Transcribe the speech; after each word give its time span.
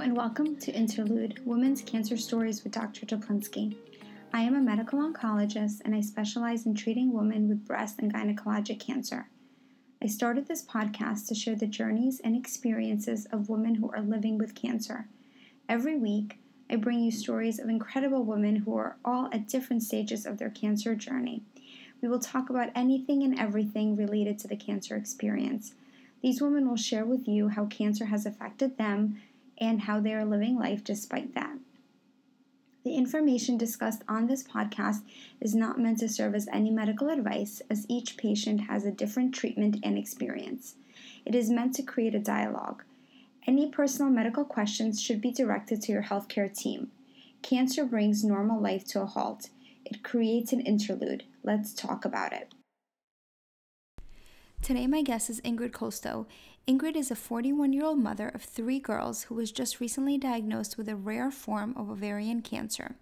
and 0.00 0.16
welcome 0.16 0.56
to 0.56 0.72
Interlude 0.72 1.42
Women's 1.44 1.82
Cancer 1.82 2.16
Stories 2.16 2.64
with 2.64 2.72
Dr. 2.72 3.04
Toplinsky. 3.04 3.76
I 4.32 4.40
am 4.40 4.54
a 4.54 4.60
medical 4.60 4.98
oncologist 4.98 5.82
and 5.84 5.94
I 5.94 6.00
specialize 6.00 6.64
in 6.64 6.74
treating 6.74 7.12
women 7.12 7.50
with 7.50 7.66
breast 7.66 7.98
and 7.98 8.10
gynecologic 8.10 8.80
cancer. 8.80 9.28
I 10.02 10.06
started 10.06 10.48
this 10.48 10.64
podcast 10.64 11.28
to 11.28 11.34
share 11.34 11.54
the 11.54 11.66
journeys 11.66 12.18
and 12.24 12.34
experiences 12.34 13.26
of 13.26 13.50
women 13.50 13.74
who 13.74 13.90
are 13.90 14.00
living 14.00 14.38
with 14.38 14.54
cancer. 14.54 15.06
Every 15.68 15.96
week, 15.96 16.38
I 16.70 16.76
bring 16.76 17.00
you 17.00 17.12
stories 17.12 17.58
of 17.58 17.68
incredible 17.68 18.24
women 18.24 18.56
who 18.56 18.74
are 18.78 18.96
all 19.04 19.28
at 19.34 19.48
different 19.48 19.82
stages 19.82 20.24
of 20.24 20.38
their 20.38 20.48
cancer 20.48 20.94
journey. 20.94 21.42
We 22.00 22.08
will 22.08 22.20
talk 22.20 22.48
about 22.48 22.70
anything 22.74 23.22
and 23.22 23.38
everything 23.38 23.96
related 23.96 24.38
to 24.38 24.48
the 24.48 24.56
cancer 24.56 24.96
experience. 24.96 25.74
These 26.22 26.40
women 26.40 26.68
will 26.68 26.76
share 26.76 27.04
with 27.04 27.28
you 27.28 27.48
how 27.48 27.66
cancer 27.66 28.06
has 28.06 28.24
affected 28.24 28.78
them 28.78 29.20
and 29.60 29.82
how 29.82 30.00
they 30.00 30.14
are 30.14 30.24
living 30.24 30.58
life 30.58 30.82
despite 30.82 31.34
that. 31.34 31.56
The 32.82 32.94
information 32.94 33.58
discussed 33.58 34.02
on 34.08 34.26
this 34.26 34.42
podcast 34.42 35.02
is 35.40 35.54
not 35.54 35.78
meant 35.78 35.98
to 35.98 36.08
serve 36.08 36.34
as 36.34 36.48
any 36.50 36.70
medical 36.70 37.10
advice, 37.10 37.60
as 37.68 37.84
each 37.88 38.16
patient 38.16 38.62
has 38.62 38.86
a 38.86 38.90
different 38.90 39.34
treatment 39.34 39.76
and 39.82 39.98
experience. 39.98 40.76
It 41.26 41.34
is 41.34 41.50
meant 41.50 41.74
to 41.74 41.82
create 41.82 42.14
a 42.14 42.20
dialogue. 42.20 42.82
Any 43.46 43.68
personal 43.68 44.10
medical 44.10 44.44
questions 44.44 45.00
should 45.00 45.20
be 45.20 45.30
directed 45.30 45.82
to 45.82 45.92
your 45.92 46.04
healthcare 46.04 46.54
team. 46.54 46.90
Cancer 47.42 47.84
brings 47.84 48.24
normal 48.24 48.60
life 48.60 48.86
to 48.88 49.02
a 49.02 49.06
halt. 49.06 49.50
It 49.84 50.02
creates 50.02 50.52
an 50.52 50.60
interlude. 50.60 51.24
Let's 51.42 51.74
talk 51.74 52.04
about 52.04 52.32
it. 52.32 52.54
Today, 54.62 54.86
my 54.86 55.02
guest 55.02 55.30
is 55.30 55.40
Ingrid 55.40 55.70
Kosto. 55.72 56.26
Ingrid 56.68 56.94
is 56.94 57.10
a 57.10 57.16
41 57.16 57.72
year 57.72 57.84
old 57.84 57.98
mother 57.98 58.28
of 58.28 58.42
three 58.42 58.78
girls 58.78 59.24
who 59.24 59.34
was 59.34 59.50
just 59.50 59.80
recently 59.80 60.18
diagnosed 60.18 60.76
with 60.76 60.88
a 60.88 60.94
rare 60.94 61.30
form 61.30 61.74
of 61.76 61.90
ovarian 61.90 62.42
cancer. 62.42 62.96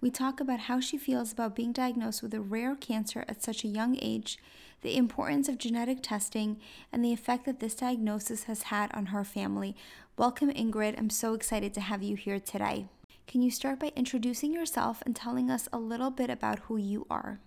We 0.00 0.10
talk 0.10 0.40
about 0.40 0.60
how 0.60 0.80
she 0.80 0.96
feels 0.96 1.32
about 1.32 1.56
being 1.56 1.72
diagnosed 1.72 2.22
with 2.22 2.32
a 2.34 2.40
rare 2.40 2.74
cancer 2.76 3.24
at 3.28 3.42
such 3.42 3.64
a 3.64 3.68
young 3.68 3.98
age, 4.00 4.38
the 4.82 4.96
importance 4.96 5.48
of 5.48 5.58
genetic 5.58 6.02
testing, 6.02 6.58
and 6.92 7.04
the 7.04 7.12
effect 7.12 7.46
that 7.46 7.60
this 7.60 7.74
diagnosis 7.74 8.44
has 8.44 8.64
had 8.64 8.92
on 8.94 9.06
her 9.06 9.24
family. 9.24 9.74
Welcome, 10.16 10.50
Ingrid. 10.50 10.98
I'm 10.98 11.10
so 11.10 11.34
excited 11.34 11.74
to 11.74 11.80
have 11.80 12.02
you 12.02 12.16
here 12.16 12.38
today. 12.38 12.86
Can 13.26 13.42
you 13.42 13.50
start 13.50 13.80
by 13.80 13.92
introducing 13.96 14.52
yourself 14.52 15.02
and 15.04 15.16
telling 15.16 15.50
us 15.50 15.68
a 15.72 15.78
little 15.78 16.10
bit 16.10 16.30
about 16.30 16.60
who 16.60 16.76
you 16.76 17.06
are? 17.10 17.40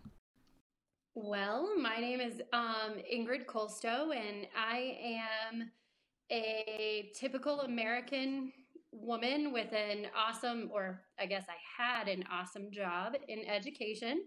Well, 1.19 1.75
my 1.75 1.97
name 1.97 2.21
is 2.21 2.43
um, 2.53 2.93
Ingrid 3.11 3.47
Kolstow, 3.47 4.15
and 4.15 4.45
I 4.55 4.99
am 5.49 5.71
a 6.31 7.09
typical 7.15 7.61
American 7.61 8.53
woman 8.91 9.51
with 9.51 9.73
an 9.73 10.05
awesome, 10.15 10.69
or 10.71 11.01
I 11.19 11.25
guess 11.25 11.45
I 11.49 11.55
had 11.83 12.07
an 12.07 12.23
awesome 12.31 12.69
job 12.71 13.15
in 13.27 13.39
education. 13.47 14.25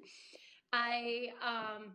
I 0.72 1.28
um, 1.40 1.92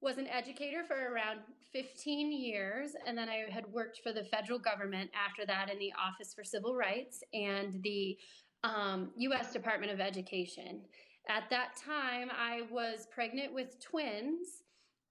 was 0.00 0.16
an 0.16 0.28
educator 0.28 0.82
for 0.82 1.12
around 1.12 1.40
15 1.74 2.32
years, 2.32 2.92
and 3.06 3.18
then 3.18 3.28
I 3.28 3.44
had 3.50 3.66
worked 3.70 4.00
for 4.02 4.14
the 4.14 4.24
federal 4.24 4.58
government 4.58 5.10
after 5.14 5.44
that 5.44 5.70
in 5.70 5.78
the 5.78 5.92
Office 6.02 6.32
for 6.32 6.42
Civil 6.42 6.74
Rights 6.74 7.22
and 7.34 7.82
the 7.82 8.16
um, 8.64 9.10
U.S. 9.18 9.52
Department 9.52 9.92
of 9.92 10.00
Education. 10.00 10.80
At 11.28 11.48
that 11.50 11.76
time, 11.76 12.30
I 12.36 12.62
was 12.70 13.06
pregnant 13.12 13.54
with 13.54 13.80
twins 13.80 14.62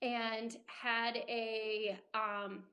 and 0.02 0.58
had 0.68 1.18
a 1.30 1.98
um, 2.14 2.64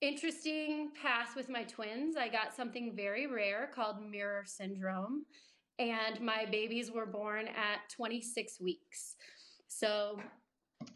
interesting 0.00 0.90
pass 1.00 1.34
with 1.34 1.48
my 1.48 1.64
twins. 1.64 2.16
I 2.16 2.28
got 2.28 2.54
something 2.54 2.94
very 2.94 3.26
rare 3.26 3.70
called 3.74 3.96
mirror 4.02 4.44
syndrome, 4.46 5.24
and 5.78 6.20
my 6.20 6.46
babies 6.46 6.90
were 6.90 7.06
born 7.06 7.48
at 7.48 7.88
26 7.94 8.60
weeks. 8.60 9.16
So, 9.68 10.20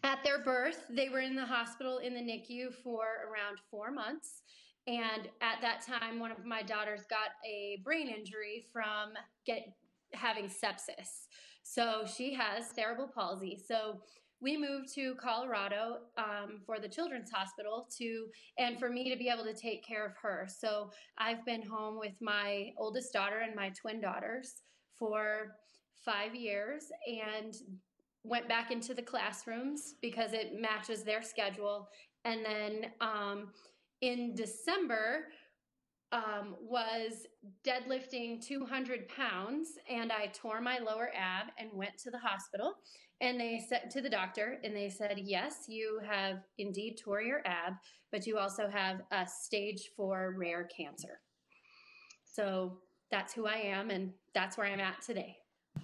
at 0.02 0.22
their 0.24 0.38
birth, 0.38 0.86
they 0.88 1.08
were 1.08 1.20
in 1.20 1.36
the 1.36 1.44
hospital 1.44 1.98
in 1.98 2.14
the 2.14 2.20
NICU 2.20 2.72
for 2.82 3.04
around 3.28 3.58
four 3.70 3.90
months. 3.90 4.42
And 4.86 5.28
at 5.40 5.60
that 5.62 5.82
time, 5.86 6.18
one 6.18 6.30
of 6.30 6.44
my 6.44 6.62
daughters 6.62 7.02
got 7.08 7.30
a 7.46 7.80
brain 7.84 8.08
injury 8.08 8.64
from 8.72 9.12
get, 9.46 9.74
having 10.12 10.46
sepsis. 10.46 11.26
So 11.64 12.04
she 12.06 12.32
has 12.34 12.70
cerebral 12.70 13.08
palsy. 13.12 13.58
So 13.66 14.00
we 14.40 14.56
moved 14.58 14.94
to 14.94 15.14
Colorado 15.14 16.00
um, 16.18 16.60
for 16.66 16.78
the 16.78 16.88
Children's 16.88 17.30
Hospital 17.30 17.88
to, 17.98 18.26
and 18.58 18.78
for 18.78 18.90
me 18.90 19.10
to 19.10 19.16
be 19.16 19.28
able 19.28 19.44
to 19.44 19.54
take 19.54 19.84
care 19.84 20.04
of 20.04 20.12
her. 20.22 20.46
So 20.46 20.90
I've 21.18 21.44
been 21.46 21.62
home 21.62 21.98
with 21.98 22.12
my 22.20 22.70
oldest 22.76 23.12
daughter 23.12 23.38
and 23.38 23.56
my 23.56 23.70
twin 23.70 24.00
daughters 24.00 24.52
for 24.98 25.56
five 26.04 26.34
years 26.34 26.84
and 27.06 27.54
went 28.22 28.48
back 28.48 28.70
into 28.70 28.92
the 28.92 29.02
classrooms 29.02 29.94
because 30.02 30.34
it 30.34 30.60
matches 30.60 31.02
their 31.02 31.22
schedule. 31.22 31.88
And 32.26 32.44
then 32.44 32.86
um, 33.00 33.48
in 34.02 34.34
December, 34.34 35.28
um, 36.14 36.54
was 36.60 37.26
deadlifting 37.66 38.40
200 38.40 39.08
pounds 39.08 39.70
and 39.90 40.12
I 40.12 40.26
tore 40.26 40.60
my 40.60 40.78
lower 40.78 41.10
ab 41.14 41.48
and 41.58 41.70
went 41.74 41.98
to 41.98 42.10
the 42.10 42.18
hospital. 42.18 42.74
And 43.20 43.38
they 43.38 43.64
said 43.68 43.90
to 43.90 44.00
the 44.00 44.10
doctor, 44.10 44.58
and 44.64 44.74
they 44.74 44.88
said, 44.88 45.18
Yes, 45.22 45.64
you 45.68 46.00
have 46.08 46.38
indeed 46.58 46.98
tore 47.02 47.22
your 47.22 47.42
ab, 47.46 47.74
but 48.10 48.26
you 48.26 48.38
also 48.38 48.68
have 48.68 49.02
a 49.12 49.26
stage 49.26 49.90
four 49.96 50.34
rare 50.36 50.64
cancer. 50.76 51.20
So 52.24 52.78
that's 53.10 53.32
who 53.32 53.46
I 53.46 53.56
am, 53.56 53.90
and 53.90 54.12
that's 54.34 54.58
where 54.58 54.66
I'm 54.66 54.80
at 54.80 55.00
today. 55.00 55.36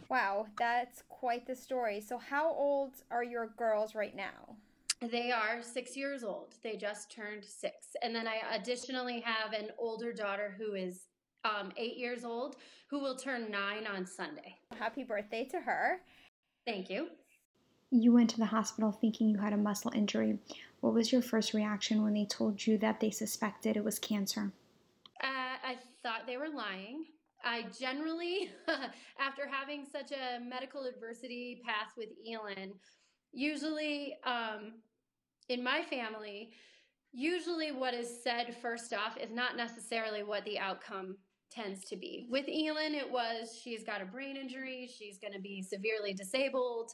Wow, 0.08 0.46
that's 0.58 1.02
quite 1.08 1.46
the 1.46 1.54
story. 1.54 2.00
So, 2.00 2.18
how 2.18 2.52
old 2.52 2.96
are 3.12 3.22
your 3.22 3.54
girls 3.56 3.94
right 3.94 4.14
now? 4.14 4.56
They 5.00 5.32
are 5.32 5.62
six 5.62 5.96
years 5.96 6.22
old. 6.22 6.54
They 6.62 6.76
just 6.76 7.10
turned 7.10 7.42
six. 7.44 7.96
And 8.02 8.14
then 8.14 8.28
I 8.28 8.54
additionally 8.54 9.20
have 9.20 9.54
an 9.54 9.70
older 9.78 10.12
daughter 10.12 10.54
who 10.58 10.74
is 10.74 11.06
um, 11.44 11.72
eight 11.78 11.96
years 11.96 12.22
old 12.22 12.56
who 12.90 13.00
will 13.00 13.16
turn 13.16 13.50
nine 13.50 13.86
on 13.86 14.04
Sunday. 14.04 14.56
Happy 14.78 15.02
birthday 15.02 15.44
to 15.46 15.60
her. 15.60 16.00
Thank 16.66 16.90
you. 16.90 17.08
You 17.90 18.12
went 18.12 18.30
to 18.30 18.38
the 18.38 18.46
hospital 18.46 18.92
thinking 18.92 19.30
you 19.30 19.38
had 19.38 19.54
a 19.54 19.56
muscle 19.56 19.90
injury. 19.94 20.38
What 20.80 20.92
was 20.92 21.12
your 21.12 21.22
first 21.22 21.54
reaction 21.54 22.02
when 22.02 22.12
they 22.12 22.26
told 22.26 22.66
you 22.66 22.76
that 22.78 23.00
they 23.00 23.10
suspected 23.10 23.76
it 23.76 23.84
was 23.84 23.98
cancer? 23.98 24.52
Uh, 25.22 25.56
I 25.64 25.76
thought 26.02 26.26
they 26.26 26.36
were 26.36 26.48
lying. 26.48 27.04
I 27.42 27.64
generally, 27.78 28.50
after 29.18 29.48
having 29.50 29.86
such 29.90 30.12
a 30.12 30.38
medical 30.40 30.84
adversity 30.84 31.62
path 31.66 31.92
with 31.96 32.10
Elin, 32.30 32.74
usually 33.32 34.16
um, 34.24 34.74
in 35.50 35.62
my 35.62 35.82
family, 35.82 36.52
usually 37.12 37.72
what 37.72 37.92
is 37.92 38.22
said 38.22 38.56
first 38.62 38.94
off 38.94 39.18
is 39.18 39.32
not 39.32 39.56
necessarily 39.56 40.22
what 40.22 40.44
the 40.44 40.58
outcome 40.58 41.16
tends 41.50 41.84
to 41.86 41.96
be. 41.96 42.28
With 42.30 42.46
Elin, 42.48 42.94
it 42.94 43.10
was 43.10 43.58
she's 43.60 43.82
got 43.82 44.00
a 44.00 44.04
brain 44.04 44.36
injury, 44.36 44.88
she's 44.96 45.18
going 45.18 45.32
to 45.32 45.40
be 45.40 45.60
severely 45.60 46.14
disabled, 46.14 46.92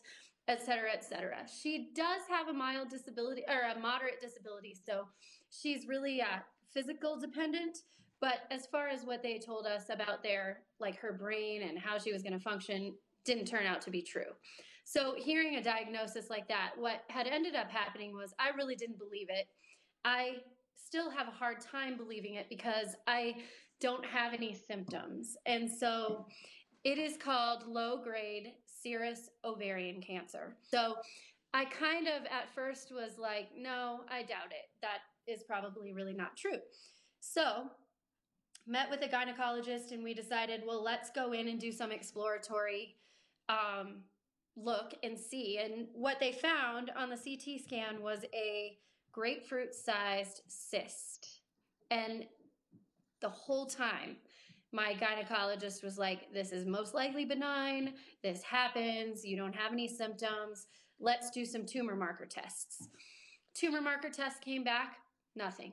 et 0.48 0.62
cetera, 0.62 0.90
et 0.90 1.04
cetera. 1.04 1.40
She 1.62 1.90
does 1.94 2.22
have 2.30 2.48
a 2.48 2.54
mild 2.54 2.88
disability 2.88 3.42
or 3.46 3.70
a 3.70 3.78
moderate 3.78 4.20
disability, 4.22 4.74
so 4.86 5.04
she's 5.50 5.86
really 5.86 6.22
uh, 6.22 6.38
physical 6.72 7.20
dependent. 7.20 7.80
But 8.22 8.44
as 8.50 8.64
far 8.64 8.88
as 8.88 9.04
what 9.04 9.22
they 9.22 9.38
told 9.38 9.66
us 9.66 9.90
about 9.90 10.22
their 10.22 10.62
like 10.80 10.96
her 10.96 11.12
brain 11.12 11.60
and 11.68 11.78
how 11.78 11.98
she 11.98 12.10
was 12.10 12.22
going 12.22 12.32
to 12.32 12.40
function, 12.40 12.94
didn't 13.26 13.44
turn 13.44 13.66
out 13.66 13.82
to 13.82 13.90
be 13.90 14.00
true. 14.00 14.32
So, 14.88 15.14
hearing 15.18 15.56
a 15.56 15.62
diagnosis 15.62 16.30
like 16.30 16.46
that, 16.46 16.70
what 16.76 17.02
had 17.08 17.26
ended 17.26 17.56
up 17.56 17.68
happening 17.68 18.14
was 18.14 18.32
I 18.38 18.50
really 18.56 18.76
didn't 18.76 19.00
believe 19.00 19.26
it. 19.28 19.48
I 20.04 20.36
still 20.76 21.10
have 21.10 21.26
a 21.26 21.32
hard 21.32 21.60
time 21.60 21.96
believing 21.96 22.34
it 22.34 22.48
because 22.48 22.94
I 23.08 23.34
don't 23.80 24.06
have 24.06 24.32
any 24.32 24.54
symptoms. 24.54 25.36
And 25.44 25.68
so, 25.68 26.26
it 26.84 26.98
is 26.98 27.16
called 27.16 27.66
low 27.66 28.00
grade 28.00 28.52
serous 28.64 29.28
ovarian 29.44 30.00
cancer. 30.00 30.56
So, 30.62 30.94
I 31.52 31.64
kind 31.64 32.06
of 32.06 32.22
at 32.26 32.54
first 32.54 32.92
was 32.94 33.18
like, 33.18 33.48
no, 33.58 34.02
I 34.08 34.22
doubt 34.22 34.52
it. 34.52 34.70
That 34.82 34.98
is 35.26 35.42
probably 35.42 35.92
really 35.94 36.14
not 36.14 36.36
true. 36.36 36.60
So, 37.18 37.64
met 38.68 38.88
with 38.88 39.02
a 39.02 39.08
gynecologist 39.08 39.90
and 39.90 40.04
we 40.04 40.14
decided, 40.14 40.62
well, 40.64 40.80
let's 40.80 41.10
go 41.10 41.32
in 41.32 41.48
and 41.48 41.58
do 41.58 41.72
some 41.72 41.90
exploratory 41.90 42.94
um, 43.48 44.02
look 44.56 44.94
and 45.02 45.18
see. 45.18 45.58
And 45.58 45.86
what 45.92 46.18
they 46.20 46.32
found 46.32 46.90
on 46.96 47.10
the 47.10 47.16
CT 47.16 47.60
scan 47.62 48.02
was 48.02 48.24
a 48.34 48.78
grapefruit 49.12 49.74
sized 49.74 50.42
cyst. 50.48 51.40
And 51.90 52.26
the 53.20 53.28
whole 53.28 53.66
time, 53.66 54.16
my 54.72 54.94
gynecologist 54.94 55.82
was 55.82 55.98
like, 55.98 56.32
This 56.32 56.52
is 56.52 56.66
most 56.66 56.94
likely 56.94 57.24
benign. 57.24 57.94
This 58.22 58.42
happens. 58.42 59.24
You 59.24 59.36
don't 59.36 59.54
have 59.54 59.72
any 59.72 59.88
symptoms. 59.88 60.66
Let's 60.98 61.30
do 61.30 61.44
some 61.44 61.66
tumor 61.66 61.94
marker 61.94 62.26
tests. 62.26 62.88
Tumor 63.54 63.80
marker 63.80 64.10
test 64.10 64.42
came 64.42 64.64
back, 64.64 64.96
nothing. 65.34 65.72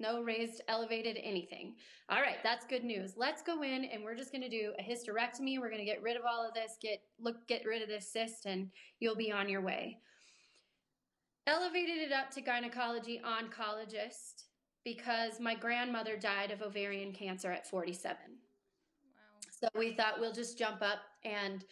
No 0.00 0.22
raised, 0.22 0.62
elevated, 0.68 1.18
anything. 1.22 1.74
All 2.08 2.20
right, 2.20 2.36
that's 2.44 2.64
good 2.64 2.84
news. 2.84 3.14
Let's 3.16 3.42
go 3.42 3.62
in 3.62 3.84
and 3.84 4.04
we're 4.04 4.14
just 4.14 4.30
going 4.30 4.42
to 4.42 4.48
do 4.48 4.72
a 4.78 4.82
hysterectomy. 4.82 5.58
We're 5.58 5.70
going 5.70 5.80
to 5.80 5.84
get 5.84 6.02
rid 6.02 6.16
of 6.16 6.22
all 6.24 6.46
of 6.46 6.54
this, 6.54 6.76
get 6.80 7.00
look 7.20 7.46
get 7.48 7.64
rid 7.66 7.82
of 7.82 7.88
this 7.88 8.12
cyst 8.12 8.46
and 8.46 8.70
you'll 9.00 9.16
be 9.16 9.32
on 9.32 9.48
your 9.48 9.60
way. 9.60 9.98
Elevated 11.46 11.98
it 11.98 12.12
up 12.12 12.30
to 12.30 12.40
gynecology 12.40 13.20
oncologist 13.24 14.44
because 14.84 15.40
my 15.40 15.54
grandmother 15.54 16.16
died 16.16 16.50
of 16.50 16.62
ovarian 16.62 17.12
cancer 17.12 17.50
at 17.50 17.68
47. 17.68 18.16
Wow. 18.26 18.38
So 19.50 19.68
we 19.76 19.94
thought 19.94 20.20
we'll 20.20 20.32
just 20.32 20.58
jump 20.58 20.80
up 20.80 21.00
and 21.24 21.64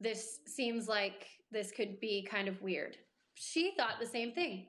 this 0.00 0.38
seems 0.46 0.86
like 0.86 1.26
this 1.50 1.72
could 1.72 1.98
be 2.00 2.26
kind 2.30 2.48
of 2.48 2.60
weird. 2.62 2.96
She 3.34 3.72
thought 3.76 4.00
the 4.00 4.06
same 4.06 4.32
thing. 4.32 4.68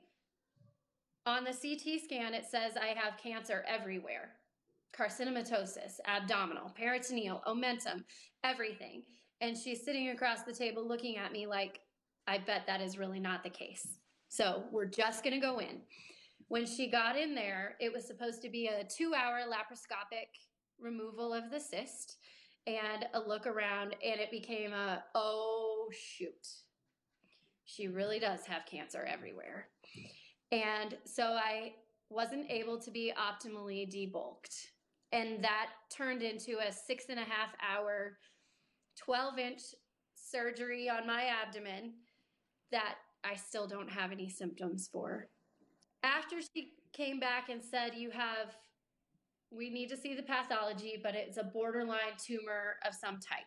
On 1.28 1.44
the 1.44 1.52
CT 1.52 2.00
scan, 2.02 2.32
it 2.32 2.46
says 2.46 2.72
I 2.80 2.98
have 2.98 3.18
cancer 3.22 3.62
everywhere 3.68 4.30
carcinomatosis, 4.98 6.00
abdominal, 6.06 6.70
peritoneal, 6.74 7.42
omentum, 7.46 8.02
everything. 8.42 9.02
And 9.42 9.54
she's 9.56 9.84
sitting 9.84 10.08
across 10.08 10.42
the 10.42 10.54
table 10.54 10.88
looking 10.88 11.18
at 11.18 11.30
me 11.30 11.46
like, 11.46 11.80
I 12.26 12.38
bet 12.38 12.66
that 12.66 12.80
is 12.80 12.96
really 12.96 13.20
not 13.20 13.44
the 13.44 13.50
case. 13.50 13.98
So 14.30 14.64
we're 14.72 14.86
just 14.86 15.22
going 15.22 15.34
to 15.34 15.46
go 15.46 15.58
in. 15.58 15.82
When 16.48 16.64
she 16.64 16.90
got 16.90 17.18
in 17.18 17.34
there, 17.34 17.76
it 17.78 17.92
was 17.92 18.06
supposed 18.06 18.40
to 18.42 18.48
be 18.48 18.68
a 18.68 18.84
two 18.84 19.12
hour 19.14 19.40
laparoscopic 19.40 20.28
removal 20.80 21.34
of 21.34 21.50
the 21.50 21.60
cyst 21.60 22.16
and 22.66 23.04
a 23.12 23.20
look 23.20 23.46
around, 23.46 23.94
and 24.02 24.18
it 24.18 24.30
became 24.30 24.72
a, 24.72 25.04
oh, 25.14 25.90
shoot. 25.92 26.48
She 27.66 27.86
really 27.86 28.18
does 28.18 28.46
have 28.46 28.62
cancer 28.64 29.06
everywhere. 29.06 29.68
And 30.50 30.96
so 31.04 31.24
I 31.24 31.74
wasn't 32.10 32.50
able 32.50 32.78
to 32.78 32.90
be 32.90 33.12
optimally 33.16 33.86
debulked. 33.86 34.54
And 35.12 35.42
that 35.42 35.70
turned 35.90 36.22
into 36.22 36.58
a 36.58 36.72
six 36.72 37.06
and 37.08 37.18
a 37.18 37.24
half 37.24 37.54
hour, 37.62 38.18
12 38.98 39.38
inch 39.38 39.62
surgery 40.14 40.88
on 40.88 41.06
my 41.06 41.24
abdomen 41.24 41.94
that 42.70 42.96
I 43.24 43.36
still 43.36 43.66
don't 43.66 43.90
have 43.90 44.12
any 44.12 44.28
symptoms 44.28 44.88
for. 44.92 45.28
After 46.02 46.36
she 46.40 46.72
came 46.92 47.18
back 47.18 47.48
and 47.48 47.62
said, 47.62 47.92
You 47.96 48.10
have, 48.10 48.56
we 49.50 49.70
need 49.70 49.88
to 49.88 49.96
see 49.96 50.14
the 50.14 50.22
pathology, 50.22 51.00
but 51.02 51.14
it's 51.14 51.38
a 51.38 51.44
borderline 51.44 52.16
tumor 52.18 52.76
of 52.86 52.94
some 52.94 53.14
type. 53.14 53.44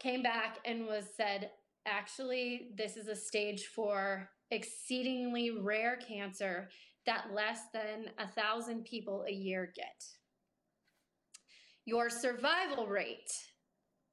Came 0.00 0.22
back 0.22 0.58
and 0.64 0.86
was 0.86 1.04
said, 1.16 1.50
Actually, 1.86 2.68
this 2.76 2.96
is 2.96 3.08
a 3.08 3.16
stage 3.16 3.66
four 3.66 4.30
exceedingly 4.50 5.50
rare 5.50 5.96
cancer 5.96 6.68
that 7.06 7.32
less 7.34 7.60
than 7.72 8.10
a 8.18 8.28
thousand 8.28 8.84
people 8.84 9.24
a 9.28 9.32
year 9.32 9.72
get. 9.74 10.04
Your 11.84 12.08
survival 12.08 12.86
rate, 12.86 13.32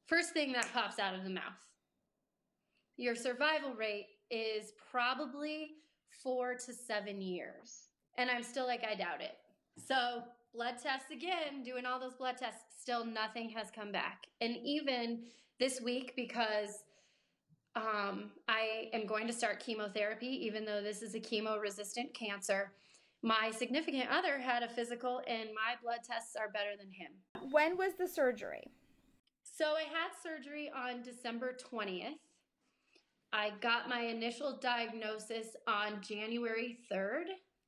first 0.07 0.31
thing 0.31 0.53
that 0.53 0.73
pops 0.73 0.97
out 0.97 1.13
of 1.13 1.23
the 1.23 1.29
mouth, 1.29 1.43
your 2.97 3.15
survival 3.15 3.75
rate 3.75 4.07
is 4.31 4.73
probably 4.91 5.75
four 6.23 6.55
to 6.55 6.73
seven 6.73 7.21
years. 7.21 7.89
And 8.17 8.29
I'm 8.29 8.43
still 8.43 8.65
like, 8.65 8.83
I 8.83 8.95
doubt 8.95 9.21
it. 9.21 9.37
So, 9.77 10.23
blood 10.53 10.75
tests 10.81 11.11
again, 11.11 11.63
doing 11.63 11.85
all 11.85 11.99
those 11.99 12.15
blood 12.15 12.37
tests, 12.37 12.61
still 12.79 13.05
nothing 13.05 13.49
has 13.51 13.71
come 13.71 13.91
back. 13.91 14.25
And 14.41 14.57
even 14.65 15.23
this 15.59 15.79
week, 15.79 16.13
because 16.15 16.83
um, 17.75 18.31
I 18.47 18.89
am 18.93 19.05
going 19.05 19.27
to 19.27 19.33
start 19.33 19.59
chemotherapy, 19.59 20.27
even 20.45 20.65
though 20.65 20.81
this 20.81 21.01
is 21.01 21.15
a 21.15 21.19
chemo 21.19 21.61
resistant 21.61 22.13
cancer. 22.13 22.71
My 23.21 23.51
significant 23.51 24.09
other 24.09 24.39
had 24.39 24.63
a 24.63 24.69
physical, 24.69 25.21
and 25.27 25.49
my 25.53 25.75
blood 25.83 25.99
tests 26.03 26.35
are 26.35 26.49
better 26.49 26.71
than 26.77 26.91
him. 26.91 27.51
When 27.51 27.77
was 27.77 27.93
the 27.97 28.07
surgery? 28.07 28.71
So 29.43 29.73
I 29.75 29.81
had 29.83 30.11
surgery 30.23 30.71
on 30.75 31.01
December 31.01 31.55
20th. 31.71 32.15
I 33.31 33.51
got 33.61 33.89
my 33.89 34.01
initial 34.01 34.57
diagnosis 34.61 35.55
on 35.67 36.01
January 36.01 36.77
3rd. 36.91 37.25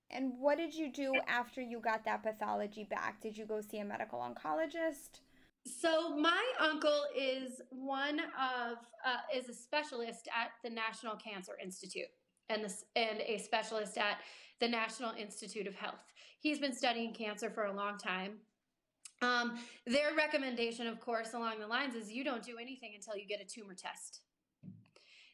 And 0.09 0.33
what 0.39 0.57
did 0.57 0.73
you 0.73 0.91
do 0.91 1.13
after 1.27 1.61
you 1.61 1.79
got 1.79 2.03
that 2.05 2.23
pathology 2.23 2.85
back? 2.85 3.21
Did 3.21 3.37
you 3.37 3.45
go 3.45 3.61
see 3.61 3.79
a 3.79 3.85
medical 3.85 4.19
oncologist? 4.19 5.21
So 5.65 6.15
my 6.15 6.43
uncle 6.59 7.03
is 7.15 7.61
one 7.69 8.19
of 8.19 8.77
uh, 9.05 9.17
is 9.35 9.47
a 9.49 9.53
specialist 9.53 10.27
at 10.35 10.51
the 10.63 10.69
National 10.69 11.15
Cancer 11.15 11.53
Institute 11.61 12.07
and 12.49 12.63
this 12.63 12.83
and 12.95 13.19
a 13.19 13.37
specialist 13.37 13.97
at 13.97 14.17
the 14.59 14.67
National 14.67 15.11
Institute 15.13 15.67
of 15.67 15.75
Health. 15.75 16.03
He's 16.39 16.59
been 16.59 16.73
studying 16.73 17.13
cancer 17.13 17.49
for 17.49 17.65
a 17.65 17.73
long 17.73 17.97
time. 17.97 18.37
Um, 19.21 19.59
their 19.85 20.15
recommendation, 20.15 20.87
of 20.87 20.99
course, 20.99 21.33
along 21.33 21.59
the 21.59 21.67
lines 21.67 21.93
is 21.93 22.11
you 22.11 22.23
don't 22.23 22.43
do 22.43 22.57
anything 22.59 22.93
until 22.95 23.15
you 23.15 23.27
get 23.27 23.39
a 23.39 23.45
tumor 23.45 23.75
test. 23.75 24.21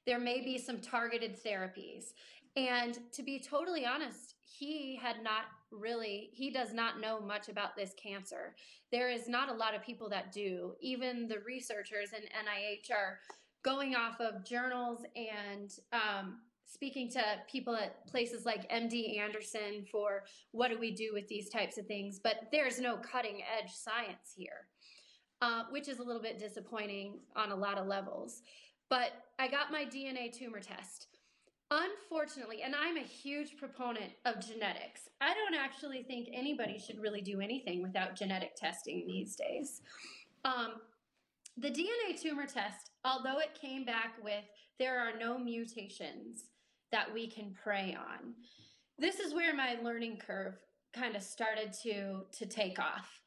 There 0.05 0.19
may 0.19 0.41
be 0.41 0.57
some 0.57 0.79
targeted 0.79 1.41
therapies. 1.41 2.13
And 2.57 2.97
to 3.13 3.23
be 3.23 3.39
totally 3.39 3.85
honest, 3.85 4.35
he 4.43 4.99
had 5.01 5.23
not 5.23 5.43
really, 5.71 6.29
he 6.33 6.51
does 6.51 6.73
not 6.73 6.99
know 6.99 7.19
much 7.19 7.49
about 7.49 7.75
this 7.75 7.93
cancer. 8.01 8.55
There 8.91 9.09
is 9.09 9.27
not 9.27 9.49
a 9.49 9.53
lot 9.53 9.75
of 9.75 9.83
people 9.83 10.09
that 10.09 10.31
do. 10.31 10.73
Even 10.81 11.27
the 11.27 11.39
researchers 11.45 12.13
in 12.13 12.23
NIH 12.23 12.91
are 12.91 13.19
going 13.63 13.95
off 13.95 14.19
of 14.21 14.45
journals 14.45 14.99
and 15.15 15.71
um, 15.91 16.39
speaking 16.65 17.09
to 17.11 17.21
people 17.49 17.75
at 17.75 18.05
places 18.07 18.45
like 18.45 18.69
MD 18.69 19.19
Anderson 19.19 19.85
for 19.91 20.23
what 20.51 20.69
do 20.69 20.79
we 20.79 20.91
do 20.91 21.11
with 21.13 21.27
these 21.27 21.49
types 21.49 21.77
of 21.77 21.85
things. 21.85 22.19
But 22.19 22.47
there's 22.51 22.79
no 22.79 22.97
cutting 22.97 23.41
edge 23.41 23.71
science 23.71 24.33
here, 24.35 24.67
uh, 25.41 25.63
which 25.71 25.87
is 25.87 25.99
a 25.99 26.03
little 26.03 26.21
bit 26.21 26.39
disappointing 26.39 27.19
on 27.35 27.51
a 27.51 27.55
lot 27.55 27.77
of 27.77 27.87
levels. 27.87 28.41
But 28.89 29.11
I 29.39 29.47
got 29.47 29.71
my 29.71 29.85
DNA 29.85 30.31
tumor 30.31 30.59
test. 30.59 31.07
Unfortunately, 31.69 32.61
and 32.63 32.73
I'm 32.73 32.95
a 32.95 33.01
huge 33.01 33.57
proponent 33.57 34.13
of 34.25 34.39
genetics, 34.39 35.09
I 35.19 35.33
don't 35.33 35.53
actually 35.53 36.03
think 36.03 36.29
anybody 36.31 36.79
should 36.79 37.01
really 37.01 37.21
do 37.21 37.41
anything 37.41 37.81
without 37.81 38.15
genetic 38.15 38.55
testing 38.55 39.05
these 39.05 39.35
days. 39.35 39.81
Um, 40.45 40.75
the 41.57 41.69
DNA 41.69 42.19
tumor 42.21 42.45
test, 42.45 42.91
although 43.03 43.39
it 43.39 43.59
came 43.59 43.83
back 43.83 44.13
with 44.23 44.45
there 44.79 44.99
are 44.99 45.17
no 45.19 45.37
mutations 45.37 46.45
that 46.91 47.13
we 47.13 47.27
can 47.27 47.53
prey 47.53 47.97
on, 47.99 48.33
this 48.97 49.19
is 49.19 49.33
where 49.33 49.53
my 49.53 49.77
learning 49.83 50.21
curve 50.25 50.55
kind 50.93 51.17
of 51.17 51.23
started 51.23 51.73
to, 51.83 52.21
to 52.31 52.45
take 52.45 52.79
off. 52.79 53.21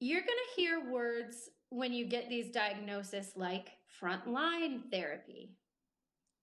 You're 0.00 0.22
going 0.22 0.28
to 0.28 0.60
hear 0.60 0.90
words 0.90 1.50
when 1.68 1.92
you 1.92 2.06
get 2.06 2.30
these 2.30 2.50
diagnoses 2.50 3.32
like 3.36 3.72
frontline 4.00 4.90
therapy, 4.90 5.50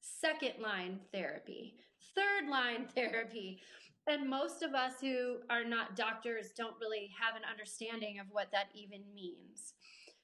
second 0.01 0.61
line 0.61 0.99
therapy, 1.13 1.75
third 2.15 2.49
line 2.49 2.87
therapy. 2.95 3.61
And 4.07 4.27
most 4.27 4.63
of 4.63 4.73
us 4.73 4.93
who 4.99 5.37
are 5.49 5.63
not 5.63 5.95
doctors 5.95 6.51
don't 6.57 6.75
really 6.81 7.11
have 7.19 7.35
an 7.35 7.43
understanding 7.49 8.19
of 8.19 8.25
what 8.31 8.51
that 8.51 8.67
even 8.73 9.01
means. 9.13 9.73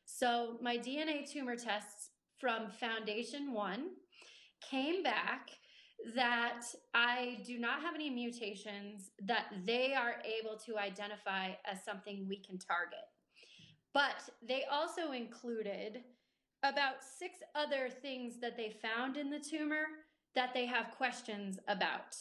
So, 0.06 0.58
my 0.62 0.78
DNA 0.78 1.30
tumor 1.30 1.56
tests 1.56 2.10
from 2.40 2.68
FoundationOne 2.82 3.90
came 4.68 5.04
back 5.04 5.50
that 6.16 6.62
I 6.94 7.40
do 7.46 7.60
not 7.60 7.82
have 7.82 7.96
any 7.96 8.10
mutations 8.10 9.12
that 9.24 9.46
they 9.66 9.94
are 9.94 10.16
able 10.40 10.58
to 10.66 10.78
identify 10.78 11.52
as 11.66 11.84
something 11.84 12.26
we 12.28 12.38
can 12.38 12.58
target. 12.58 13.06
But 13.94 14.30
they 14.48 14.64
also 14.72 15.12
included 15.12 16.04
about 16.64 16.96
six 17.18 17.40
other 17.56 17.90
things 17.90 18.40
that 18.42 18.58
they 18.58 18.76
found 18.82 19.18
in 19.18 19.30
the 19.30 19.40
tumor 19.40 19.86
that 20.36 20.54
they 20.54 20.66
have 20.66 20.92
questions 20.98 21.60
about. 21.68 22.16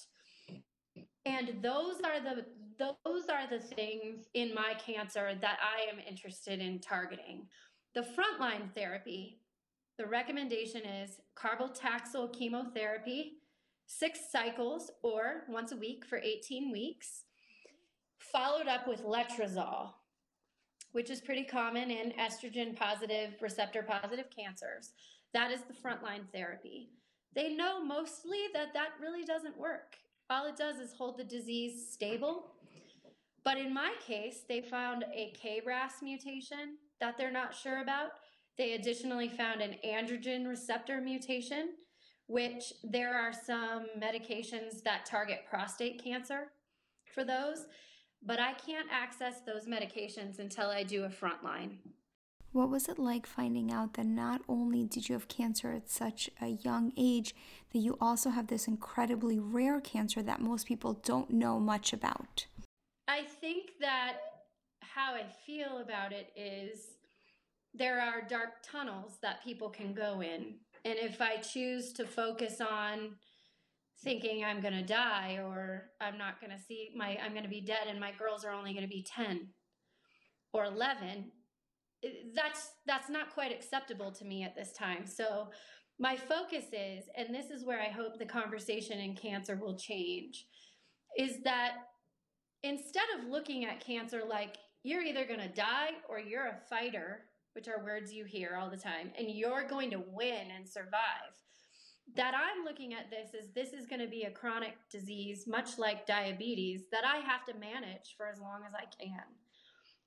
And 1.24 1.54
those 1.62 1.96
are 2.04 2.20
the 2.20 2.44
those 2.78 3.28
are 3.30 3.48
the 3.48 3.58
things 3.58 4.26
in 4.34 4.54
my 4.54 4.74
cancer 4.74 5.34
that 5.40 5.58
I 5.62 5.90
am 5.90 5.98
interested 6.06 6.60
in 6.60 6.78
targeting. 6.78 7.46
The 7.94 8.02
frontline 8.02 8.74
therapy, 8.74 9.40
the 9.96 10.06
recommendation 10.06 10.82
is 10.82 11.18
carbo-Taxol 11.34 12.34
chemotherapy, 12.34 13.38
six 13.86 14.30
cycles 14.30 14.90
or 15.02 15.44
once 15.48 15.72
a 15.72 15.76
week 15.76 16.04
for 16.04 16.18
18 16.18 16.70
weeks, 16.70 17.24
followed 18.18 18.68
up 18.68 18.86
with 18.86 19.02
letrozole 19.02 19.92
which 20.96 21.10
is 21.10 21.20
pretty 21.20 21.44
common 21.44 21.90
in 21.90 22.10
estrogen 22.12 22.74
positive, 22.74 23.34
receptor 23.42 23.82
positive 23.82 24.30
cancers. 24.34 24.92
That 25.34 25.50
is 25.50 25.60
the 25.60 25.74
frontline 25.74 26.26
therapy. 26.32 26.88
They 27.34 27.52
know 27.54 27.84
mostly 27.84 28.44
that 28.54 28.72
that 28.72 28.92
really 28.98 29.22
doesn't 29.22 29.58
work. 29.58 29.96
All 30.30 30.46
it 30.46 30.56
does 30.56 30.76
is 30.76 30.94
hold 30.94 31.18
the 31.18 31.24
disease 31.24 31.86
stable. 31.92 32.54
But 33.44 33.58
in 33.58 33.74
my 33.74 33.92
case, 34.06 34.44
they 34.48 34.62
found 34.62 35.04
a 35.14 35.34
KRAS 35.38 36.00
mutation 36.02 36.78
that 36.98 37.18
they're 37.18 37.30
not 37.30 37.54
sure 37.54 37.82
about. 37.82 38.12
They 38.56 38.72
additionally 38.72 39.28
found 39.28 39.60
an 39.60 39.76
androgen 39.84 40.48
receptor 40.48 41.02
mutation, 41.02 41.74
which 42.26 42.72
there 42.82 43.14
are 43.14 43.34
some 43.34 43.84
medications 43.98 44.82
that 44.84 45.04
target 45.04 45.40
prostate 45.46 46.02
cancer. 46.02 46.52
for 47.14 47.22
those, 47.22 47.66
but 48.26 48.40
I 48.40 48.52
can't 48.54 48.88
access 48.90 49.40
those 49.40 49.66
medications 49.66 50.38
until 50.38 50.68
I 50.68 50.82
do 50.82 51.04
a 51.04 51.08
frontline. 51.08 51.76
What 52.52 52.70
was 52.70 52.88
it 52.88 52.98
like 52.98 53.26
finding 53.26 53.70
out 53.70 53.94
that 53.94 54.06
not 54.06 54.40
only 54.48 54.84
did 54.84 55.08
you 55.08 55.12
have 55.12 55.28
cancer 55.28 55.72
at 55.72 55.90
such 55.90 56.30
a 56.40 56.48
young 56.48 56.92
age, 56.96 57.34
that 57.72 57.78
you 57.78 57.98
also 58.00 58.30
have 58.30 58.46
this 58.46 58.66
incredibly 58.66 59.38
rare 59.38 59.80
cancer 59.80 60.22
that 60.22 60.40
most 60.40 60.66
people 60.66 60.94
don't 60.94 61.30
know 61.30 61.60
much 61.60 61.92
about? 61.92 62.46
I 63.06 63.22
think 63.22 63.72
that 63.80 64.16
how 64.80 65.14
I 65.14 65.24
feel 65.46 65.78
about 65.84 66.12
it 66.12 66.32
is 66.34 66.96
there 67.74 68.00
are 68.00 68.26
dark 68.26 68.62
tunnels 68.62 69.18
that 69.20 69.44
people 69.44 69.68
can 69.68 69.92
go 69.92 70.22
in. 70.22 70.54
And 70.84 70.98
if 70.98 71.20
I 71.20 71.36
choose 71.36 71.92
to 71.94 72.06
focus 72.06 72.60
on 72.60 73.16
thinking 74.06 74.44
I'm 74.44 74.60
going 74.60 74.72
to 74.72 74.84
die 74.84 75.40
or 75.42 75.90
I'm 76.00 76.16
not 76.16 76.40
going 76.40 76.56
to 76.56 76.62
see 76.62 76.92
my, 76.94 77.18
I'm 77.20 77.32
going 77.32 77.42
to 77.42 77.50
be 77.50 77.60
dead 77.60 77.88
and 77.88 77.98
my 77.98 78.12
girls 78.16 78.44
are 78.44 78.52
only 78.52 78.72
going 78.72 78.84
to 78.84 78.88
be 78.88 79.04
10 79.04 79.48
or 80.52 80.64
11, 80.64 81.32
that's, 82.32 82.70
that's 82.86 83.10
not 83.10 83.34
quite 83.34 83.50
acceptable 83.50 84.12
to 84.12 84.24
me 84.24 84.44
at 84.44 84.54
this 84.54 84.72
time. 84.72 85.06
So 85.06 85.48
my 85.98 86.16
focus 86.16 86.66
is, 86.72 87.06
and 87.16 87.34
this 87.34 87.50
is 87.50 87.64
where 87.64 87.80
I 87.80 87.88
hope 87.88 88.16
the 88.16 88.26
conversation 88.26 89.00
in 89.00 89.16
cancer 89.16 89.58
will 89.60 89.76
change, 89.76 90.46
is 91.18 91.42
that 91.42 91.72
instead 92.62 93.06
of 93.18 93.28
looking 93.28 93.64
at 93.64 93.84
cancer 93.84 94.22
like 94.28 94.56
you're 94.84 95.02
either 95.02 95.24
going 95.24 95.40
to 95.40 95.48
die 95.48 95.90
or 96.08 96.20
you're 96.20 96.46
a 96.46 96.60
fighter, 96.70 97.22
which 97.54 97.66
are 97.66 97.82
words 97.82 98.12
you 98.12 98.24
hear 98.24 98.56
all 98.56 98.70
the 98.70 98.76
time, 98.76 99.10
and 99.18 99.30
you're 99.30 99.66
going 99.66 99.90
to 99.90 100.04
win 100.12 100.52
and 100.56 100.68
survive. 100.68 101.34
That 102.14 102.34
I'm 102.34 102.64
looking 102.64 102.94
at 102.94 103.10
this 103.10 103.34
is 103.34 103.50
this 103.54 103.72
is 103.72 103.86
going 103.86 104.00
to 104.00 104.06
be 104.06 104.22
a 104.22 104.30
chronic 104.30 104.74
disease, 104.90 105.46
much 105.46 105.78
like 105.78 106.06
diabetes, 106.06 106.82
that 106.92 107.04
I 107.04 107.16
have 107.18 107.44
to 107.46 107.54
manage 107.54 108.14
for 108.16 108.26
as 108.26 108.40
long 108.40 108.62
as 108.66 108.72
I 108.74 108.84
can. 109.02 109.22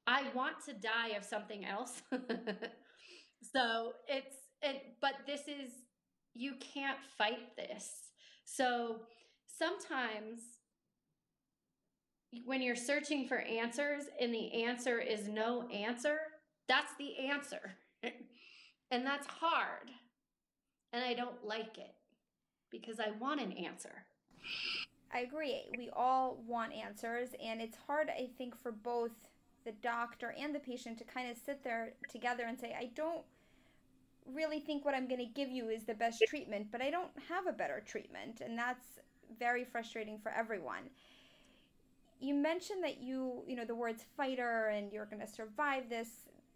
I 0.08 0.24
want 0.34 0.56
to 0.66 0.74
die 0.74 1.10
of 1.18 1.24
something 1.24 1.66
else. 1.66 2.02
so 3.54 3.94
it's 4.08 4.38
it, 4.62 4.96
but 5.02 5.14
this 5.28 5.42
is 5.42 5.72
you 6.34 6.54
can't 6.74 6.98
fight 7.18 7.56
this. 7.58 7.92
So 8.46 9.02
sometimes 9.46 10.40
when 12.46 12.62
you're 12.62 12.76
searching 12.76 13.28
for 13.28 13.40
answers 13.40 14.04
and 14.20 14.34
the 14.34 14.64
answer 14.64 15.00
is 15.00 15.28
no 15.28 15.68
answer, 15.70 16.20
that's 16.68 16.94
the 16.98 17.28
answer. 17.30 17.76
and 18.92 19.06
that's 19.06 19.28
hard. 19.28 19.90
And 20.94 21.04
I 21.04 21.14
don't 21.14 21.46
like 21.46 21.78
it 21.78 21.94
because 22.72 23.00
I 23.00 23.12
want 23.20 23.42
an 23.42 23.52
answer. 23.52 24.04
I 25.14 25.20
agree. 25.20 25.64
We 25.78 25.90
all 25.96 26.42
want 26.48 26.74
answers, 26.74 27.30
and 27.44 27.62
it's 27.62 27.78
hard, 27.88 28.10
I 28.10 28.30
think, 28.38 28.56
for 28.56 28.72
both 28.72 29.12
the 29.66 29.72
doctor 29.84 30.34
and 30.40 30.54
the 30.54 30.60
patient 30.60 30.98
to 31.00 31.04
kind 31.04 31.30
of 31.30 31.38
sit 31.38 31.64
there 31.64 31.94
together 32.10 32.44
and 32.48 32.60
say, 32.60 32.76
I 32.78 32.92
don't 32.96 33.24
really 34.34 34.60
think 34.60 34.86
what 34.86 34.94
I'm 34.94 35.08
going 35.08 35.20
to 35.20 35.34
give 35.34 35.50
you 35.50 35.70
is 35.70 35.84
the 35.84 35.96
best 35.96 36.24
treatment, 36.28 36.68
but 36.72 36.82
I 36.82 36.92
don't 36.92 37.12
have 37.28 37.48
a 37.48 37.52
better 37.52 37.84
treatment. 37.86 38.42
And 38.42 38.58
that's 38.58 39.00
very 39.40 39.64
frustrating 39.64 40.20
for 40.20 40.32
everyone 40.32 40.90
you 42.20 42.34
mentioned 42.34 42.84
that 42.84 43.02
you, 43.02 43.44
you 43.48 43.56
know, 43.56 43.66
the 43.66 43.76
words 43.76 44.04
fighter 44.18 44.68
and 44.68 44.92
you're 44.92 45.06
going 45.06 45.22
to 45.22 45.28
survive 45.28 45.90
this. 45.90 46.10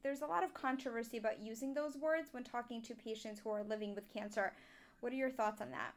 There's 0.04 0.22
a 0.22 0.28
lot 0.28 0.44
of 0.44 0.54
controversy 0.54 1.18
about 1.18 1.42
using 1.42 1.74
those 1.74 1.96
words 1.96 2.30
when 2.34 2.44
talking 2.44 2.82
to 2.84 2.94
patients 2.94 3.40
who 3.40 3.50
are 3.50 3.64
living 3.64 3.96
with 3.96 4.12
cancer. 4.14 4.52
What 5.00 5.14
are 5.14 5.16
your 5.16 5.32
thoughts 5.32 5.62
on 5.62 5.72
that? 5.72 5.94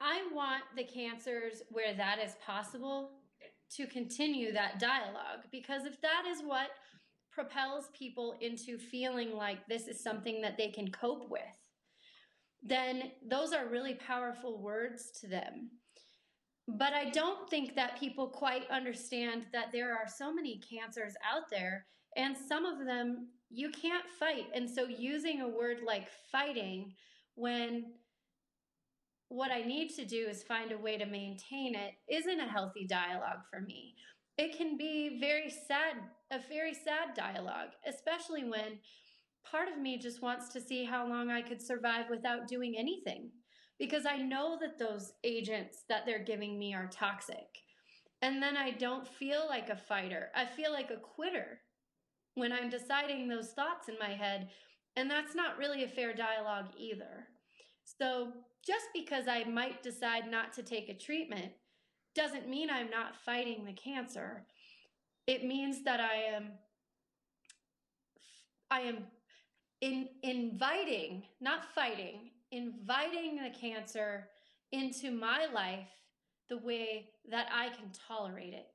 I 0.00 0.26
want 0.32 0.64
the 0.76 0.84
cancers 0.84 1.62
where 1.70 1.94
that 1.94 2.18
is 2.18 2.34
possible 2.44 3.10
to 3.76 3.86
continue 3.86 4.52
that 4.52 4.78
dialogue 4.78 5.44
because 5.50 5.84
if 5.84 6.00
that 6.00 6.24
is 6.26 6.42
what 6.42 6.68
propels 7.30 7.88
people 7.92 8.36
into 8.40 8.78
feeling 8.78 9.34
like 9.34 9.66
this 9.66 9.88
is 9.88 10.02
something 10.02 10.40
that 10.40 10.56
they 10.56 10.68
can 10.68 10.90
cope 10.90 11.28
with, 11.30 11.40
then 12.62 13.12
those 13.28 13.52
are 13.52 13.66
really 13.66 13.94
powerful 13.94 14.62
words 14.62 15.10
to 15.20 15.26
them. 15.26 15.70
But 16.66 16.94
I 16.94 17.10
don't 17.10 17.48
think 17.50 17.74
that 17.74 18.00
people 18.00 18.28
quite 18.28 18.70
understand 18.70 19.46
that 19.52 19.72
there 19.72 19.92
are 19.92 20.08
so 20.08 20.32
many 20.32 20.60
cancers 20.60 21.14
out 21.30 21.50
there, 21.50 21.86
and 22.16 22.36
some 22.36 22.64
of 22.64 22.86
them 22.86 23.28
you 23.50 23.70
can't 23.70 24.04
fight. 24.18 24.46
And 24.54 24.68
so, 24.68 24.84
using 24.84 25.40
a 25.40 25.48
word 25.48 25.78
like 25.86 26.08
fighting 26.30 26.92
when 27.36 27.92
what 29.28 29.50
I 29.50 29.62
need 29.62 29.90
to 29.96 30.04
do 30.04 30.26
is 30.28 30.42
find 30.42 30.72
a 30.72 30.78
way 30.78 30.96
to 30.96 31.06
maintain 31.06 31.74
it 31.74 31.94
isn't 32.08 32.40
a 32.40 32.48
healthy 32.48 32.86
dialogue 32.86 33.40
for 33.50 33.60
me. 33.60 33.94
It 34.36 34.56
can 34.56 34.76
be 34.76 35.18
very 35.20 35.50
sad, 35.50 35.96
a 36.30 36.38
very 36.48 36.74
sad 36.74 37.14
dialogue, 37.16 37.70
especially 37.86 38.44
when 38.44 38.78
part 39.44 39.68
of 39.68 39.78
me 39.78 39.98
just 39.98 40.22
wants 40.22 40.48
to 40.50 40.60
see 40.60 40.84
how 40.84 41.08
long 41.08 41.30
I 41.30 41.42
could 41.42 41.62
survive 41.62 42.06
without 42.10 42.48
doing 42.48 42.76
anything 42.76 43.30
because 43.78 44.06
I 44.06 44.18
know 44.18 44.58
that 44.60 44.78
those 44.78 45.12
agents 45.24 45.84
that 45.88 46.06
they're 46.06 46.24
giving 46.24 46.58
me 46.58 46.74
are 46.74 46.88
toxic. 46.88 47.46
And 48.22 48.42
then 48.42 48.56
I 48.56 48.70
don't 48.70 49.06
feel 49.06 49.46
like 49.48 49.68
a 49.68 49.76
fighter. 49.76 50.30
I 50.34 50.46
feel 50.46 50.72
like 50.72 50.90
a 50.90 50.96
quitter 50.96 51.60
when 52.34 52.52
I'm 52.52 52.68
deciding 52.68 53.28
those 53.28 53.50
thoughts 53.50 53.88
in 53.88 53.96
my 53.98 54.10
head. 54.10 54.48
And 54.96 55.10
that's 55.10 55.34
not 55.34 55.58
really 55.58 55.84
a 55.84 55.88
fair 55.88 56.14
dialogue 56.14 56.66
either. 56.78 57.26
So 57.84 58.28
just 58.66 58.86
because 58.94 59.28
I 59.28 59.44
might 59.44 59.82
decide 59.82 60.30
not 60.30 60.52
to 60.54 60.62
take 60.62 60.88
a 60.88 60.94
treatment 60.94 61.52
doesn't 62.14 62.48
mean 62.48 62.70
I'm 62.70 62.90
not 62.90 63.16
fighting 63.16 63.64
the 63.64 63.72
cancer. 63.72 64.46
It 65.26 65.44
means 65.44 65.82
that 65.84 66.00
I 66.00 66.14
am 66.34 66.52
I 68.70 68.80
am 68.80 68.98
in 69.80 70.08
inviting, 70.22 71.24
not 71.40 71.72
fighting, 71.74 72.30
inviting 72.50 73.36
the 73.36 73.50
cancer 73.50 74.28
into 74.72 75.10
my 75.10 75.46
life 75.52 75.88
the 76.48 76.58
way 76.58 77.10
that 77.30 77.48
I 77.52 77.68
can 77.68 77.90
tolerate 78.08 78.54
it. 78.54 78.66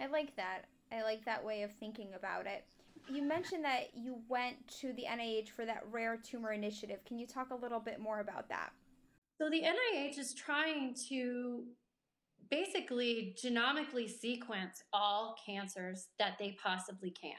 I 0.00 0.06
like 0.06 0.34
that. 0.36 0.64
I 0.94 1.02
like 1.02 1.24
that 1.24 1.44
way 1.44 1.62
of 1.62 1.72
thinking 1.72 2.08
about 2.16 2.46
it. 2.46 2.64
You 3.12 3.22
mentioned 3.22 3.64
that 3.64 3.88
you 3.94 4.16
went 4.28 4.56
to 4.80 4.92
the 4.94 5.04
NIH 5.10 5.50
for 5.50 5.66
that 5.66 5.82
rare 5.90 6.16
tumor 6.16 6.52
initiative. 6.52 7.00
Can 7.04 7.18
you 7.18 7.26
talk 7.26 7.50
a 7.50 7.54
little 7.54 7.80
bit 7.80 8.00
more 8.00 8.20
about 8.20 8.48
that? 8.48 8.70
So, 9.36 9.50
the 9.50 9.62
NIH 9.62 10.18
is 10.18 10.32
trying 10.32 10.94
to 11.08 11.64
basically 12.50 13.34
genomically 13.42 14.08
sequence 14.08 14.82
all 14.92 15.36
cancers 15.44 16.08
that 16.18 16.38
they 16.38 16.56
possibly 16.62 17.10
can. 17.10 17.34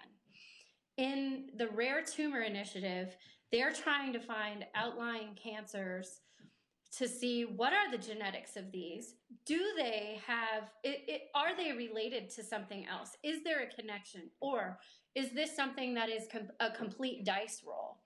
In 0.97 1.49
the 1.57 1.67
Rare 1.69 2.03
Tumor 2.03 2.41
Initiative, 2.41 3.15
they're 3.51 3.73
trying 3.73 4.13
to 4.13 4.19
find 4.19 4.65
outlying 4.75 5.37
cancers 5.41 6.19
to 6.97 7.07
see 7.07 7.43
what 7.43 7.73
are 7.73 7.91
the 7.91 7.97
genetics 7.97 8.55
of 8.55 8.71
these? 8.71 9.15
Do 9.45 9.59
they 9.77 10.19
have 10.25 10.71
it, 10.83 11.03
it, 11.07 11.21
are 11.35 11.55
they 11.55 11.73
related 11.73 12.29
to 12.31 12.43
something 12.43 12.85
else? 12.87 13.17
Is 13.23 13.43
there 13.43 13.63
a 13.63 13.81
connection? 13.81 14.29
Or 14.39 14.79
is 15.13 15.31
this 15.31 15.55
something 15.55 15.93
that 15.95 16.09
is 16.09 16.27
com- 16.31 16.51
a 16.59 16.71
complete 16.71 17.25
dice 17.25 17.63
roll? 17.65 17.97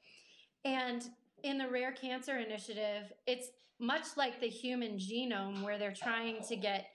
And 0.65 1.03
in 1.43 1.57
the 1.57 1.67
rare 1.69 1.93
cancer 1.93 2.37
initiative 2.37 3.13
it's 3.25 3.47
much 3.79 4.05
like 4.17 4.41
the 4.41 4.47
human 4.47 4.97
genome 4.97 5.63
where 5.63 5.77
they're 5.77 5.93
trying 5.93 6.43
to 6.43 6.57
get 6.57 6.87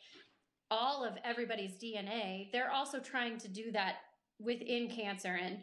all 0.71 1.03
of 1.03 1.15
everybody's 1.25 1.79
dna 1.83 2.53
they're 2.53 2.71
also 2.71 2.99
trying 2.99 3.39
to 3.39 3.49
do 3.49 3.73
that 3.73 3.97
within 4.39 4.89
cancer. 4.89 5.39
And 5.41 5.59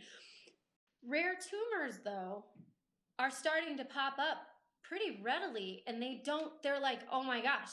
rare 1.08 1.34
tumors 1.36 2.00
though 2.04 2.46
are 3.20 3.32
starting 3.32 3.78
to 3.78 3.86
pop 3.86 4.14
up 4.20 4.38
pretty 4.92 5.22
readily 5.24 5.84
and 5.88 6.02
they 6.02 6.22
don't 6.26 6.52
they're 6.62 6.82
like 6.82 7.00
oh 7.14 7.24
my 7.24 7.42
gosh 7.42 7.70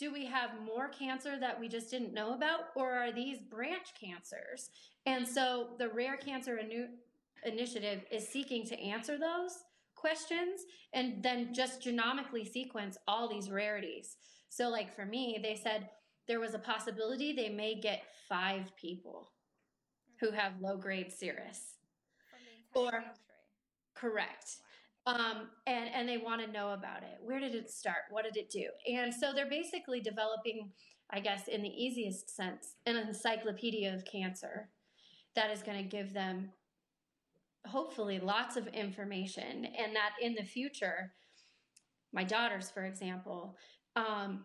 do 0.00 0.10
we 0.10 0.24
have 0.24 0.50
more 0.64 0.88
cancer 0.88 1.38
that 1.38 1.60
we 1.60 1.68
just 1.68 1.90
didn't 1.90 2.14
know 2.14 2.32
about 2.32 2.68
or 2.74 2.90
are 2.90 3.12
these 3.12 3.38
branch 3.38 3.88
cancers? 4.00 4.70
And 5.04 5.28
so 5.28 5.74
the 5.78 5.90
rare 5.90 6.16
cancer 6.16 6.58
initiative 7.44 8.00
is 8.10 8.26
seeking 8.26 8.64
to 8.68 8.80
answer 8.80 9.18
those 9.18 9.58
questions 9.94 10.62
and 10.94 11.22
then 11.22 11.52
just 11.52 11.82
genomically 11.82 12.50
sequence 12.50 12.96
all 13.06 13.28
these 13.28 13.50
rarities. 13.50 14.16
So 14.48 14.70
like 14.70 14.96
for 14.96 15.04
me 15.04 15.38
they 15.42 15.54
said 15.54 15.90
there 16.26 16.40
was 16.40 16.54
a 16.54 16.58
possibility 16.58 17.34
they 17.34 17.50
may 17.50 17.78
get 17.78 18.04
five 18.26 18.74
people 18.80 19.32
who 20.18 20.30
have 20.30 20.62
low 20.62 20.78
grade 20.78 21.12
serous 21.12 21.74
or 22.74 22.90
country. 22.90 23.12
correct 23.94 24.56
um, 25.06 25.48
and 25.66 25.88
and 25.94 26.08
they 26.08 26.18
want 26.18 26.44
to 26.44 26.50
know 26.50 26.72
about 26.72 27.02
it. 27.02 27.18
Where 27.22 27.40
did 27.40 27.54
it 27.54 27.70
start? 27.70 28.02
What 28.10 28.24
did 28.24 28.36
it 28.36 28.50
do? 28.50 28.66
And 28.92 29.12
so 29.12 29.32
they're 29.32 29.48
basically 29.48 30.00
developing, 30.00 30.70
I 31.10 31.20
guess, 31.20 31.48
in 31.48 31.62
the 31.62 31.68
easiest 31.68 32.34
sense, 32.34 32.76
an 32.86 32.96
encyclopedia 32.96 33.94
of 33.94 34.04
cancer 34.04 34.68
that 35.34 35.50
is 35.50 35.62
going 35.62 35.78
to 35.78 35.88
give 35.88 36.12
them 36.12 36.50
hopefully 37.66 38.18
lots 38.18 38.56
of 38.56 38.66
information, 38.68 39.66
and 39.66 39.94
that 39.94 40.12
in 40.20 40.34
the 40.34 40.44
future, 40.44 41.12
my 42.12 42.24
daughters, 42.24 42.70
for 42.70 42.84
example, 42.84 43.56
um, 43.96 44.44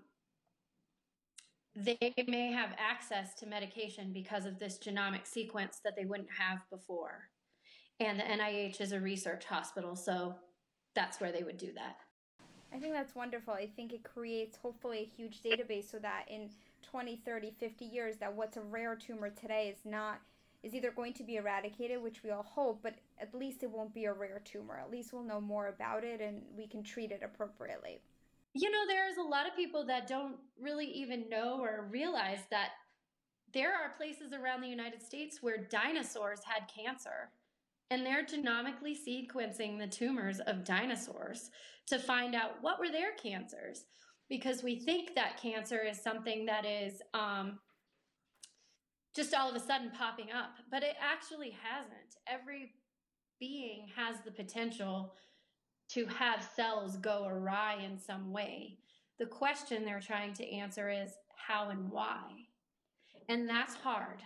they 1.75 2.13
may 2.27 2.51
have 2.51 2.73
access 2.77 3.33
to 3.35 3.45
medication 3.45 4.13
because 4.13 4.45
of 4.45 4.59
this 4.59 4.77
genomic 4.77 5.27
sequence 5.27 5.81
that 5.83 5.93
they 5.97 6.05
wouldn't 6.05 6.29
have 6.37 6.59
before. 6.69 7.29
And 7.99 8.19
the 8.19 8.23
NIH 8.23 8.81
is 8.81 8.91
a 8.91 8.99
research 8.99 9.45
hospital, 9.45 9.95
so 9.95 10.35
that's 10.95 11.19
where 11.19 11.31
they 11.31 11.43
would 11.43 11.57
do 11.57 11.71
that. 11.75 11.97
I 12.73 12.77
think 12.77 12.93
that's 12.93 13.15
wonderful. 13.15 13.53
I 13.53 13.67
think 13.67 13.93
it 13.93 14.03
creates 14.03 14.57
hopefully 14.57 14.99
a 14.99 15.15
huge 15.15 15.41
database 15.41 15.89
so 15.89 15.99
that 15.99 16.25
in 16.29 16.49
20, 16.83 17.21
30, 17.25 17.53
50 17.57 17.85
years 17.85 18.17
that 18.17 18.33
what's 18.33 18.57
a 18.57 18.61
rare 18.61 18.95
tumor 18.95 19.29
today 19.29 19.73
is 19.73 19.85
not 19.85 20.19
is 20.61 20.73
either 20.73 20.89
going 20.91 21.13
to 21.13 21.23
be 21.23 21.35
eradicated, 21.35 22.01
which 22.01 22.23
we 22.23 22.31
all 22.31 22.43
hope, 22.43 22.79
but 22.81 22.95
at 23.21 23.35
least 23.35 23.61
it 23.61 23.69
won't 23.69 23.93
be 23.93 24.05
a 24.05 24.13
rare 24.13 24.41
tumor. 24.43 24.79
At 24.79 24.89
least 24.89 25.13
we'll 25.13 25.23
know 25.23 25.39
more 25.39 25.67
about 25.67 26.03
it 26.03 26.21
and 26.21 26.41
we 26.57 26.65
can 26.65 26.81
treat 26.81 27.11
it 27.11 27.21
appropriately. 27.23 28.01
You 28.53 28.71
know, 28.71 28.87
there's 28.87 29.17
a 29.17 29.29
lot 29.29 29.47
of 29.47 29.55
people 29.55 29.85
that 29.85 30.07
don't 30.07 30.37
really 30.59 30.87
even 30.87 31.29
know 31.29 31.59
or 31.61 31.85
realize 31.91 32.39
that 32.49 32.69
there 33.53 33.73
are 33.73 33.95
places 33.95 34.33
around 34.33 34.61
the 34.61 34.67
United 34.67 35.03
States 35.03 35.37
where 35.41 35.57
dinosaurs 35.57 36.39
had 36.43 36.67
cancer 36.67 37.29
and 37.91 38.05
they're 38.05 38.25
genomically 38.25 38.95
sequencing 38.95 39.77
the 39.77 39.87
tumors 39.87 40.39
of 40.39 40.63
dinosaurs 40.63 41.49
to 41.87 41.99
find 41.99 42.33
out 42.33 42.61
what 42.61 42.79
were 42.79 42.89
their 42.89 43.13
cancers. 43.21 43.85
Because 44.27 44.63
we 44.63 44.79
think 44.79 45.13
that 45.13 45.39
cancer 45.39 45.81
is 45.81 46.01
something 46.01 46.45
that 46.47 46.65
is 46.65 47.01
um, 47.13 47.59
just 49.15 49.35
all 49.35 49.49
of 49.49 49.55
a 49.55 49.59
sudden 49.59 49.91
popping 49.91 50.31
up 50.31 50.55
but 50.71 50.83
it 50.83 50.95
actually 50.99 51.55
hasn't. 51.63 52.15
Every 52.27 52.73
being 53.39 53.87
has 53.95 54.17
the 54.25 54.31
potential 54.31 55.13
to 55.89 56.05
have 56.07 56.47
cells 56.55 56.97
go 56.97 57.27
awry 57.27 57.77
in 57.83 57.99
some 57.99 58.31
way. 58.31 58.79
The 59.19 59.27
question 59.27 59.85
they're 59.85 59.99
trying 59.99 60.33
to 60.33 60.51
answer 60.51 60.89
is 60.89 61.11
how 61.35 61.69
and 61.69 61.89
why? 61.91 62.23
And 63.29 63.47
that's 63.47 63.75
hard 63.75 64.21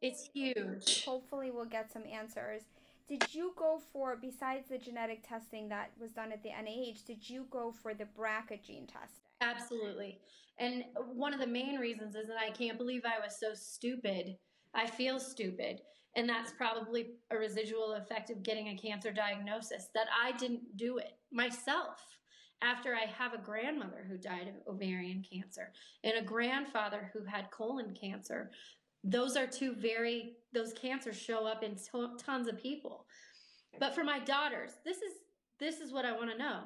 it's 0.00 0.28
huge. 0.32 1.04
Hopefully, 1.04 1.50
we'll 1.50 1.64
get 1.64 1.92
some 1.92 2.04
answers. 2.06 2.62
Did 3.08 3.34
you 3.34 3.52
go 3.56 3.80
for, 3.92 4.16
besides 4.20 4.68
the 4.68 4.76
genetic 4.76 5.26
testing 5.26 5.68
that 5.70 5.90
was 5.98 6.10
done 6.10 6.30
at 6.30 6.42
the 6.42 6.50
NIH, 6.50 7.06
did 7.06 7.28
you 7.28 7.46
go 7.50 7.72
for 7.72 7.94
the 7.94 8.04
BRCA 8.04 8.62
gene 8.62 8.86
testing? 8.86 9.24
Absolutely. 9.40 10.18
And 10.58 10.84
one 11.14 11.32
of 11.32 11.40
the 11.40 11.46
main 11.46 11.76
reasons 11.78 12.14
is 12.16 12.26
that 12.26 12.36
I 12.38 12.50
can't 12.50 12.76
believe 12.76 13.02
I 13.04 13.24
was 13.24 13.38
so 13.40 13.54
stupid. 13.54 14.36
I 14.74 14.86
feel 14.86 15.18
stupid. 15.18 15.80
And 16.16 16.28
that's 16.28 16.52
probably 16.52 17.12
a 17.30 17.36
residual 17.38 17.94
effect 17.94 18.30
of 18.30 18.42
getting 18.42 18.68
a 18.68 18.76
cancer 18.76 19.12
diagnosis 19.12 19.88
that 19.94 20.08
I 20.22 20.32
didn't 20.32 20.76
do 20.76 20.98
it 20.98 21.12
myself 21.32 22.00
after 22.60 22.94
I 22.94 23.06
have 23.06 23.34
a 23.34 23.38
grandmother 23.38 24.04
who 24.08 24.18
died 24.18 24.48
of 24.48 24.74
ovarian 24.74 25.22
cancer 25.22 25.72
and 26.02 26.18
a 26.18 26.22
grandfather 26.22 27.10
who 27.12 27.24
had 27.24 27.50
colon 27.50 27.94
cancer 27.98 28.50
those 29.04 29.36
are 29.36 29.46
two 29.46 29.74
very 29.74 30.34
those 30.52 30.72
cancers 30.72 31.16
show 31.16 31.46
up 31.46 31.62
in 31.62 31.76
to- 31.76 32.16
tons 32.18 32.48
of 32.48 32.60
people. 32.60 33.06
But 33.78 33.94
for 33.94 34.04
my 34.04 34.18
daughters 34.18 34.72
this 34.84 34.98
is 34.98 35.12
this 35.60 35.80
is 35.80 35.92
what 35.92 36.04
i 36.04 36.16
want 36.16 36.30
to 36.30 36.38
know. 36.38 36.60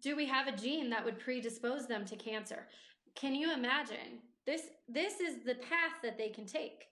Do 0.00 0.14
we 0.16 0.26
have 0.26 0.46
a 0.46 0.56
gene 0.56 0.90
that 0.90 1.04
would 1.04 1.18
predispose 1.18 1.86
them 1.86 2.04
to 2.06 2.16
cancer? 2.16 2.68
Can 3.14 3.34
you 3.34 3.52
imagine? 3.52 4.20
This 4.46 4.62
this 4.88 5.20
is 5.20 5.44
the 5.44 5.56
path 5.56 6.00
that 6.02 6.18
they 6.18 6.28
can 6.28 6.46
take. 6.46 6.84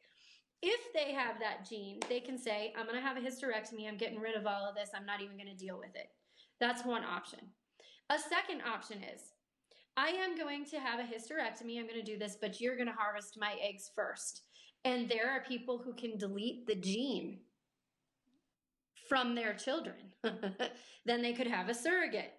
If 0.62 0.80
they 0.92 1.12
have 1.12 1.38
that 1.40 1.68
gene 1.68 2.00
they 2.08 2.20
can 2.20 2.36
say 2.36 2.72
i'm 2.76 2.86
going 2.86 2.96
to 2.96 3.06
have 3.06 3.16
a 3.16 3.20
hysterectomy 3.20 3.88
i'm 3.88 3.96
getting 3.96 4.20
rid 4.20 4.36
of 4.36 4.46
all 4.46 4.68
of 4.68 4.74
this 4.74 4.90
i'm 4.94 5.06
not 5.06 5.22
even 5.22 5.36
going 5.36 5.48
to 5.48 5.64
deal 5.64 5.78
with 5.78 5.94
it. 5.94 6.08
That's 6.60 6.84
one 6.84 7.04
option. 7.04 7.40
A 8.10 8.18
second 8.18 8.62
option 8.62 8.98
is 9.02 9.22
I 10.00 10.08
am 10.12 10.34
going 10.34 10.64
to 10.70 10.80
have 10.80 10.98
a 10.98 11.02
hysterectomy. 11.02 11.78
I'm 11.78 11.86
going 11.86 12.02
to 12.02 12.02
do 12.02 12.16
this, 12.16 12.38
but 12.40 12.58
you're 12.58 12.74
going 12.74 12.88
to 12.88 12.94
harvest 12.94 13.36
my 13.38 13.56
eggs 13.62 13.90
first. 13.94 14.44
And 14.86 15.10
there 15.10 15.30
are 15.30 15.44
people 15.46 15.76
who 15.76 15.92
can 15.92 16.16
delete 16.16 16.66
the 16.66 16.74
gene 16.74 17.40
from 19.10 19.34
their 19.34 19.52
children. 19.52 19.96
then 21.04 21.20
they 21.20 21.34
could 21.34 21.46
have 21.46 21.68
a 21.68 21.74
surrogate. 21.74 22.32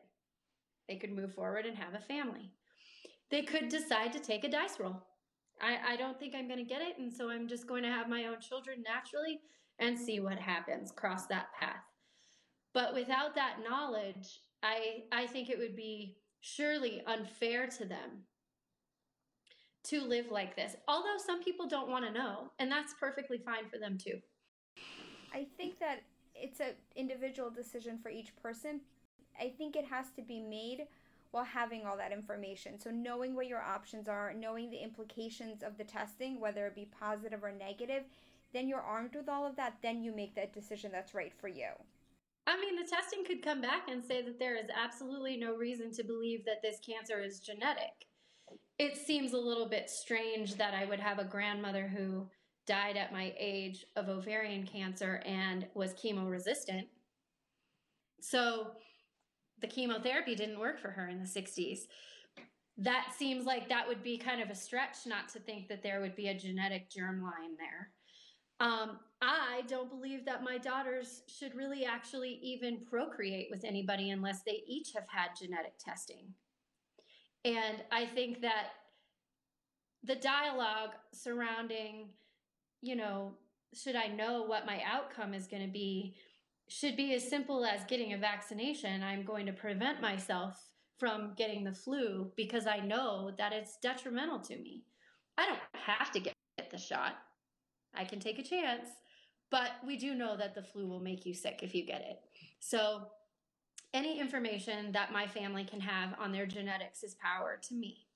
They 0.89 0.95
could 0.95 1.11
move 1.11 1.35
forward 1.35 1.67
and 1.67 1.77
have 1.77 1.93
a 1.93 1.99
family. 1.99 2.49
They 3.29 3.43
could 3.43 3.69
decide 3.69 4.11
to 4.13 4.19
take 4.19 4.43
a 4.43 4.49
dice 4.49 4.79
roll. 4.79 5.03
I, 5.61 5.93
I 5.93 5.95
don't 5.97 6.19
think 6.19 6.33
I'm 6.33 6.47
going 6.47 6.57
to 6.57 6.65
get 6.65 6.81
it, 6.81 6.97
and 6.97 7.13
so 7.13 7.29
I'm 7.29 7.47
just 7.47 7.67
going 7.67 7.83
to 7.83 7.89
have 7.89 8.09
my 8.09 8.25
own 8.25 8.41
children 8.41 8.81
naturally 8.83 9.39
and 9.77 9.99
see 9.99 10.19
what 10.19 10.39
happens, 10.39 10.91
cross 10.91 11.27
that 11.27 11.53
path. 11.59 11.83
But 12.73 12.95
without 12.95 13.35
that 13.35 13.57
knowledge, 13.63 14.41
I, 14.63 15.03
I 15.11 15.27
think 15.27 15.51
it 15.51 15.59
would 15.59 15.75
be 15.75 16.17
surely 16.41 17.03
unfair 17.05 17.67
to 17.67 17.85
them 17.85 18.25
to 19.83 20.01
live 20.01 20.31
like 20.31 20.55
this. 20.55 20.75
Although 20.87 21.17
some 21.17 21.43
people 21.43 21.67
don't 21.67 21.89
want 21.89 22.05
to 22.05 22.11
know, 22.11 22.51
and 22.59 22.71
that's 22.71 22.93
perfectly 22.99 23.37
fine 23.37 23.67
for 23.71 23.77
them 23.77 23.97
too. 23.97 24.19
I 25.33 25.47
think 25.57 25.79
that 25.79 26.01
it's 26.35 26.59
an 26.59 26.73
individual 26.95 27.49
decision 27.49 27.97
for 28.01 28.09
each 28.09 28.35
person. 28.41 28.81
I 29.39 29.49
think 29.57 29.75
it 29.75 29.85
has 29.85 30.07
to 30.15 30.21
be 30.21 30.39
made 30.39 30.87
while 31.31 31.45
having 31.45 31.85
all 31.85 31.95
that 31.97 32.11
information. 32.11 32.79
So, 32.79 32.91
knowing 32.91 33.35
what 33.35 33.47
your 33.47 33.61
options 33.61 34.09
are, 34.09 34.33
knowing 34.33 34.69
the 34.69 34.83
implications 34.83 35.63
of 35.63 35.77
the 35.77 35.83
testing, 35.83 36.39
whether 36.39 36.67
it 36.67 36.75
be 36.75 36.89
positive 36.99 37.43
or 37.43 37.51
negative, 37.51 38.03
then 38.53 38.67
you're 38.67 38.81
armed 38.81 39.15
with 39.15 39.29
all 39.29 39.45
of 39.45 39.55
that. 39.55 39.77
Then 39.81 40.03
you 40.03 40.13
make 40.13 40.35
that 40.35 40.53
decision 40.53 40.91
that's 40.91 41.13
right 41.13 41.31
for 41.39 41.47
you. 41.47 41.69
I 42.51 42.59
mean, 42.59 42.75
the 42.75 42.89
testing 42.89 43.23
could 43.23 43.41
come 43.41 43.61
back 43.61 43.87
and 43.89 44.03
say 44.03 44.21
that 44.23 44.37
there 44.37 44.57
is 44.57 44.65
absolutely 44.75 45.37
no 45.37 45.55
reason 45.55 45.89
to 45.93 46.03
believe 46.03 46.43
that 46.45 46.61
this 46.61 46.79
cancer 46.85 47.21
is 47.21 47.39
genetic. 47.39 48.07
It 48.77 48.97
seems 48.97 49.31
a 49.31 49.37
little 49.37 49.69
bit 49.69 49.89
strange 49.89 50.55
that 50.55 50.73
I 50.73 50.83
would 50.83 50.99
have 50.99 51.17
a 51.17 51.23
grandmother 51.23 51.87
who 51.87 52.27
died 52.67 52.97
at 52.97 53.13
my 53.13 53.33
age 53.39 53.85
of 53.95 54.09
ovarian 54.09 54.65
cancer 54.65 55.23
and 55.25 55.65
was 55.75 55.93
chemo 55.93 56.29
resistant. 56.29 56.87
So 58.19 58.71
the 59.61 59.67
chemotherapy 59.67 60.35
didn't 60.35 60.59
work 60.59 60.77
for 60.77 60.91
her 60.91 61.07
in 61.07 61.19
the 61.19 61.29
60s. 61.29 61.81
That 62.77 63.13
seems 63.17 63.45
like 63.45 63.69
that 63.69 63.87
would 63.87 64.03
be 64.03 64.17
kind 64.17 64.41
of 64.41 64.49
a 64.49 64.55
stretch 64.55 64.97
not 65.05 65.29
to 65.29 65.39
think 65.39 65.69
that 65.69 65.83
there 65.83 66.01
would 66.01 66.17
be 66.17 66.27
a 66.27 66.37
genetic 66.37 66.89
germline 66.89 67.55
there. 67.57 67.91
Um, 68.61 68.99
I 69.23 69.63
don't 69.67 69.89
believe 69.89 70.23
that 70.25 70.43
my 70.43 70.59
daughters 70.59 71.23
should 71.27 71.55
really 71.55 71.83
actually 71.83 72.39
even 72.43 72.85
procreate 72.87 73.47
with 73.49 73.63
anybody 73.63 74.11
unless 74.11 74.43
they 74.43 74.63
each 74.67 74.93
have 74.93 75.07
had 75.07 75.29
genetic 75.39 75.73
testing. 75.79 76.27
And 77.43 77.77
I 77.91 78.05
think 78.05 78.41
that 78.41 78.67
the 80.03 80.15
dialogue 80.15 80.91
surrounding, 81.11 82.09
you 82.81 82.95
know, 82.95 83.33
should 83.73 83.95
I 83.95 84.07
know 84.07 84.43
what 84.43 84.67
my 84.67 84.81
outcome 84.85 85.33
is 85.33 85.47
going 85.47 85.65
to 85.65 85.71
be, 85.71 86.15
should 86.67 86.95
be 86.95 87.15
as 87.15 87.27
simple 87.27 87.65
as 87.65 87.83
getting 87.85 88.13
a 88.13 88.17
vaccination. 88.17 89.01
I'm 89.01 89.23
going 89.23 89.47
to 89.47 89.53
prevent 89.53 90.01
myself 90.01 90.55
from 90.99 91.33
getting 91.35 91.63
the 91.63 91.73
flu 91.73 92.31
because 92.35 92.67
I 92.67 92.77
know 92.77 93.31
that 93.39 93.53
it's 93.53 93.77
detrimental 93.81 94.39
to 94.39 94.55
me. 94.57 94.83
I 95.37 95.47
don't 95.47 95.59
have 95.73 96.11
to 96.11 96.19
get 96.19 96.35
the 96.69 96.77
shot. 96.77 97.15
I 97.95 98.05
can 98.05 98.19
take 98.19 98.39
a 98.39 98.43
chance, 98.43 98.87
but 99.49 99.71
we 99.85 99.97
do 99.97 100.15
know 100.15 100.37
that 100.37 100.55
the 100.55 100.63
flu 100.63 100.87
will 100.87 100.99
make 100.99 101.25
you 101.25 101.33
sick 101.33 101.59
if 101.61 101.75
you 101.75 101.85
get 101.85 102.01
it. 102.01 102.19
So, 102.59 103.07
any 103.93 104.19
information 104.19 104.93
that 104.93 105.11
my 105.11 105.27
family 105.27 105.65
can 105.65 105.81
have 105.81 106.15
on 106.17 106.31
their 106.31 106.45
genetics 106.45 107.03
is 107.03 107.15
power 107.15 107.59
to 107.67 107.73
me. 107.73 108.07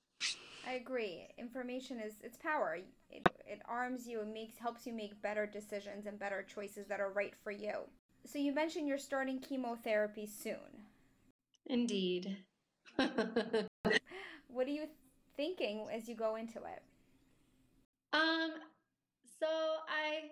I 0.68 0.74
agree. 0.74 1.28
Information 1.38 2.00
is 2.00 2.14
it's 2.24 2.38
power. 2.38 2.80
It, 3.10 3.30
it 3.46 3.62
arms 3.68 4.08
you 4.08 4.22
and 4.22 4.34
makes 4.34 4.58
helps 4.58 4.88
you 4.88 4.94
make 4.94 5.22
better 5.22 5.46
decisions 5.46 6.08
and 6.08 6.18
better 6.18 6.44
choices 6.44 6.88
that 6.88 7.00
are 7.00 7.12
right 7.12 7.34
for 7.44 7.52
you. 7.52 7.74
So 8.26 8.40
you 8.40 8.54
mentioned 8.54 8.88
you're 8.88 8.98
starting 8.98 9.40
chemotherapy 9.40 10.26
soon. 10.26 10.86
Indeed. 11.68 12.38
what 12.98 14.68
are 14.68 14.72
you 14.72 14.88
thinking 15.36 15.86
as 15.94 16.08
you 16.08 16.16
go 16.16 16.36
into 16.36 16.60
it? 16.60 16.82
Um, 18.14 18.52
so 19.40 19.48
I 19.48 20.30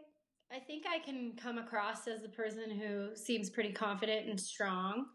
I 0.56 0.60
think 0.60 0.86
I 0.88 1.00
can 1.00 1.34
come 1.36 1.58
across 1.58 2.08
as 2.08 2.24
a 2.24 2.30
person 2.30 2.70
who 2.70 3.16
seems 3.16 3.50
pretty 3.50 3.72
confident 3.72 4.30
and 4.30 4.40
strong. 4.40 5.06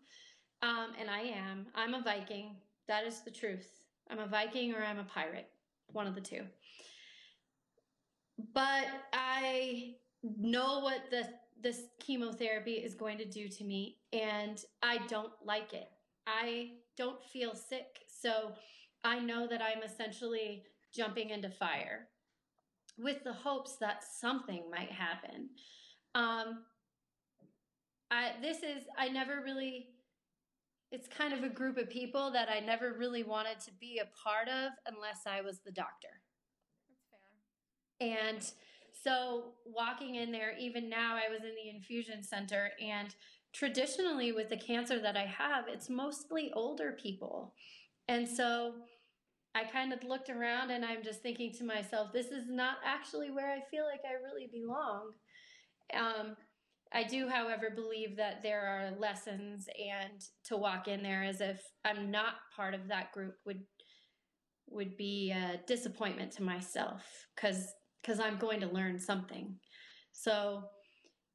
Um, 0.63 0.89
and 0.99 1.09
I 1.09 1.21
am. 1.21 1.67
I'm 1.77 1.95
a 1.95 2.03
Viking. 2.03 2.57
That 2.89 3.07
is 3.07 3.23
the 3.23 3.31
truth. 3.31 3.69
I'm 4.11 4.19
a 4.19 4.27
Viking 4.27 4.75
or 4.75 4.83
I'm 4.83 4.99
a 4.99 5.05
pirate. 5.05 5.49
One 5.93 6.09
of 6.09 6.17
the 6.17 6.21
two. 6.21 6.43
But 8.53 8.87
I 9.13 9.95
know 10.23 10.81
what 10.81 11.03
the 11.11 11.29
this 11.61 11.83
chemotherapy 12.01 12.75
is 12.75 12.95
going 12.95 13.19
to 13.19 13.25
do 13.25 13.49
to 13.49 13.65
me 13.65 13.99
and 14.13 14.63
I 14.83 14.99
don't 15.09 15.33
like 15.45 15.73
it. 15.73 15.89
I 16.27 16.73
don't 16.97 17.23
feel 17.33 17.55
sick. 17.55 18.05
So 18.09 18.53
I 19.03 19.19
know 19.19 19.49
that 19.49 19.61
I'm 19.61 19.83
essentially 19.83 20.65
jumping 20.93 21.31
into 21.31 21.51
fire 21.51 22.09
with 22.99 23.25
the 23.25 23.33
hopes 23.33 23.77
that 23.77 24.03
something 24.03 24.65
might 24.71 24.91
happen. 24.91 25.51
Um, 26.15 26.65
I, 28.11 28.33
this 28.43 28.59
is, 28.59 28.85
I 28.97 29.09
never 29.09 29.43
really 29.45 29.89
it's 30.91 31.07
kind 31.07 31.35
of 31.35 31.45
a 31.45 31.49
group 31.49 31.77
of 31.77 31.91
people 31.91 32.31
that 32.31 32.49
I 32.49 32.61
never 32.61 32.95
really 32.95 33.23
wanted 33.23 33.61
to 33.61 33.71
be 33.79 34.01
a 34.03 34.09
part 34.19 34.49
of 34.49 34.73
unless 34.87 35.27
I 35.27 35.43
was 35.43 35.61
the 35.61 35.73
doctor. 35.73 36.09
That's 38.01 38.09
fair. 38.09 38.29
And 38.31 38.53
so 39.03 39.53
walking 39.67 40.15
in 40.17 40.33
there, 40.33 40.57
even 40.59 40.89
now, 40.89 41.17
I 41.17 41.31
was 41.31 41.41
in 41.43 41.55
the 41.55 41.75
infusion 41.75 42.23
center, 42.23 42.71
and 42.83 43.15
traditionally, 43.53 44.33
with 44.33 44.49
the 44.49 44.57
cancer 44.57 44.99
that 45.01 45.17
I 45.17 45.27
have, 45.27 45.67
it's 45.69 45.91
mostly 45.91 46.51
older 46.55 46.97
people. 47.01 47.55
And 48.09 48.27
so 48.27 48.75
I 49.55 49.65
kind 49.65 49.93
of 49.93 50.05
looked 50.05 50.31
around 50.31 50.71
and 50.71 50.85
I'm 50.85 51.03
just 51.03 51.21
thinking 51.23 51.53
to 51.55 51.65
myself, 51.65 52.13
this 52.13 52.27
is 52.27 52.45
not 52.49 52.77
actually 52.85 53.31
where 53.31 53.51
I 53.51 53.61
feel 53.71 53.85
like 53.85 54.03
I 54.05 54.23
really 54.23 54.49
belong. 54.53 55.13
Um, 55.95 56.37
I 56.93 57.05
do, 57.05 57.29
however, 57.29 57.71
believe 57.75 58.17
that 58.17 58.43
there 58.43 58.67
are 58.67 58.99
lessons, 58.99 59.69
and 59.79 60.23
to 60.45 60.57
walk 60.57 60.89
in 60.89 61.03
there 61.03 61.23
as 61.23 61.41
if 61.41 61.61
I'm 61.85 62.11
not 62.11 62.35
part 62.57 62.75
of 62.75 62.89
that 62.89 63.13
group 63.13 63.35
would 63.45 63.61
would 64.71 64.97
be 64.97 65.31
a 65.31 65.61
disappointment 65.67 66.31
to 66.33 66.43
myself 66.43 67.03
because 67.35 67.73
because 68.03 68.21
I'm 68.21 68.39
going 68.39 68.61
to 68.61 68.69
learn 68.69 68.99
something. 68.99 69.55
So 70.13 70.65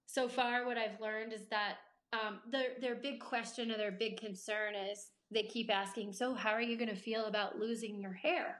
so 0.05 0.27
far, 0.27 0.65
what 0.65 0.77
I've 0.77 0.99
learned 0.99 1.33
is 1.33 1.47
that 1.49 1.77
um, 2.13 2.39
their 2.51 2.69
their 2.81 2.95
big 2.95 3.19
question 3.19 3.71
or 3.71 3.77
their 3.77 3.91
big 3.91 4.19
concern 4.19 4.75
is 4.75 5.07
they 5.33 5.43
keep 5.43 5.71
asking, 5.71 6.13
so 6.13 6.33
how 6.33 6.51
are 6.51 6.61
you 6.61 6.77
going 6.77 6.89
to 6.89 6.95
feel 6.95 7.25
about 7.25 7.59
losing 7.59 7.99
your 7.99 8.13
hair? 8.13 8.57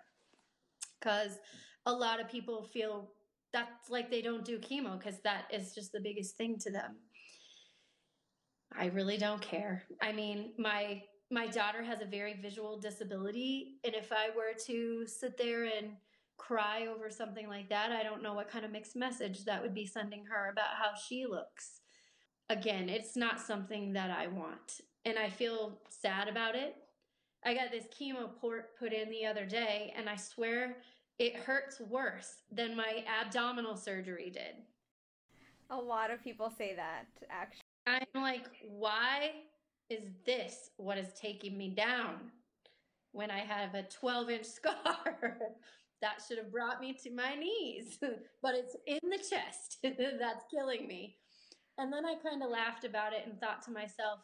Because 1.00 1.38
a 1.86 1.92
lot 1.92 2.20
of 2.20 2.30
people 2.30 2.64
feel 2.64 3.12
that's 3.52 3.90
like 3.90 4.10
they 4.10 4.22
don't 4.22 4.44
do 4.44 4.58
chemo 4.58 4.98
because 4.98 5.20
that 5.24 5.44
is 5.52 5.76
just 5.76 5.92
the 5.92 6.00
biggest 6.00 6.36
thing 6.36 6.58
to 6.60 6.72
them. 6.72 6.96
I 8.76 8.88
really 8.88 9.18
don't 9.18 9.42
care. 9.42 9.84
I 10.02 10.12
mean, 10.12 10.54
my 10.58 11.04
my 11.32 11.48
daughter 11.48 11.84
has 11.84 12.02
a 12.02 12.06
very 12.06 12.36
visual 12.42 12.80
disability, 12.80 13.80
and 13.84 13.96
if 13.96 14.12
I 14.12 14.30
were 14.36 14.54
to 14.68 15.08
sit 15.08 15.38
there 15.38 15.64
and 15.66 15.94
cry 16.38 16.88
over 16.88 17.10
something 17.10 17.48
like 17.48 17.70
that, 17.70 17.92
I 17.92 18.04
don't 18.04 18.24
know 18.24 18.34
what 18.34 18.50
kind 18.50 18.66
of 18.66 18.72
mixed 18.72 18.96
message 18.96 19.46
that 19.46 19.62
would 19.62 19.74
be 19.74 19.86
sending 19.86 20.26
her 20.26 20.50
about 20.50 20.76
how 20.80 20.92
she 20.96 21.26
looks. 21.26 21.82
Again, 22.50 22.90
it's 22.90 23.16
not 23.16 23.40
something 23.40 23.94
that 23.94 24.12
I 24.12 24.28
want, 24.28 24.82
and 25.06 25.18
I 25.18 25.30
feel 25.30 25.80
sad 25.90 26.28
about 26.28 26.56
it. 26.56 26.76
I 27.46 27.54
got 27.54 27.72
this 27.72 27.86
chemo 27.86 28.30
port 28.40 28.78
put 28.80 28.94
in 28.94 29.10
the 29.10 29.26
other 29.26 29.46
day, 29.46 29.94
and 29.98 30.10
I 30.10 30.16
swear 30.16 30.78
it 31.20 31.36
hurts 31.36 31.80
worse 31.80 32.36
than 32.52 32.76
my 32.76 33.04
abdominal 33.22 33.76
surgery 33.76 34.30
did. 34.30 34.56
A 35.70 35.76
lot 35.78 36.12
of 36.12 36.24
people 36.24 36.50
say 36.50 36.76
that, 36.76 37.06
actually. 37.30 37.62
I'm 37.86 38.22
like, 38.22 38.48
why 38.62 39.32
is 39.90 40.04
this 40.26 40.70
what 40.78 40.98
is 40.98 41.14
taking 41.20 41.58
me 41.58 41.70
down 41.70 42.32
when 43.12 43.30
I 43.30 43.40
have 43.40 43.76
a 43.76 43.84
12 43.84 44.30
inch 44.30 44.46
scar? 44.46 45.38
that 46.04 46.22
should 46.28 46.38
have 46.38 46.52
brought 46.52 46.82
me 46.82 46.94
to 47.02 47.10
my 47.10 47.34
knees, 47.34 47.98
but 48.42 48.54
it's 48.54 48.76
in 48.86 49.10
the 49.10 49.18
chest. 49.18 49.78
That's 49.84 50.44
killing 50.52 50.86
me. 50.86 51.16
And 51.78 51.92
then 51.92 52.06
I 52.06 52.16
kind 52.16 52.44
of 52.44 52.50
laughed 52.52 52.84
about 52.84 53.14
it 53.14 53.24
and 53.26 53.40
thought 53.40 53.64
to 53.64 53.72
myself, 53.72 54.20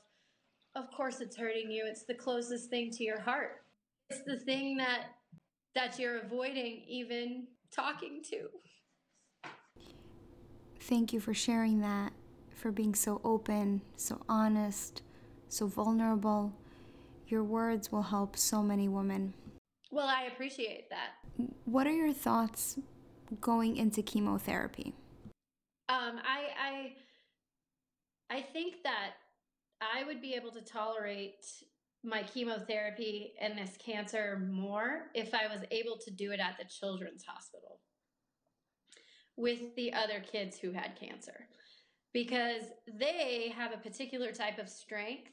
of 0.76 0.92
course 0.92 1.20
it's 1.20 1.36
hurting 1.36 1.72
you. 1.72 1.86
It's 1.86 2.04
the 2.04 2.14
closest 2.14 2.70
thing 2.70 2.92
to 2.92 3.04
your 3.04 3.20
heart. 3.20 3.62
It's 4.10 4.22
the 4.26 4.38
thing 4.38 4.78
that 4.78 5.16
that 5.76 6.00
you're 6.00 6.20
avoiding 6.20 6.84
even 6.88 7.48
talking 7.72 8.22
to. 8.32 8.50
Thank 10.82 11.14
you 11.14 11.20
for 11.20 11.34
sharing 11.34 11.82
that, 11.82 12.12
for 12.56 12.72
being 12.72 12.96
so 12.96 13.22
open, 13.24 13.82
so 13.96 14.22
honest, 14.28 15.04
so 15.48 15.68
vulnerable. 15.68 16.52
Your 17.28 17.44
words 17.44 17.92
will 17.92 18.02
help 18.02 18.36
so 18.36 18.64
many 18.64 18.88
women. 18.88 19.36
Well, 19.92 20.08
I 20.08 20.24
appreciate 20.24 20.90
that. 20.90 21.12
What 21.66 21.86
are 21.86 21.94
your 21.94 22.14
thoughts 22.14 22.80
going 23.40 23.78
into 23.78 24.02
chemotherapy? 24.02 24.94
Um, 25.90 26.20
I, 26.24 26.94
I, 28.30 28.36
I 28.36 28.42
think 28.42 28.76
that 28.84 29.12
I 29.82 30.04
would 30.04 30.22
be 30.22 30.34
able 30.34 30.52
to 30.52 30.62
tolerate 30.62 31.46
my 32.04 32.24
chemotherapy 32.24 33.34
and 33.42 33.58
this 33.58 33.78
cancer 33.78 34.48
more 34.50 35.08
if 35.14 35.34
I 35.34 35.48
was 35.48 35.64
able 35.72 35.98
to 35.98 36.12
do 36.12 36.32
it 36.32 36.40
at 36.40 36.58
the 36.58 36.66
children's 36.66 37.24
hospital 37.26 37.80
with 39.36 39.76
the 39.76 39.94
other 39.94 40.22
kids 40.32 40.58
who 40.58 40.72
had 40.72 41.00
cancer. 41.00 41.48
Because 42.14 42.64
they 43.00 43.54
have 43.56 43.72
a 43.74 43.78
particular 43.78 44.32
type 44.32 44.60
of 44.60 44.68
strength 44.68 45.32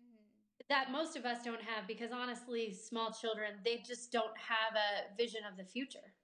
mm-hmm. 0.00 0.62
that 0.68 0.90
most 0.90 1.16
of 1.16 1.24
us 1.24 1.44
don't 1.44 1.62
have 1.62 1.86
because 1.86 2.10
honestly 2.12 2.72
small 2.72 3.12
children 3.12 3.52
they 3.64 3.82
just 3.86 4.10
don't 4.10 4.36
have 4.36 4.76
a 4.76 5.16
vision 5.16 5.42
of 5.50 5.56
the 5.56 5.64
future. 5.64 6.14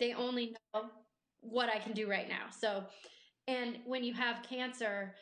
They 0.00 0.14
only 0.14 0.56
know 0.74 0.90
what 1.40 1.68
i 1.68 1.78
can 1.78 1.92
do 1.92 2.10
right 2.10 2.28
now. 2.28 2.46
So 2.50 2.84
and 3.46 3.78
when 3.86 4.02
you 4.04 4.12
have 4.14 4.42
cancer 4.42 5.14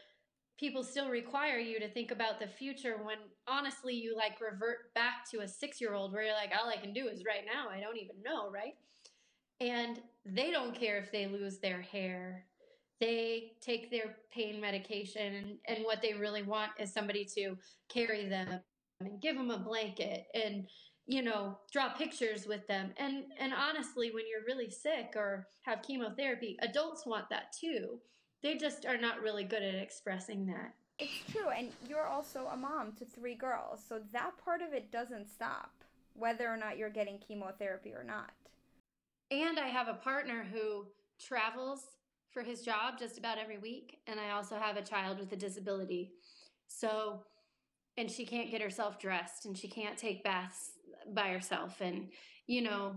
people 0.59 0.83
still 0.83 1.11
require 1.11 1.59
you 1.59 1.79
to 1.81 1.89
think 1.89 2.11
about 2.11 2.41
the 2.41 2.47
future 2.47 2.97
when 3.03 3.19
honestly 3.47 3.95
you 3.95 4.17
like 4.17 4.41
revert 4.41 4.95
back 4.95 5.29
to 5.31 5.41
a 5.41 5.49
six 5.49 5.81
year 5.81 5.95
old 5.95 6.13
where 6.13 6.23
you're 6.23 6.35
like, 6.35 6.53
all 6.59 6.69
I 6.69 6.77
can 6.77 6.93
do 6.93 7.09
is 7.09 7.25
right 7.27 7.45
now. 7.45 7.69
I 7.71 7.81
don't 7.81 7.99
even 7.99 8.17
know, 8.25 8.51
right? 8.51 8.75
And 9.61 10.01
they 10.25 10.51
don't 10.51 10.75
care 10.75 10.99
if 10.99 11.13
they 11.13 11.27
lose 11.27 11.59
their 11.59 11.81
hair. 11.81 12.45
They 13.01 13.53
take 13.61 13.91
their 13.91 14.17
pain 14.33 14.59
medication, 14.59 15.35
and, 15.35 15.59
and 15.69 15.85
what 15.85 16.01
they 16.01 16.15
really 16.15 16.43
want 16.43 16.73
is 16.79 16.93
somebody 16.93 17.27
to 17.35 17.57
carry 17.91 18.27
them 18.27 18.61
and 19.01 19.21
give 19.21 19.37
them 19.37 19.51
a 19.51 19.59
blanket 19.59 20.25
and 20.35 20.67
you 21.07 21.23
know 21.23 21.59
draw 21.73 21.91
pictures 21.91 22.47
with 22.47 22.67
them 22.67 22.93
and 22.97 23.25
and 23.39 23.53
honestly 23.53 24.11
when 24.13 24.25
you're 24.29 24.47
really 24.47 24.71
sick 24.71 25.13
or 25.15 25.47
have 25.63 25.83
chemotherapy 25.83 26.57
adults 26.63 27.07
want 27.07 27.29
that 27.31 27.53
too 27.59 28.01
they 28.43 28.57
just 28.57 28.87
are 28.87 28.99
not 28.99 29.23
really 29.23 29.45
good 29.45 29.63
at 29.63 29.75
expressing 29.75 30.47
that. 30.47 30.75
It's 30.99 31.31
true, 31.31 31.49
and 31.49 31.69
you're 31.89 32.07
also 32.07 32.47
a 32.47 32.57
mom 32.57 32.93
to 32.93 33.05
three 33.05 33.35
girls, 33.35 33.81
so 33.87 34.01
that 34.13 34.33
part 34.43 34.63
of 34.63 34.73
it 34.73 34.91
doesn't 34.91 35.29
stop, 35.29 35.73
whether 36.15 36.49
or 36.49 36.57
not 36.57 36.79
you're 36.79 36.89
getting 36.89 37.19
chemotherapy 37.19 37.93
or 37.93 38.03
not. 38.03 38.33
And 39.31 39.59
I 39.59 39.69
have 39.69 39.89
a 39.89 39.95
partner 39.95 40.47
who 40.51 40.87
travels 41.21 41.83
for 42.31 42.43
his 42.43 42.63
job 42.63 42.99
just 42.99 43.19
about 43.19 43.39
every 43.39 43.59
week, 43.59 43.99
and 44.07 44.19
I 44.19 44.31
also 44.31 44.57
have 44.57 44.77
a 44.77 44.83
child 44.83 45.19
with 45.19 45.33
a 45.33 45.37
disability. 45.37 46.13
So, 46.67 47.23
and 47.99 48.11
she 48.11 48.25
can't 48.25 48.51
get 48.51 48.63
herself 48.63 48.99
dressed, 48.99 49.45
and 49.47 49.57
she 49.57 49.69
can't 49.69 49.99
take 49.99 50.25
baths 50.25 50.73
by 51.13 51.29
herself, 51.29 51.81
and, 51.81 52.09
you 52.47 52.63
know, 52.63 52.97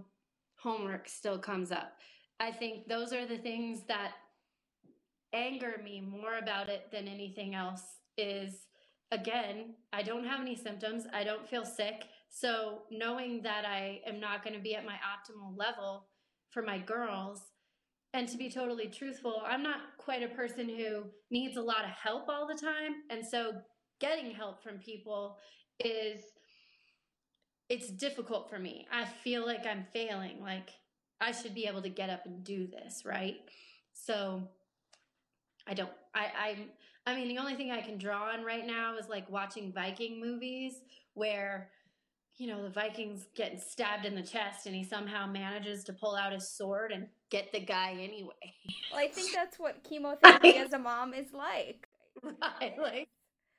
homework 0.58 1.10
still 1.10 1.38
comes 1.38 1.71
up. 1.71 1.93
I 2.39 2.52
think 2.52 2.88
those 2.88 3.12
are 3.12 3.25
the 3.25 3.38
things 3.38 3.82
that 3.88 4.13
anger 5.33 5.79
me 5.83 6.01
more 6.01 6.37
about 6.37 6.69
it 6.69 6.91
than 6.91 7.07
anything 7.07 7.55
else 7.55 7.83
is 8.17 8.67
again, 9.11 9.75
I 9.91 10.03
don't 10.03 10.25
have 10.25 10.39
any 10.39 10.55
symptoms. 10.55 11.05
I 11.13 11.23
don't 11.23 11.47
feel 11.47 11.65
sick. 11.65 12.05
So 12.29 12.83
knowing 12.91 13.41
that 13.43 13.65
I 13.65 14.01
am 14.05 14.19
not 14.19 14.43
going 14.43 14.55
to 14.55 14.61
be 14.61 14.75
at 14.75 14.85
my 14.85 14.93
optimal 14.95 15.57
level 15.57 16.07
for 16.51 16.61
my 16.61 16.79
girls, 16.79 17.41
and 18.13 18.27
to 18.27 18.37
be 18.37 18.49
totally 18.49 18.87
truthful, 18.87 19.43
I'm 19.45 19.61
not 19.61 19.97
quite 19.99 20.23
a 20.23 20.35
person 20.35 20.67
who 20.67 21.03
needs 21.29 21.57
a 21.57 21.61
lot 21.61 21.83
of 21.83 21.91
help 21.91 22.27
all 22.27 22.47
the 22.47 22.59
time. 22.59 23.03
And 23.11 23.25
so 23.25 23.53
getting 23.99 24.31
help 24.31 24.63
from 24.63 24.79
people 24.79 25.37
is 25.79 26.21
it's 27.69 27.91
difficult 27.91 28.49
for 28.49 28.57
me. 28.57 28.87
I 28.91 29.05
feel 29.05 29.45
like 29.45 29.65
I'm 29.67 29.85
failing. 29.93 30.41
Like 30.41 30.69
I 31.21 31.31
should 31.31 31.53
be 31.53 31.67
able 31.67 31.83
to 31.83 31.89
get 31.89 32.09
up 32.09 32.25
and 32.25 32.43
do 32.43 32.65
this, 32.65 33.03
right? 33.05 33.37
So 33.93 34.49
I 35.69 35.73
don't. 35.75 35.91
I 36.15 36.25
I 37.05 37.12
I 37.12 37.15
mean, 37.15 37.27
the 37.27 37.38
only 37.38 37.55
thing 37.55 37.71
I 37.71 37.82
can 37.82 37.97
draw 37.97 38.32
on 38.32 38.43
right 38.43 38.65
now 38.65 38.97
is 38.97 39.08
like 39.08 39.29
watching 39.29 39.71
Viking 39.71 40.19
movies 40.19 40.82
where 41.13 41.69
you 42.38 42.47
know 42.47 42.63
the 42.63 42.69
Vikings 42.69 43.27
getting 43.36 43.60
stabbed 43.60 44.05
in 44.05 44.15
the 44.15 44.23
chest 44.23 44.65
and 44.65 44.75
he 44.75 44.84
somehow 44.84 45.27
manages 45.27 45.84
to 45.86 45.93
pull 45.93 46.15
out 46.15 46.34
his 46.34 46.49
sword 46.49 46.91
and 46.91 47.08
get 47.29 47.51
the 47.51 47.60
guy 47.60 47.91
anyway. 47.91 48.34
Well, 48.91 48.99
I 48.99 49.08
think 49.08 49.34
that's 49.34 49.60
what 49.60 49.84
chemotherapy 49.88 50.58
as 50.58 50.73
a 50.73 50.79
mom 50.79 51.13
is 51.13 51.32
like. 51.34 51.88
Right, 52.23 52.77
like 52.79 53.10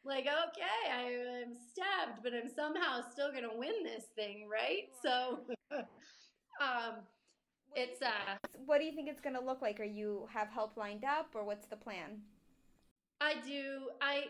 like 0.05 0.27
okay, 0.27 0.93
I 0.93 1.03
am 1.43 1.55
stabbed, 1.73 2.23
but 2.23 2.33
I'm 2.35 2.49
somehow 2.49 3.03
still 3.13 3.33
gonna 3.33 3.55
win 3.55 3.85
this 3.85 4.05
thing, 4.17 4.49
right? 4.51 4.89
So, 5.03 5.41
um, 6.61 6.97
it's 7.75 8.03
uh 8.03 8.37
what 8.67 8.79
do 8.79 8.85
you 8.85 8.93
think 8.93 9.09
it's 9.09 9.21
going 9.21 9.35
to 9.35 9.41
look 9.41 9.63
like? 9.63 9.81
Are 9.81 9.85
you 9.85 10.29
have 10.33 10.49
help 10.49 10.77
lined 10.77 11.05
up 11.05 11.29
or 11.35 11.45
what's 11.45 11.67
the 11.67 11.77
plan? 11.77 12.23
I 13.21 13.35
do. 13.47 13.89
I 14.01 14.25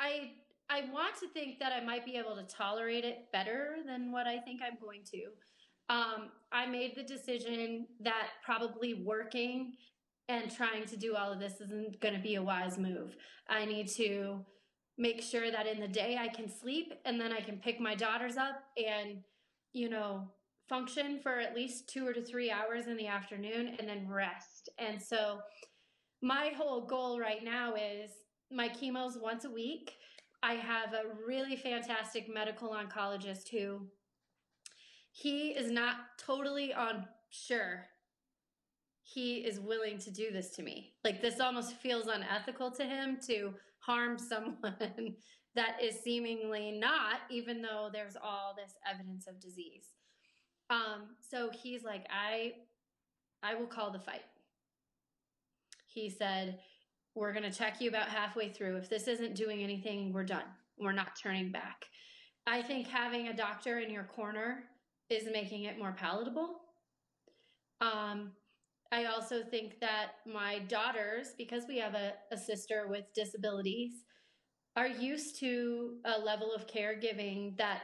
i 0.00 0.32
i 0.70 0.82
want 0.92 1.14
to 1.20 1.28
think 1.28 1.60
that 1.60 1.72
i 1.72 1.80
might 1.80 2.04
be 2.04 2.16
able 2.16 2.34
to 2.34 2.42
tolerate 2.42 3.04
it 3.04 3.30
better 3.32 3.76
than 3.86 4.10
what 4.10 4.26
i 4.26 4.38
think 4.38 4.60
i'm 4.60 4.76
going 4.82 5.02
to. 5.04 5.26
Um, 5.88 6.30
i 6.50 6.66
made 6.66 6.96
the 6.96 7.02
decision 7.02 7.86
that 8.00 8.28
probably 8.44 8.94
working 8.94 9.74
and 10.28 10.50
trying 10.50 10.86
to 10.86 10.96
do 10.96 11.16
all 11.16 11.32
of 11.32 11.38
this 11.38 11.60
isn't 11.60 12.00
going 12.00 12.14
to 12.14 12.20
be 12.20 12.36
a 12.36 12.42
wise 12.42 12.78
move. 12.78 13.16
I 13.48 13.64
need 13.64 13.88
to 13.96 14.40
make 14.96 15.22
sure 15.22 15.50
that 15.50 15.66
in 15.66 15.80
the 15.80 15.88
day 15.88 16.16
I 16.18 16.28
can 16.28 16.48
sleep 16.48 16.92
and 17.04 17.20
then 17.20 17.32
I 17.32 17.40
can 17.40 17.58
pick 17.58 17.80
my 17.80 17.94
daughters 17.94 18.36
up 18.36 18.62
and, 18.76 19.18
you 19.72 19.88
know, 19.88 20.28
function 20.68 21.20
for 21.22 21.38
at 21.38 21.54
least 21.54 21.88
two 21.88 22.06
or 22.06 22.14
three 22.14 22.50
hours 22.50 22.86
in 22.86 22.96
the 22.96 23.06
afternoon 23.06 23.76
and 23.78 23.88
then 23.88 24.08
rest. 24.08 24.68
And 24.78 25.00
so 25.00 25.40
my 26.22 26.52
whole 26.56 26.86
goal 26.86 27.20
right 27.20 27.44
now 27.44 27.74
is 27.74 28.10
my 28.50 28.68
chemo's 28.68 29.18
once 29.20 29.44
a 29.44 29.50
week. 29.50 29.92
I 30.42 30.54
have 30.54 30.92
a 30.92 31.24
really 31.26 31.56
fantastic 31.56 32.32
medical 32.32 32.70
oncologist 32.70 33.48
who 33.50 33.86
he 35.12 35.50
is 35.50 35.70
not 35.70 35.96
totally 36.18 36.74
on 36.74 37.06
sure 37.30 37.86
he 39.02 39.36
is 39.36 39.60
willing 39.60 39.98
to 39.98 40.10
do 40.10 40.30
this 40.32 40.50
to 40.50 40.62
me. 40.62 40.94
Like 41.04 41.20
this 41.20 41.40
almost 41.40 41.76
feels 41.76 42.06
unethical 42.06 42.70
to 42.72 42.84
him 42.84 43.18
to 43.26 43.54
harm 43.80 44.18
someone 44.18 44.56
that 45.54 45.82
is 45.82 46.00
seemingly 46.02 46.72
not, 46.72 47.20
even 47.30 47.60
though 47.60 47.90
there's 47.92 48.16
all 48.16 48.54
this 48.56 48.74
evidence 48.90 49.26
of 49.26 49.40
disease. 49.40 49.88
Um, 50.74 51.02
so 51.20 51.50
he's 51.62 51.84
like, 51.84 52.04
I, 52.10 52.54
I 53.44 53.54
will 53.54 53.66
call 53.66 53.92
the 53.92 54.00
fight. 54.00 54.24
He 55.86 56.10
said, 56.10 56.58
we're 57.14 57.32
going 57.32 57.48
to 57.48 57.56
check 57.56 57.80
you 57.80 57.88
about 57.88 58.08
halfway 58.08 58.48
through. 58.48 58.76
If 58.76 58.90
this 58.90 59.06
isn't 59.06 59.36
doing 59.36 59.62
anything, 59.62 60.12
we're 60.12 60.24
done. 60.24 60.46
We're 60.76 60.90
not 60.90 61.16
turning 61.22 61.52
back. 61.52 61.84
I 62.46 62.60
think 62.60 62.88
having 62.88 63.28
a 63.28 63.36
doctor 63.36 63.78
in 63.78 63.90
your 63.90 64.02
corner 64.02 64.64
is 65.08 65.28
making 65.32 65.62
it 65.64 65.78
more 65.78 65.92
palatable. 65.92 66.56
Um, 67.80 68.32
I 68.90 69.04
also 69.04 69.44
think 69.44 69.78
that 69.80 70.16
my 70.26 70.58
daughters, 70.58 71.34
because 71.38 71.64
we 71.68 71.78
have 71.78 71.94
a, 71.94 72.14
a 72.32 72.36
sister 72.36 72.86
with 72.88 73.04
disabilities, 73.14 73.92
are 74.76 74.88
used 74.88 75.38
to 75.38 75.98
a 76.04 76.18
level 76.18 76.52
of 76.52 76.66
caregiving 76.66 77.56
that 77.58 77.82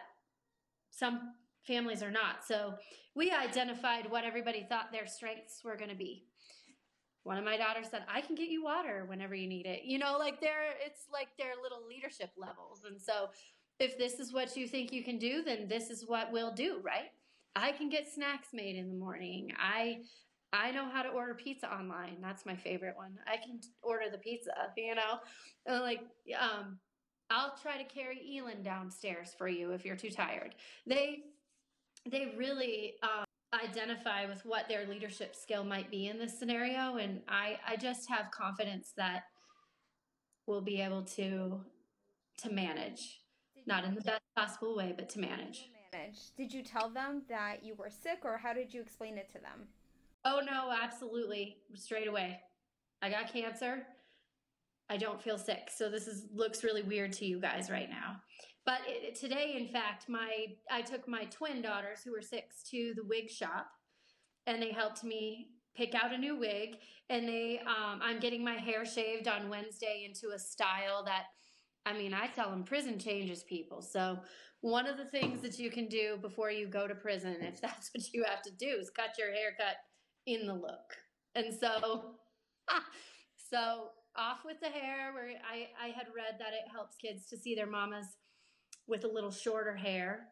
some 0.91 1.35
families 1.67 2.03
are 2.03 2.11
not. 2.11 2.45
So 2.47 2.75
we 3.15 3.31
identified 3.31 4.11
what 4.11 4.25
everybody 4.25 4.67
thought 4.69 4.93
their 4.93 5.07
strengths 5.07 5.63
were 5.65 5.77
going 5.77 5.91
to 5.91 5.97
be. 5.97 6.25
One 7.23 7.37
of 7.37 7.45
my 7.45 7.57
daughters 7.57 7.89
said, 7.91 8.05
"I 8.09 8.23
can 8.23 8.35
get 8.35 8.49
you 8.49 8.65
water 8.65 9.05
whenever 9.07 9.35
you 9.35 9.47
need 9.47 9.67
it." 9.67 9.85
You 9.85 9.99
know, 9.99 10.17
like 10.19 10.41
they're 10.41 10.75
it's 10.85 11.07
like 11.13 11.29
their 11.39 11.53
little 11.63 11.87
leadership 11.87 12.31
levels. 12.37 12.83
And 12.89 13.01
so 13.01 13.29
if 13.79 13.99
this 13.99 14.21
is 14.21 14.33
what 14.33 14.57
you 14.57 14.67
think 14.67 14.93
you 14.93 15.03
can 15.03 15.19
do, 15.19 15.43
then 15.43 15.69
this 15.69 15.91
is 15.91 16.05
what 16.07 16.33
we'll 16.33 16.53
do, 16.53 16.81
right? 16.83 17.11
I 17.57 17.73
can 17.73 17.89
get 17.89 18.09
snacks 18.09 18.49
made 18.53 18.77
in 18.77 18.89
the 18.89 18.95
morning. 18.95 19.53
I 19.59 20.03
I 20.53 20.73
know 20.73 20.89
how 20.89 21.03
to 21.03 21.11
order 21.11 21.35
pizza 21.35 21.73
online. 21.73 22.17
That's 22.21 22.45
my 22.45 22.57
favorite 22.57 22.97
one. 22.97 23.19
I 23.27 23.37
can 23.37 23.61
order 23.83 24.07
the 24.11 24.19
pizza, 24.19 24.51
you 24.77 24.95
know? 24.95 25.21
And 25.67 25.81
like, 25.81 26.01
um, 26.39 26.79
I'll 27.31 27.55
try 27.63 27.81
to 27.81 27.85
carry 27.85 28.37
Elin 28.37 28.63
downstairs 28.63 29.33
for 29.39 29.47
you 29.47 29.71
if 29.71 29.85
you're 29.85 29.97
too 29.97 30.11
tired. 30.11 30.57
They, 30.87 31.21
they 32.09 32.35
really 32.37 32.95
um, 33.03 33.25
identify 33.53 34.27
with 34.27 34.45
what 34.45 34.69
their 34.69 34.87
leadership 34.87 35.35
skill 35.35 35.65
might 35.65 35.91
be 35.91 36.09
in 36.09 36.19
this 36.19 36.39
scenario, 36.39 36.97
and 36.97 37.21
I, 37.29 37.59
I 37.67 37.77
just 37.77 38.09
have 38.09 38.31
confidence 38.31 38.93
that 38.97 39.25
we'll 40.47 40.63
be 40.63 40.81
able 40.81 41.03
to, 41.03 41.61
to 42.43 42.53
manage, 42.53 43.21
not 43.67 43.85
in 43.85 43.95
the 43.95 44.01
best 44.01 44.23
possible 44.37 44.77
way, 44.77 44.95
but 44.97 45.09
to 45.11 45.21
manage. 45.21 45.69
Manage. 45.93 46.35
Did 46.37 46.53
you 46.53 46.63
tell 46.63 46.89
them 46.89 47.23
that 47.29 47.65
you 47.65 47.75
were 47.75 47.91
sick, 47.91 48.21
or 48.25 48.39
how 48.39 48.53
did 48.53 48.73
you 48.73 48.81
explain 48.81 49.19
it 49.19 49.29
to 49.33 49.39
them? 49.39 49.69
Oh 50.25 50.41
no, 50.45 50.71
absolutely. 50.71 51.57
Straight 51.75 52.07
away. 52.07 52.41
I 53.03 53.11
got 53.11 53.33
cancer. 53.33 53.83
I 54.91 54.97
don't 54.97 55.23
feel 55.23 55.39
sick. 55.39 55.71
So 55.75 55.89
this 55.89 56.07
is 56.07 56.27
looks 56.35 56.65
really 56.65 56.83
weird 56.83 57.13
to 57.15 57.25
you 57.25 57.41
guys 57.41 57.71
right 57.71 57.89
now. 57.89 58.17
But 58.71 58.83
it, 58.87 59.17
today 59.17 59.57
in 59.59 59.67
fact, 59.67 60.09
my 60.09 60.47
I 60.71 60.83
took 60.83 61.09
my 61.09 61.25
twin 61.25 61.61
daughters 61.61 62.05
who 62.05 62.13
were 62.13 62.23
6 62.23 62.63
to 62.71 62.93
the 62.95 63.03
wig 63.03 63.29
shop 63.29 63.67
and 64.47 64.63
they 64.63 64.71
helped 64.71 65.03
me 65.03 65.49
pick 65.77 65.93
out 65.93 66.13
a 66.13 66.19
new 66.19 66.37
wig 66.37 66.77
and 67.09 67.27
they 67.27 67.59
um, 67.67 67.99
I'm 68.01 68.21
getting 68.21 68.45
my 68.45 68.55
hair 68.55 68.87
shaved 68.87 69.27
on 69.27 69.49
Wednesday 69.49 70.07
into 70.09 70.37
a 70.37 70.39
style 70.39 71.03
that 71.07 71.25
I 71.85 71.95
mean, 71.95 72.15
I 72.15 72.29
tell 72.29 72.49
them 72.49 72.63
prison 72.63 72.97
changes 73.01 73.43
people. 73.43 73.83
So 73.83 74.21
one 74.61 74.87
of 74.87 74.97
the 74.99 75.07
things 75.07 75.43
that 75.43 75.59
you 75.59 75.69
can 75.73 75.89
do 75.89 76.19
before 76.23 76.53
you 76.53 76.69
go 76.69 76.87
to 76.87 76.95
prison, 76.95 77.39
if 77.41 77.61
that's 77.67 77.91
what 77.93 78.13
you 78.13 78.23
have 78.23 78.43
to 78.43 78.53
do, 78.53 78.77
is 78.79 78.89
cut 78.89 79.19
your 79.19 79.33
haircut 79.33 79.79
in 80.29 80.47
the 80.47 80.55
look. 80.55 80.95
And 81.35 81.53
so, 81.53 82.15
so 83.51 83.89
off 84.17 84.45
with 84.45 84.61
the 84.61 84.69
hair. 84.69 85.13
Where 85.13 85.31
I 85.51 85.71
I 85.83 85.89
had 85.89 86.07
read 86.15 86.37
that 86.39 86.53
it 86.53 86.71
helps 86.71 86.95
kids 86.95 87.27
to 87.31 87.37
see 87.37 87.57
their 87.57 87.67
mamas 87.67 88.07
with 88.91 89.05
a 89.05 89.09
little 89.09 89.31
shorter 89.31 89.75
hair, 89.75 90.27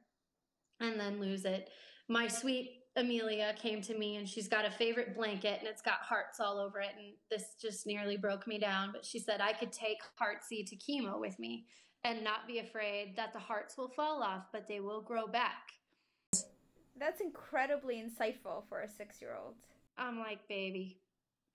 and 0.81 1.01
then 1.01 1.21
lose 1.21 1.45
it. 1.45 1.71
My 2.09 2.29
sweet 2.29 2.79
Amelia 2.99 3.55
came 3.57 3.81
to 3.83 3.97
me 3.97 4.17
and 4.17 4.29
she's 4.29 4.49
got 4.49 4.65
a 4.65 4.71
favorite 4.71 5.15
blanket 5.15 5.59
and 5.61 5.69
it's 5.69 5.83
got 5.83 6.01
hearts 6.01 6.41
all 6.41 6.59
over 6.59 6.81
it. 6.81 6.91
And 6.99 7.13
this 7.31 7.55
just 7.61 7.87
nearly 7.87 8.17
broke 8.17 8.47
me 8.47 8.59
down. 8.59 8.91
But 8.93 9.05
she 9.05 9.21
said 9.21 9.41
I 9.41 9.53
could 9.53 9.73
take 9.73 9.99
Heartsy 10.21 10.69
to 10.69 10.77
chemo 10.77 11.21
with 11.21 11.39
me 11.39 11.67
and 12.05 12.25
not 12.25 12.47
be 12.47 12.59
afraid 12.59 13.15
that 13.17 13.33
the 13.33 13.39
hearts 13.39 13.77
will 13.79 13.89
fall 13.89 14.23
off, 14.23 14.47
but 14.53 14.67
they 14.69 14.81
will 14.81 15.01
grow 15.01 15.27
back. 15.27 15.71
That's 16.99 17.21
incredibly 17.21 18.03
insightful 18.03 18.69
for 18.69 18.81
a 18.81 18.91
six 18.91 19.21
year 19.21 19.37
old. 19.41 19.55
I'm 19.97 20.19
like, 20.19 20.47
baby, 20.49 20.99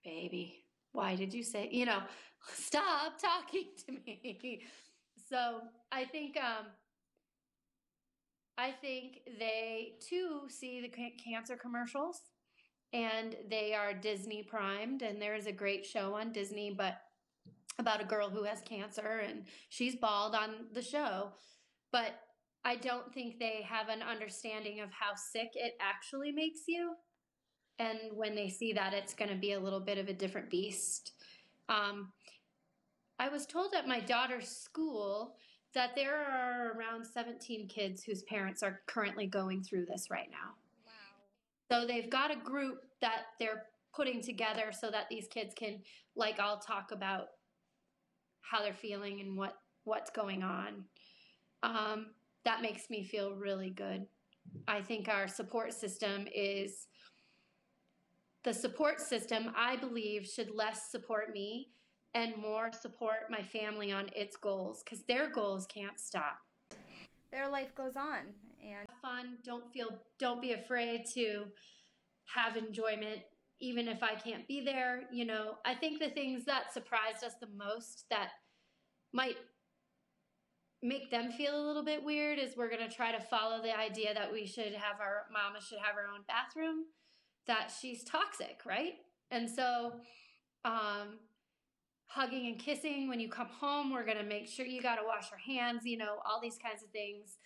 baby, 0.04 0.64
why 0.94 1.16
did 1.16 1.34
you 1.34 1.44
say, 1.44 1.70
you 1.72 1.86
know, 1.86 2.04
stop 2.54 3.20
talking 3.20 3.68
to 3.86 3.94
me? 4.06 4.62
So 5.30 5.62
I 5.92 6.06
think, 6.06 6.38
um, 6.38 6.68
I 8.58 8.72
think 8.72 9.22
they 9.40 9.94
too 10.08 10.42
see 10.48 10.82
the 10.82 11.12
cancer 11.24 11.56
commercials 11.56 12.22
and 12.92 13.36
they 13.50 13.74
are 13.74 13.94
Disney 13.94 14.44
primed. 14.44 15.02
And 15.02 15.22
there 15.22 15.36
is 15.36 15.48
a 15.48 15.52
great 15.52 15.86
show 15.86 16.14
on 16.16 16.32
Disney, 16.32 16.74
but 16.76 16.98
about 17.80 18.02
a 18.02 18.06
girl 18.06 18.30
who 18.30 18.44
has 18.44 18.62
cancer 18.62 19.24
and 19.28 19.46
she's 19.70 19.96
bald 19.96 20.36
on 20.36 20.68
the 20.74 20.82
show. 20.82 21.32
But 21.92 22.12
I 22.64 22.76
don't 22.76 23.14
think 23.14 23.40
they 23.40 23.66
have 23.68 23.90
an 23.90 24.04
understanding 24.04 24.80
of 24.80 24.90
how 24.92 25.16
sick 25.16 25.50
it 25.56 25.74
actually 25.82 26.32
makes 26.32 26.62
you 26.68 26.96
and 27.80 28.00
when 28.14 28.36
they 28.36 28.50
see 28.50 28.74
that, 28.74 28.94
it's 28.94 29.14
going 29.14 29.30
to 29.30 29.36
be 29.36 29.54
a 29.54 29.60
little 29.60 29.80
bit 29.80 29.98
of 29.98 30.08
a 30.08 30.14
different 30.14 30.50
beast. 30.50 31.12
Um, 31.70 32.12
I 33.20 33.30
was 33.30 33.46
told 33.46 33.74
at 33.74 33.88
my 33.88 34.00
daughter's 34.00 34.50
school 34.50 35.36
that 35.74 35.96
there 35.96 36.16
are 36.16 36.74
around 36.78 37.06
17 37.06 37.68
kids 37.68 38.04
whose 38.04 38.24
parents 38.24 38.62
are 38.62 38.82
currently 38.86 39.26
going 39.26 39.64
through 39.64 39.86
this 39.86 40.10
right 40.10 40.30
now. 40.30 40.54
Wow. 40.86 41.82
So 41.82 41.88
they've 41.88 42.10
got 42.10 42.32
a 42.32 42.36
group 42.36 42.84
that 43.02 43.24
they're 43.40 43.66
putting 43.96 44.22
together 44.22 44.72
so 44.72 44.92
that 44.92 45.08
these 45.10 45.28
kids 45.28 45.54
can, 45.56 45.80
like, 46.16 46.40
I'll 46.40 46.60
talk 46.60 46.92
about 46.92 47.30
how 48.42 48.62
they're 48.62 48.74
feeling 48.74 49.20
and 49.22 49.36
what 49.36 49.58
what's 49.86 50.10
going 50.10 50.44
on. 50.44 50.86
Um, 51.62 52.08
that 52.46 52.62
makes 52.62 52.90
me 52.90 53.04
feel 53.04 53.36
really 53.36 53.70
good. 53.70 54.06
I 54.68 54.82
think 54.82 55.10
our 55.10 55.28
support 55.28 55.74
system 55.74 56.28
is 56.34 56.88
the 58.44 58.54
support 58.54 59.02
system, 59.02 59.52
I 59.56 59.78
believe, 59.78 60.26
should 60.26 60.54
less 60.54 60.92
support 60.92 61.34
me 61.34 61.70
and 62.16 62.38
more 62.38 62.72
support 62.72 63.30
my 63.30 63.42
family 63.42 63.92
on 63.92 64.10
its 64.16 64.38
goals 64.38 64.84
because 64.84 65.04
their 65.04 65.30
goals 65.30 65.66
can't 65.66 66.00
stop. 66.00 66.38
Their 67.32 67.50
life 67.50 67.74
goes 67.76 67.96
on 67.96 68.34
and 68.64 68.88
have 68.88 68.98
fun. 69.02 69.38
Don't 69.44 69.72
feel 69.74 69.90
don't 70.20 70.42
be 70.42 70.54
afraid 70.54 71.06
to 71.16 71.46
have 72.26 72.56
enjoyment 72.56 73.22
even 73.60 73.88
if 73.88 74.04
I 74.04 74.16
can't 74.16 74.48
be 74.48 74.64
there. 74.64 75.04
You 75.12 75.26
know, 75.26 75.56
I 75.66 75.74
think 75.74 76.00
the 76.00 76.10
things 76.10 76.46
that 76.46 76.74
surprised 76.74 77.24
us 77.24 77.34
the 77.40 77.48
most 77.56 78.06
that 78.10 78.30
might 79.14 79.38
make 80.82 81.10
them 81.10 81.32
feel 81.32 81.56
a 81.56 81.66
little 81.66 81.84
bit 81.84 82.04
weird 82.04 82.38
is 82.38 82.58
we're 82.58 82.70
going 82.70 82.88
to 82.88 82.94
try 82.94 83.12
to 83.12 83.22
follow 83.22 83.62
the 83.62 83.78
idea 83.78 84.14
that 84.14 84.32
we 84.32 84.46
should 84.46 84.74
have 84.74 85.00
our 85.00 85.28
mama 85.32 85.64
should 85.66 85.80
have 85.80 85.96
her 85.96 86.08
own 86.14 86.24
bathroom 86.28 86.84
that 87.48 87.72
she's 87.82 88.04
toxic, 88.04 88.60
right? 88.66 88.94
And 89.32 89.50
so, 89.50 89.94
um, 90.66 91.20
hugging 92.14 92.46
and 92.46 92.60
kissing 92.60 93.08
when 93.08 93.20
you 93.20 93.28
come 93.28 93.48
home, 93.48 93.92
we're 93.92 94.06
going 94.06 94.18
to 94.18 94.24
make 94.24 94.48
sure 94.48 94.66
you 94.66 94.82
got 94.82 94.96
to 94.96 95.02
wash 95.06 95.32
your 95.32 95.40
hands, 95.40 95.82
you 95.84 95.98
know, 95.98 96.18
all 96.26 96.40
these 96.40 96.60
kinds 96.64 96.84
of 96.84 96.90
things 96.90 97.38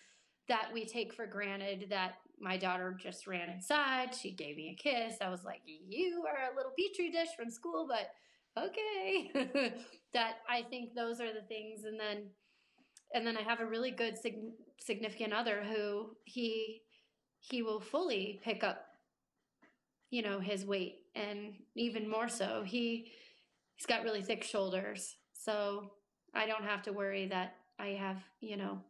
that 0.46 0.68
we 0.72 0.84
take 0.84 1.14
for 1.14 1.26
granted 1.26 1.86
that 1.88 2.16
my 2.38 2.56
daughter 2.56 2.94
just 3.00 3.26
ran 3.26 3.48
inside. 3.48 4.14
She 4.14 4.30
gave 4.30 4.56
me 4.56 4.76
a 4.78 4.82
kiss. 4.82 5.16
I 5.22 5.30
was 5.30 5.42
like, 5.44 5.62
you 5.64 6.24
are 6.28 6.52
a 6.52 6.56
little 6.56 6.72
petri 6.78 7.10
dish 7.10 7.28
from 7.36 7.50
school, 7.50 7.88
but 7.88 8.10
okay. 8.62 9.30
that 10.12 10.36
I 10.48 10.62
think 10.68 10.94
those 10.94 11.20
are 11.20 11.32
the 11.32 11.46
things. 11.48 11.84
And 11.84 11.98
then, 11.98 12.24
and 13.14 13.26
then 13.26 13.38
I 13.38 13.42
have 13.42 13.60
a 13.60 13.66
really 13.66 13.90
good 13.90 14.18
sig- 14.18 14.52
significant 14.78 15.32
other 15.32 15.62
who 15.62 16.10
he, 16.24 16.82
he 17.40 17.62
will 17.62 17.80
fully 17.80 18.38
pick 18.44 18.62
up 18.62 18.84
you 20.10 20.22
know 20.22 20.40
his 20.40 20.64
weight 20.64 21.00
and 21.14 21.52
even 21.74 22.08
more 22.08 22.28
so 22.30 22.62
he 22.64 23.12
he's 23.78 23.86
got 23.86 24.02
really 24.02 24.22
thick 24.22 24.44
shoulders 24.44 25.16
so 25.32 25.90
i 26.34 26.46
don't 26.46 26.64
have 26.64 26.82
to 26.82 26.92
worry 26.92 27.26
that 27.26 27.54
I 27.78 27.88
have, 27.88 28.18
you 28.40 28.56
know, 28.56 28.80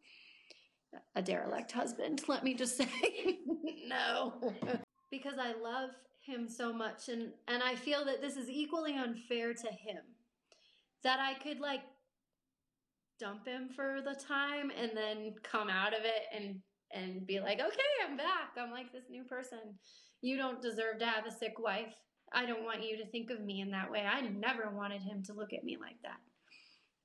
a 1.14 1.22
derelict 1.22 1.72
husband. 1.72 2.22
Let 2.28 2.44
me 2.44 2.54
just 2.54 2.76
say 2.78 3.38
no. 3.86 4.40
because 5.10 5.38
I 5.38 5.52
love 5.60 5.90
him 6.22 6.48
so 6.48 6.72
much 6.72 7.08
and 7.08 7.32
and 7.46 7.62
I 7.62 7.74
feel 7.74 8.04
that 8.04 8.20
this 8.20 8.36
is 8.36 8.50
equally 8.50 8.96
unfair 8.96 9.54
to 9.54 9.68
him. 9.68 10.02
That 11.04 11.20
I 11.20 11.34
could 11.34 11.60
like 11.60 11.82
dump 13.20 13.46
him 13.46 13.68
for 13.74 14.00
the 14.04 14.14
time 14.14 14.70
and 14.76 14.92
then 14.94 15.34
come 15.42 15.68
out 15.68 15.94
of 15.94 16.04
it 16.04 16.24
and 16.34 16.60
and 16.92 17.26
be 17.26 17.40
like, 17.40 17.60
"Okay, 17.60 18.06
I'm 18.06 18.16
back. 18.16 18.56
I'm 18.56 18.70
like 18.70 18.92
this 18.92 19.10
new 19.10 19.24
person. 19.24 19.78
You 20.22 20.36
don't 20.36 20.62
deserve 20.62 20.98
to 21.00 21.06
have 21.06 21.26
a 21.26 21.30
sick 21.30 21.58
wife. 21.58 21.94
I 22.32 22.46
don't 22.46 22.64
want 22.64 22.82
you 22.82 22.96
to 22.98 23.06
think 23.06 23.30
of 23.30 23.40
me 23.40 23.60
in 23.60 23.70
that 23.70 23.90
way. 23.90 24.04
I 24.06 24.20
never 24.20 24.70
wanted 24.70 25.02
him 25.02 25.22
to 25.24 25.32
look 25.32 25.52
at 25.52 25.64
me 25.64 25.76
like 25.76 26.00
that." 26.02 26.20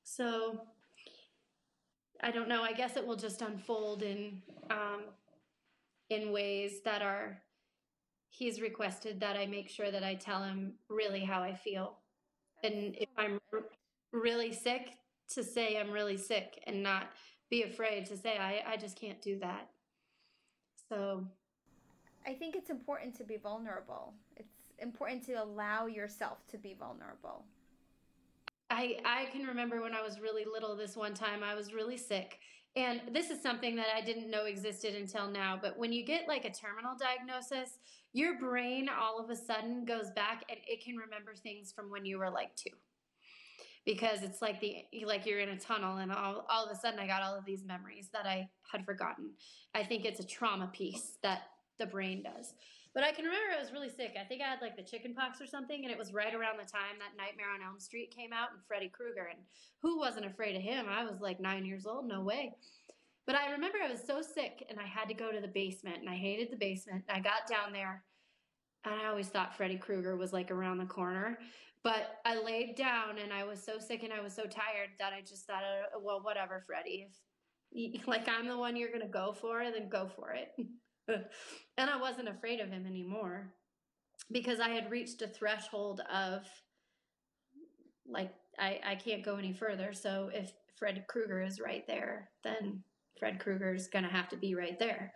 So 0.04 0.68
I 2.22 2.32
don't 2.32 2.50
know. 2.50 2.64
I 2.64 2.74
guess 2.74 2.98
it 2.98 3.06
will 3.06 3.16
just 3.16 3.42
unfold 3.42 4.04
in 4.04 4.42
um, 4.70 5.02
in 6.10 6.32
ways 6.32 6.82
that 6.86 7.02
are. 7.02 7.42
He's 8.30 8.62
requested 8.62 9.20
that 9.20 9.38
I 9.38 9.46
make 9.46 9.70
sure 9.70 9.92
that 9.92 10.04
I 10.04 10.16
tell 10.16 10.42
him 10.44 10.74
really 10.90 11.24
how 11.24 11.44
I 11.44 11.54
feel, 11.54 12.00
and 12.64 12.96
if 12.96 13.10
I'm 13.16 13.40
really 14.12 14.52
sick, 14.52 14.98
to 15.30 15.44
say 15.44 15.80
I'm 15.80 15.92
really 15.92 16.18
sick 16.18 16.62
and 16.68 16.82
not 16.84 17.10
be 17.50 17.64
afraid 17.64 18.06
to 18.08 18.18
say 18.18 18.38
I, 18.38 18.64
I 18.68 18.78
just 18.78 19.00
can't 19.00 19.22
do 19.22 19.40
that. 19.40 19.70
So 20.90 21.26
I 22.26 22.34
think 22.34 22.56
it's 22.56 22.70
important 22.70 23.16
to 23.18 23.24
be 23.24 23.38
vulnerable. 23.38 24.14
It's 24.36 24.53
important 24.80 25.26
to 25.26 25.34
allow 25.34 25.88
yourself 25.88 26.46
to 26.48 26.58
be 26.58 26.76
vulnerable. 26.78 27.46
I 28.70 28.98
I 29.06 29.26
can 29.32 29.46
remember 29.46 29.82
when 29.82 29.94
I 29.94 30.02
was 30.02 30.20
really 30.20 30.46
little 30.52 30.76
this 30.76 30.96
one 30.96 31.14
time 31.14 31.44
I 31.44 31.56
was 31.56 31.74
really 31.74 31.98
sick. 31.98 32.40
And 32.76 33.02
this 33.12 33.30
is 33.30 33.40
something 33.40 33.76
that 33.76 33.88
I 33.96 34.02
didn't 34.02 34.32
know 34.32 34.46
existed 34.46 34.96
until 34.96 35.30
now, 35.30 35.60
but 35.62 35.78
when 35.78 35.94
you 35.94 36.04
get 36.04 36.28
like 36.28 36.44
a 36.44 36.52
terminal 36.52 36.96
diagnosis, 37.00 37.78
your 38.14 38.40
brain 38.40 38.90
all 38.90 39.20
of 39.20 39.30
a 39.30 39.36
sudden 39.36 39.86
goes 39.86 40.10
back 40.16 40.44
and 40.50 40.60
it 40.66 40.84
can 40.84 40.96
remember 40.96 41.34
things 41.36 41.72
from 41.72 41.92
when 41.92 42.06
you 42.06 42.18
were 42.18 42.32
like 42.32 42.56
2 42.56 42.70
because 43.86 44.24
it's 44.24 44.42
like 44.42 44.62
the 44.62 44.86
like 45.06 45.26
you're 45.26 45.40
in 45.40 45.50
a 45.50 45.60
tunnel 45.60 45.98
and 45.98 46.12
all, 46.12 46.46
all 46.50 46.66
of 46.66 46.72
a 46.72 46.80
sudden 46.80 47.00
i 47.00 47.08
got 47.08 47.22
all 47.22 47.36
of 47.36 47.44
these 47.46 47.66
memories 47.66 48.10
that 48.14 48.26
i 48.26 48.48
had 48.72 48.86
forgotten 48.86 49.32
i 49.76 49.84
think 49.84 50.06
it's 50.06 50.20
a 50.20 50.26
trauma 50.26 50.70
piece 50.74 51.18
that 51.22 51.42
the 51.80 51.86
brain 51.86 52.24
does 52.24 52.54
but 52.94 53.04
i 53.04 53.12
can 53.12 53.26
remember 53.26 53.54
i 53.56 53.60
was 53.60 53.72
really 53.72 53.90
sick 53.90 54.16
i 54.20 54.24
think 54.24 54.42
i 54.42 54.48
had 54.48 54.62
like 54.62 54.76
the 54.76 54.84
chicken 54.84 55.14
pox 55.14 55.42
or 55.42 55.48
something 55.48 55.84
and 55.84 55.92
it 55.92 55.98
was 55.98 56.14
right 56.14 56.34
around 56.34 56.58
the 56.58 56.70
time 56.70 56.98
that 57.00 57.18
nightmare 57.18 57.52
on 57.54 57.62
elm 57.62 57.80
street 57.80 58.14
came 58.16 58.34
out 58.34 58.50
and 58.52 58.62
freddy 58.68 58.90
krueger 58.90 59.30
and 59.32 59.40
who 59.82 59.98
wasn't 59.98 60.26
afraid 60.26 60.56
of 60.56 60.62
him 60.62 60.86
i 60.90 61.04
was 61.04 61.22
like 61.22 61.40
nine 61.40 61.66
years 61.66 61.86
old 61.86 62.08
no 62.08 62.22
way 62.22 62.54
but 63.26 63.36
i 63.36 63.52
remember 63.52 63.78
i 63.84 63.92
was 63.92 64.02
so 64.06 64.22
sick 64.22 64.66
and 64.70 64.80
i 64.80 64.86
had 64.86 65.08
to 65.08 65.14
go 65.14 65.32
to 65.32 65.42
the 65.42 65.48
basement 65.48 65.98
and 66.00 66.10
i 66.10 66.16
hated 66.16 66.52
the 66.52 66.58
basement 66.58 67.04
i 67.10 67.20
got 67.20 67.48
down 67.50 67.72
there 67.72 68.04
and 68.86 68.96
I 68.96 69.08
always 69.08 69.28
thought 69.28 69.56
Freddy 69.56 69.78
Krueger 69.78 70.18
was 70.18 70.34
like 70.34 70.52
around 70.52 70.78
the 70.78 70.86
corner. 70.86 71.38
But 71.84 72.20
I 72.26 72.42
laid 72.42 72.76
down 72.76 73.18
and 73.22 73.34
I 73.34 73.44
was 73.44 73.62
so 73.62 73.78
sick 73.78 74.04
and 74.04 74.14
I 74.14 74.22
was 74.22 74.34
so 74.34 74.44
tired 74.44 74.90
that 75.00 75.12
I 75.14 75.22
just 75.22 75.46
thought, 75.46 75.64
uh, 75.64 76.00
well, 76.02 76.22
whatever, 76.22 76.64
Freddy. 76.66 77.10
If 77.72 78.08
like 78.08 78.28
I'm 78.30 78.48
the 78.48 78.58
one 78.58 78.76
you're 78.76 78.92
gonna 78.92 79.08
go 79.08 79.34
for, 79.40 79.64
then 79.64 79.90
go 79.90 80.10
for 80.16 80.32
it. 80.32 80.50
and 81.78 81.90
I 81.90 81.98
wasn't 81.98 82.30
afraid 82.30 82.60
of 82.60 82.70
him 82.70 82.86
anymore 82.86 83.54
because 84.32 84.60
I 84.60 84.70
had 84.70 84.92
reached 84.92 85.22
a 85.22 85.28
threshold 85.28 86.02
of 86.12 86.46
like 88.08 88.34
I, 88.60 88.80
I 88.86 88.96
can't 88.96 89.24
go 89.24 89.38
any 89.38 89.54
further. 89.54 89.94
So 89.94 90.30
if 90.34 90.52
Fred 90.78 91.06
Krueger 91.08 91.42
is 91.42 91.60
right 91.60 91.86
there, 91.88 92.30
then 92.44 92.84
Fred 93.20 93.40
Krueger 93.40 93.74
is 93.74 93.88
gonna 93.88 94.10
have 94.10 94.30
to 94.30 94.38
be 94.38 94.56
right 94.56 94.78
there. 94.80 95.14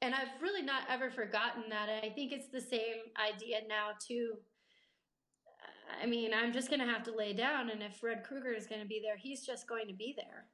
And 0.00 0.14
I've 0.14 0.40
really 0.40 0.62
not 0.62 0.82
ever 0.88 1.10
forgotten 1.10 1.64
that. 1.70 1.88
I 1.88 2.10
think 2.10 2.32
it's 2.32 2.48
the 2.48 2.60
same 2.60 2.96
idea 3.18 3.60
now 3.68 3.90
too 4.06 4.34
I 6.00 6.06
mean, 6.06 6.32
I'm 6.34 6.52
just 6.52 6.68
going 6.68 6.80
to 6.80 6.86
have 6.86 7.02
to 7.04 7.16
lay 7.16 7.32
down, 7.32 7.70
and 7.70 7.82
if 7.82 7.96
Fred 7.96 8.24
Krueger 8.24 8.52
is 8.52 8.66
going 8.66 8.80
to 8.80 8.86
be 8.86 9.00
there, 9.02 9.16
he's 9.16 9.44
just 9.44 9.68
going 9.68 9.88
to 9.88 9.94
be 9.94 10.14
there. 10.16 10.46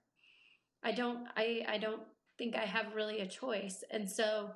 I 0.82 0.92
don't, 0.92 1.26
I, 1.36 1.64
I 1.68 1.78
don't 1.78 2.02
think 2.38 2.57
I 2.57 2.64
have 2.64 2.94
really 2.94 3.20
a 3.20 3.27
choice, 3.27 3.85
and 3.90 4.09
so 4.09 4.51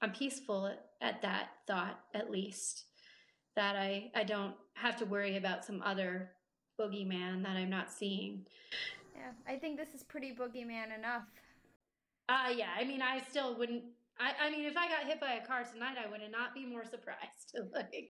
I'm 0.00 0.12
peaceful 0.12 0.66
at, 0.66 0.84
at 1.00 1.22
that 1.22 1.48
thought, 1.66 2.00
at 2.14 2.30
least, 2.30 2.84
that 3.56 3.76
I, 3.76 4.10
I 4.14 4.24
don't 4.24 4.54
have 4.74 4.96
to 4.98 5.06
worry 5.06 5.36
about 5.36 5.64
some 5.64 5.82
other 5.82 6.32
boogeyman 6.80 7.42
that 7.44 7.56
I'm 7.56 7.70
not 7.70 7.90
seeing. 7.90 8.46
Yeah, 9.14 9.30
I 9.46 9.56
think 9.56 9.78
this 9.78 9.94
is 9.94 10.02
pretty 10.02 10.32
boogeyman 10.32 10.96
enough. 10.96 11.24
Uh, 12.28 12.52
yeah, 12.54 12.70
I 12.78 12.84
mean, 12.84 13.02
I 13.02 13.20
still 13.20 13.56
wouldn't 13.56 13.84
I, 14.22 14.46
I 14.46 14.50
mean, 14.50 14.64
if 14.64 14.76
I 14.76 14.88
got 14.88 15.06
hit 15.06 15.20
by 15.20 15.32
a 15.32 15.46
car 15.46 15.64
tonight, 15.64 15.96
I 16.02 16.08
would 16.08 16.20
not 16.30 16.54
be 16.54 16.64
more 16.64 16.84
surprised. 16.90 17.58
like, 17.74 18.08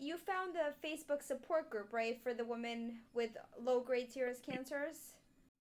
you 0.00 0.18
found 0.18 0.56
a 0.56 0.86
Facebook 0.86 1.22
support 1.22 1.70
group, 1.70 1.92
right, 1.92 2.20
for 2.22 2.34
the 2.34 2.44
women 2.44 2.98
with 3.14 3.30
low 3.60 3.80
grade 3.80 4.12
serous 4.12 4.40
cancers? 4.40 5.14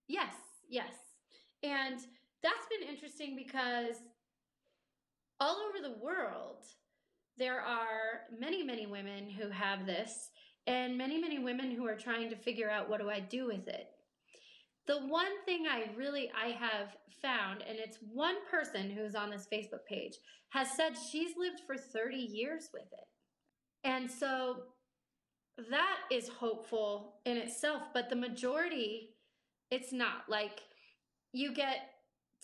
Yes, 0.07 0.33
yes. 0.69 0.93
And 1.63 1.99
that's 2.43 2.67
been 2.69 2.87
interesting 2.87 3.35
because 3.35 3.95
all 5.39 5.57
over 5.69 5.81
the 5.81 6.03
world, 6.03 6.65
there 7.37 7.59
are 7.59 8.21
many, 8.39 8.63
many 8.63 8.85
women 8.85 9.29
who 9.29 9.49
have 9.49 9.85
this, 9.85 10.29
and 10.67 10.97
many, 10.97 11.19
many 11.19 11.39
women 11.39 11.71
who 11.71 11.85
are 11.87 11.95
trying 11.95 12.29
to 12.29 12.35
figure 12.35 12.69
out 12.69 12.89
what 12.89 12.99
do 12.99 13.09
I 13.09 13.19
do 13.19 13.47
with 13.47 13.67
it. 13.67 13.87
The 14.87 14.99
one 14.99 15.43
thing 15.45 15.65
I 15.69 15.89
really 15.97 16.31
I 16.31 16.49
have 16.49 16.95
found 17.21 17.63
and 17.67 17.79
it's 17.79 17.97
one 18.13 18.35
person 18.49 18.89
who's 18.89 19.15
on 19.15 19.31
this 19.31 19.47
Facebook 19.51 19.85
page 19.87 20.13
has 20.49 20.71
said 20.71 20.93
she's 20.95 21.31
lived 21.37 21.61
for 21.65 21.75
30 21.75 22.17
years 22.17 22.69
with 22.73 22.83
it. 22.83 23.07
And 23.83 24.09
so 24.09 24.63
that 25.71 25.97
is 26.11 26.27
hopeful 26.27 27.15
in 27.25 27.37
itself, 27.37 27.83
but 27.93 28.09
the 28.09 28.15
majority 28.15 29.09
it's 29.71 29.91
not. 29.91 30.29
Like 30.29 30.61
you 31.33 31.53
get 31.53 31.94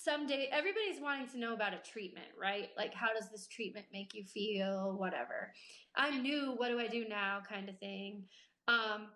some 0.03 0.25
day 0.25 0.49
everybody's 0.51 1.01
wanting 1.01 1.27
to 1.27 1.39
know 1.39 1.53
about 1.53 1.73
a 1.73 1.89
treatment, 1.89 2.27
right? 2.39 2.69
Like 2.77 2.93
how 2.93 3.13
does 3.13 3.29
this 3.29 3.47
treatment 3.47 3.85
make 3.93 4.13
you 4.13 4.23
feel, 4.23 4.95
whatever. 4.97 5.53
I'm 5.95 6.23
new, 6.23 6.53
what 6.57 6.69
do 6.69 6.79
I 6.79 6.87
do 6.87 7.07
now 7.07 7.41
kind 7.47 7.69
of 7.69 7.77
thing. 7.79 8.23
Um 8.67 9.07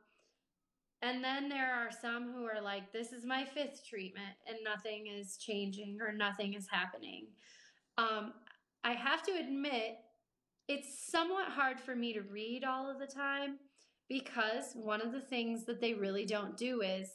and 1.02 1.24
then 1.24 1.50
there 1.50 1.72
are 1.72 1.92
some 1.92 2.32
who 2.32 2.46
are 2.46 2.62
like, 2.62 2.92
this 2.92 3.12
is 3.12 3.26
my 3.26 3.46
fifth 3.46 3.88
treatment 3.88 4.36
and 4.48 4.58
nothing 4.64 5.08
is 5.08 5.38
changing 5.38 6.00
or 6.02 6.12
nothing 6.12 6.54
is 6.56 6.68
happening. 6.72 7.28
Um, 7.98 8.34
I 8.84 8.94
have 8.94 9.22
to 9.24 9.32
admit, 9.34 9.98
it's 10.68 11.12
somewhat 11.12 11.50
hard 11.50 11.80
for 11.80 11.96
me 11.96 12.14
to 12.14 12.22
read 12.22 12.64
all 12.64 12.90
of 12.90 12.98
the 12.98 13.06
time 13.06 13.60
because 14.10 14.74
one 14.74 15.00
of 15.00 15.12
the 15.12 15.22
things 15.22 15.66
that 15.66 15.80
they 15.80 15.94
really 15.94 16.26
don't 16.26 16.58
do 16.58 16.82
is 16.82 17.12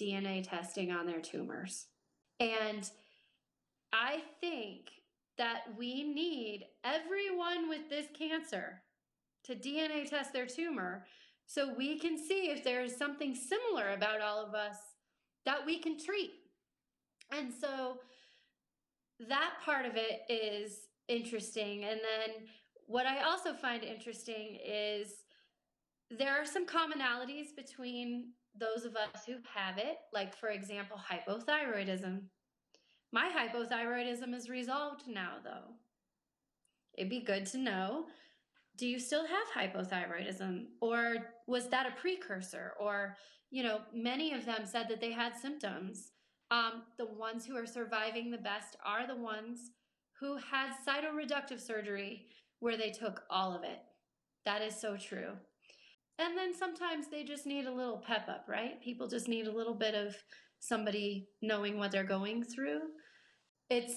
DNA 0.00 0.48
testing 0.48 0.92
on 0.92 1.06
their 1.06 1.20
tumors. 1.20 1.86
And 2.38 2.88
I 3.92 4.22
think 4.40 4.90
that 5.38 5.62
we 5.76 6.02
need 6.02 6.66
everyone 6.84 7.68
with 7.68 7.88
this 7.88 8.06
cancer 8.16 8.82
to 9.44 9.54
DNA 9.54 10.08
test 10.08 10.32
their 10.32 10.46
tumor 10.46 11.04
so 11.46 11.74
we 11.76 11.98
can 11.98 12.16
see 12.16 12.50
if 12.50 12.64
there 12.64 12.82
is 12.82 12.96
something 12.96 13.34
similar 13.34 13.92
about 13.92 14.20
all 14.20 14.44
of 14.44 14.54
us 14.54 14.76
that 15.44 15.66
we 15.66 15.78
can 15.78 15.98
treat. 15.98 16.30
And 17.30 17.52
so 17.52 17.98
that 19.28 19.54
part 19.64 19.86
of 19.86 19.92
it 19.96 20.20
is 20.28 20.88
interesting. 21.08 21.84
And 21.84 22.00
then 22.00 22.46
what 22.86 23.06
I 23.06 23.22
also 23.22 23.52
find 23.54 23.82
interesting 23.82 24.58
is 24.64 25.08
there 26.10 26.32
are 26.32 26.46
some 26.46 26.66
commonalities 26.66 27.54
between 27.56 28.32
those 28.58 28.84
of 28.84 28.96
us 28.96 29.24
who 29.26 29.34
have 29.54 29.78
it, 29.78 29.96
like, 30.12 30.36
for 30.36 30.50
example, 30.50 30.98
hypothyroidism. 30.98 32.20
My 33.12 33.30
hypothyroidism 33.30 34.34
is 34.34 34.48
resolved 34.48 35.06
now, 35.06 35.34
though. 35.44 35.74
It'd 36.96 37.10
be 37.10 37.20
good 37.20 37.46
to 37.46 37.58
know 37.58 38.06
do 38.78 38.86
you 38.86 38.98
still 38.98 39.26
have 39.26 39.72
hypothyroidism? 39.72 40.64
Or 40.80 41.16
was 41.46 41.68
that 41.68 41.86
a 41.86 42.00
precursor? 42.00 42.72
Or 42.80 43.16
you 43.50 43.62
know 43.62 43.82
many 43.94 44.32
of 44.32 44.46
them 44.46 44.64
said 44.64 44.88
that 44.88 45.00
they 45.00 45.12
had 45.12 45.36
symptoms. 45.36 46.12
Um, 46.50 46.82
the 46.98 47.06
ones 47.06 47.44
who 47.46 47.56
are 47.56 47.66
surviving 47.66 48.30
the 48.30 48.38
best 48.38 48.76
are 48.84 49.06
the 49.06 49.16
ones 49.16 49.70
who 50.18 50.36
had 50.36 50.72
cytoreductive 50.86 51.60
surgery 51.60 52.26
where 52.60 52.76
they 52.76 52.90
took 52.90 53.22
all 53.30 53.54
of 53.54 53.62
it. 53.62 53.78
That 54.44 54.62
is 54.62 54.78
so 54.78 54.96
true. 54.96 55.32
And 56.18 56.36
then 56.36 56.54
sometimes 56.54 57.08
they 57.08 57.24
just 57.24 57.46
need 57.46 57.66
a 57.66 57.74
little 57.74 58.02
pep 58.06 58.28
up 58.28 58.46
right? 58.48 58.80
People 58.82 59.06
just 59.06 59.28
need 59.28 59.46
a 59.46 59.56
little 59.56 59.74
bit 59.74 59.94
of 59.94 60.16
somebody 60.60 61.28
knowing 61.42 61.76
what 61.76 61.90
they're 61.90 62.04
going 62.04 62.42
through 62.42 62.80
it's 63.72 63.94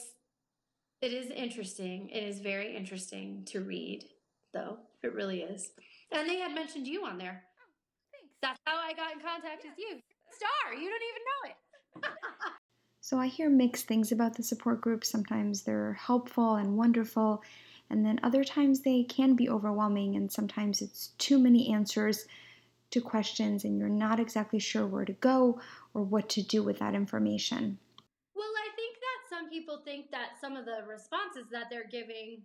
it 1.01 1.13
is 1.13 1.29
interesting 1.29 2.09
it 2.09 2.23
is 2.23 2.39
very 2.39 2.75
interesting 2.75 3.43
to 3.45 3.61
read 3.61 4.05
though. 4.53 4.77
It 5.03 5.13
really 5.13 5.41
is. 5.41 5.71
And 6.11 6.27
they 6.27 6.37
had 6.39 6.55
mentioned 6.55 6.87
you 6.87 7.05
on 7.05 7.17
there. 7.17 7.43
Oh, 7.43 7.69
thanks. 8.11 8.33
That's 8.41 8.59
how 8.65 8.77
I 8.77 8.93
got 8.93 9.11
in 9.11 9.19
contact 9.19 9.63
yeah. 9.63 9.71
with 9.71 9.79
you. 9.79 9.99
Star, 10.31 10.73
you 10.73 10.89
don't 10.89 11.03
even 11.11 11.23
know 11.29 11.49
it. 11.51 12.13
So 13.01 13.19
I 13.19 13.27
hear 13.27 13.51
mixed 13.51 13.85
things 13.85 14.11
about 14.11 14.35
the 14.35 14.41
support 14.41 14.81
groups. 14.81 15.11
Sometimes 15.11 15.61
they're 15.61 15.93
helpful 15.93 16.55
and 16.55 16.75
wonderful, 16.75 17.43
and 17.87 18.03
then 18.03 18.19
other 18.23 18.43
times 18.43 18.79
they 18.79 19.03
can 19.03 19.35
be 19.35 19.47
overwhelming, 19.47 20.15
and 20.15 20.31
sometimes 20.31 20.81
it's 20.81 21.09
too 21.19 21.37
many 21.37 21.71
answers 21.71 22.25
to 22.89 23.01
questions, 23.01 23.63
and 23.63 23.77
you're 23.77 23.89
not 23.89 24.19
exactly 24.19 24.57
sure 24.57 24.87
where 24.87 25.05
to 25.05 25.13
go 25.13 25.61
or 25.93 26.01
what 26.01 26.29
to 26.29 26.41
do 26.41 26.63
with 26.63 26.79
that 26.79 26.95
information. 26.95 27.77
Well, 28.35 28.49
I 28.57 28.75
think 28.75 28.97
that 28.97 29.29
some 29.29 29.44
people 29.55 29.81
think 29.85 30.11
that 30.11 30.39
some 30.41 30.55
of 30.55 30.65
the 30.65 30.79
responses 30.87 31.45
that 31.51 31.67
they're 31.69 31.87
giving 31.89 32.41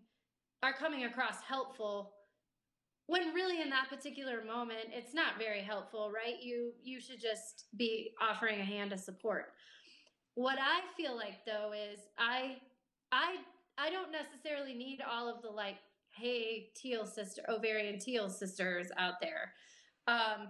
are 0.62 0.72
coming 0.72 1.04
across 1.04 1.36
helpful 1.46 2.12
when 3.06 3.34
really 3.34 3.61
in 3.61 3.70
that 3.70 3.88
particular 3.88 4.44
moment 4.44 4.86
it's 4.92 5.14
not 5.14 5.38
very 5.38 5.61
helpful 5.61 6.12
right 6.14 6.42
you 6.42 6.72
you 6.82 7.00
should 7.00 7.20
just 7.20 7.64
be 7.76 8.12
offering 8.20 8.61
a 8.61 8.64
hand 8.64 8.92
of 8.92 9.00
support 9.00 9.46
what 10.34 10.58
I 10.58 10.80
feel 10.96 11.16
like 11.16 11.44
though 11.44 11.72
is 11.72 11.98
I 12.18 12.56
I 13.12 13.36
I 13.78 13.90
don't 13.90 14.12
necessarily 14.12 14.74
need 14.74 15.00
all 15.08 15.28
of 15.28 15.42
the 15.42 15.48
like, 15.48 15.76
hey, 16.11 16.70
teal 16.74 17.06
sister, 17.06 17.42
ovarian 17.48 17.98
teal 17.98 18.28
sisters 18.28 18.88
out 18.98 19.14
there. 19.20 19.52
Um, 20.06 20.48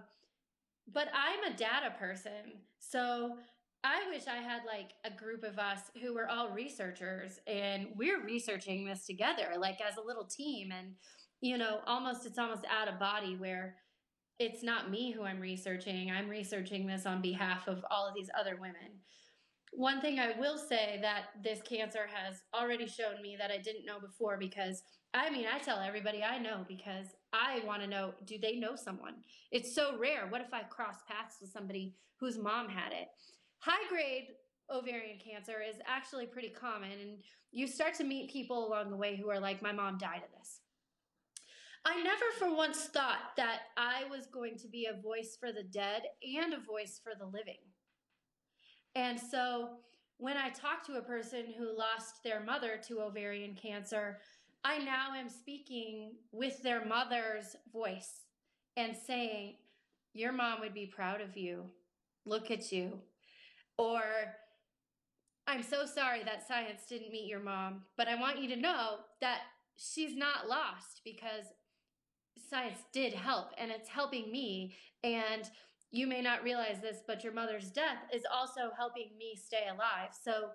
but 0.91 1.07
I'm 1.13 1.51
a 1.51 1.55
data 1.55 1.93
person. 1.97 2.59
So 2.79 3.37
I 3.83 4.07
wish 4.09 4.27
I 4.27 4.37
had 4.37 4.61
like 4.65 4.91
a 5.03 5.09
group 5.09 5.43
of 5.43 5.57
us 5.57 5.79
who 6.01 6.13
were 6.13 6.29
all 6.29 6.51
researchers 6.51 7.39
and 7.47 7.87
we're 7.95 8.23
researching 8.23 8.85
this 8.85 9.05
together, 9.05 9.53
like 9.57 9.79
as 9.81 9.97
a 9.97 10.05
little 10.05 10.25
team. 10.25 10.71
And, 10.71 10.93
you 11.41 11.57
know, 11.57 11.79
almost 11.87 12.25
it's 12.25 12.37
almost 12.37 12.65
out 12.69 12.87
of 12.87 12.99
body 12.99 13.35
where 13.35 13.75
it's 14.37 14.63
not 14.63 14.91
me 14.91 15.11
who 15.11 15.23
I'm 15.23 15.39
researching. 15.39 16.11
I'm 16.11 16.29
researching 16.29 16.85
this 16.85 17.07
on 17.07 17.21
behalf 17.21 17.67
of 17.67 17.83
all 17.89 18.07
of 18.07 18.13
these 18.13 18.29
other 18.39 18.55
women. 18.55 18.99
One 19.73 19.99
thing 19.99 20.19
I 20.19 20.37
will 20.37 20.57
say 20.57 20.99
that 21.01 21.25
this 21.43 21.61
cancer 21.61 22.07
has 22.13 22.41
already 22.53 22.87
shown 22.87 23.21
me 23.21 23.35
that 23.39 23.51
I 23.51 23.57
didn't 23.57 23.85
know 23.85 23.99
before 23.99 24.37
because 24.37 24.83
I 25.13 25.29
mean, 25.29 25.45
I 25.53 25.59
tell 25.59 25.79
everybody 25.79 26.23
I 26.23 26.37
know 26.37 26.65
because 26.67 27.07
I 27.33 27.61
want 27.65 27.81
to 27.81 27.87
know 27.87 28.13
do 28.25 28.37
they 28.39 28.57
know 28.57 28.75
someone? 28.75 29.15
It's 29.51 29.73
so 29.73 29.97
rare. 29.97 30.27
What 30.29 30.41
if 30.41 30.53
I 30.53 30.63
cross 30.63 30.97
paths 31.07 31.37
with 31.41 31.51
somebody 31.51 31.95
whose 32.19 32.37
mom 32.37 32.69
had 32.69 32.93
it? 32.93 33.07
High 33.61 33.87
grade 33.89 34.29
ovarian 34.73 35.19
cancer 35.19 35.61
is 35.61 35.75
actually 35.85 36.25
pretty 36.25 36.49
common, 36.49 36.91
and 36.91 37.17
you 37.51 37.67
start 37.67 37.93
to 37.95 38.03
meet 38.03 38.31
people 38.31 38.67
along 38.67 38.89
the 38.89 38.97
way 38.97 39.15
who 39.15 39.29
are 39.29 39.39
like, 39.39 39.61
My 39.61 39.71
mom 39.71 39.97
died 39.97 40.23
of 40.23 40.37
this. 40.37 40.61
I 41.85 42.01
never 42.01 42.25
for 42.37 42.55
once 42.55 42.85
thought 42.85 43.35
that 43.37 43.61
I 43.77 44.03
was 44.09 44.27
going 44.27 44.57
to 44.57 44.67
be 44.67 44.85
a 44.87 45.01
voice 45.01 45.37
for 45.39 45.51
the 45.51 45.63
dead 45.63 46.03
and 46.23 46.53
a 46.53 46.59
voice 46.59 46.99
for 47.03 47.13
the 47.17 47.25
living. 47.25 47.57
And 48.95 49.19
so 49.19 49.69
when 50.17 50.37
I 50.37 50.49
talk 50.49 50.85
to 50.85 50.99
a 50.99 51.01
person 51.01 51.45
who 51.57 51.75
lost 51.77 52.23
their 52.23 52.43
mother 52.43 52.79
to 52.87 53.01
ovarian 53.01 53.55
cancer, 53.55 54.19
I 54.63 54.77
now 54.79 55.15
am 55.15 55.29
speaking 55.29 56.13
with 56.31 56.61
their 56.61 56.85
mother's 56.85 57.55
voice 57.71 58.25
and 58.77 58.95
saying, 58.95 59.55
Your 60.13 60.31
mom 60.31 60.59
would 60.61 60.73
be 60.73 60.85
proud 60.85 61.21
of 61.21 61.37
you. 61.37 61.65
Look 62.25 62.51
at 62.51 62.71
you. 62.71 62.99
Or, 63.77 64.01
I'm 65.47 65.63
so 65.63 65.85
sorry 65.85 66.23
that 66.23 66.47
science 66.47 66.81
didn't 66.87 67.11
meet 67.11 67.27
your 67.27 67.39
mom, 67.39 67.81
but 67.97 68.07
I 68.07 68.15
want 68.15 68.39
you 68.39 68.47
to 68.49 68.55
know 68.55 68.97
that 69.21 69.41
she's 69.77 70.15
not 70.15 70.47
lost 70.47 71.01
because 71.03 71.45
science 72.49 72.79
did 72.93 73.13
help 73.13 73.51
and 73.57 73.71
it's 73.71 73.89
helping 73.89 74.31
me. 74.31 74.75
And 75.03 75.49
you 75.91 76.07
may 76.07 76.21
not 76.21 76.43
realize 76.43 76.79
this, 76.81 76.99
but 77.05 77.23
your 77.23 77.33
mother's 77.33 77.69
death 77.69 77.97
is 78.13 78.23
also 78.31 78.71
helping 78.77 79.09
me 79.17 79.35
stay 79.35 79.67
alive. 79.67 80.09
So 80.23 80.51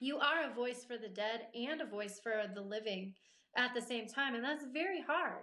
you 0.00 0.18
are 0.18 0.50
a 0.50 0.54
voice 0.54 0.84
for 0.84 0.96
the 0.96 1.08
dead 1.08 1.48
and 1.54 1.80
a 1.80 1.86
voice 1.86 2.20
for 2.22 2.44
the 2.52 2.60
living 2.60 3.14
at 3.56 3.74
the 3.74 3.82
same 3.82 4.06
time. 4.06 4.34
And 4.34 4.44
that's 4.44 4.64
very 4.72 5.02
hard. 5.02 5.42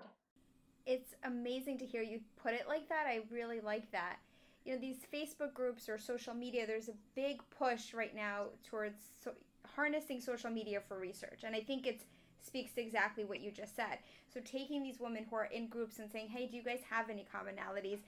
It's 0.86 1.14
amazing 1.24 1.78
to 1.80 1.86
hear 1.86 2.02
you 2.02 2.22
put 2.41 2.54
it 2.54 2.68
like 2.68 2.89
that. 2.89 3.06
I 3.08 3.22
really 3.30 3.60
like 3.60 3.91
that. 3.91 4.18
You 4.66 4.74
know, 4.74 4.80
these 4.80 4.99
Facebook 5.14 5.53
groups 5.53 5.89
or 5.89 5.97
social 5.97 6.34
media, 6.34 6.68
there's 6.68 6.89
a 6.89 6.93
big 7.16 7.41
push 7.57 7.93
right 7.93 8.16
now 8.16 8.45
towards 8.64 9.09
so- 9.24 9.34
harnessing 9.76 10.22
social 10.22 10.49
media 10.49 10.82
for 10.88 10.99
research. 10.99 11.41
And 11.43 11.55
I 11.55 11.62
think 11.62 11.88
it 11.88 12.03
speaks 12.41 12.74
to 12.74 12.82
exactly 12.82 13.24
what 13.24 13.41
you 13.41 13.51
just 13.51 13.76
said. 13.76 13.99
So 14.34 14.39
taking 14.43 14.84
these 14.84 14.99
women 14.99 15.26
who 15.30 15.36
are 15.36 15.45
in 15.45 15.68
groups 15.68 15.99
and 15.99 16.12
saying, 16.12 16.30
hey, 16.30 16.47
do 16.47 16.57
you 16.57 16.64
guys 16.64 16.82
have 16.89 17.09
any 17.09 17.26
commonalities? 17.34 17.99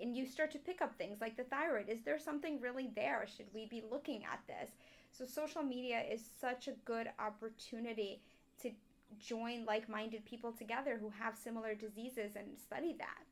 and 0.00 0.16
you 0.16 0.26
start 0.26 0.50
to 0.52 0.58
pick 0.58 0.82
up 0.82 0.96
things 0.96 1.20
like 1.20 1.36
the 1.36 1.44
thyroid. 1.44 1.88
Is 1.88 2.02
there 2.02 2.18
something 2.18 2.60
really 2.60 2.90
there? 2.94 3.26
Should 3.36 3.46
we 3.54 3.66
be 3.66 3.82
looking 3.90 4.24
at 4.24 4.40
this? 4.46 4.70
So, 5.12 5.24
social 5.24 5.62
media 5.62 6.02
is 6.10 6.20
such 6.40 6.66
a 6.68 6.72
good 6.84 7.08
opportunity 7.18 8.20
to 8.62 8.70
join 9.20 9.64
like 9.64 9.88
minded 9.88 10.24
people 10.24 10.52
together 10.52 10.98
who 11.00 11.10
have 11.10 11.36
similar 11.36 11.74
diseases 11.74 12.34
and 12.36 12.58
study 12.58 12.96
that. 12.98 13.24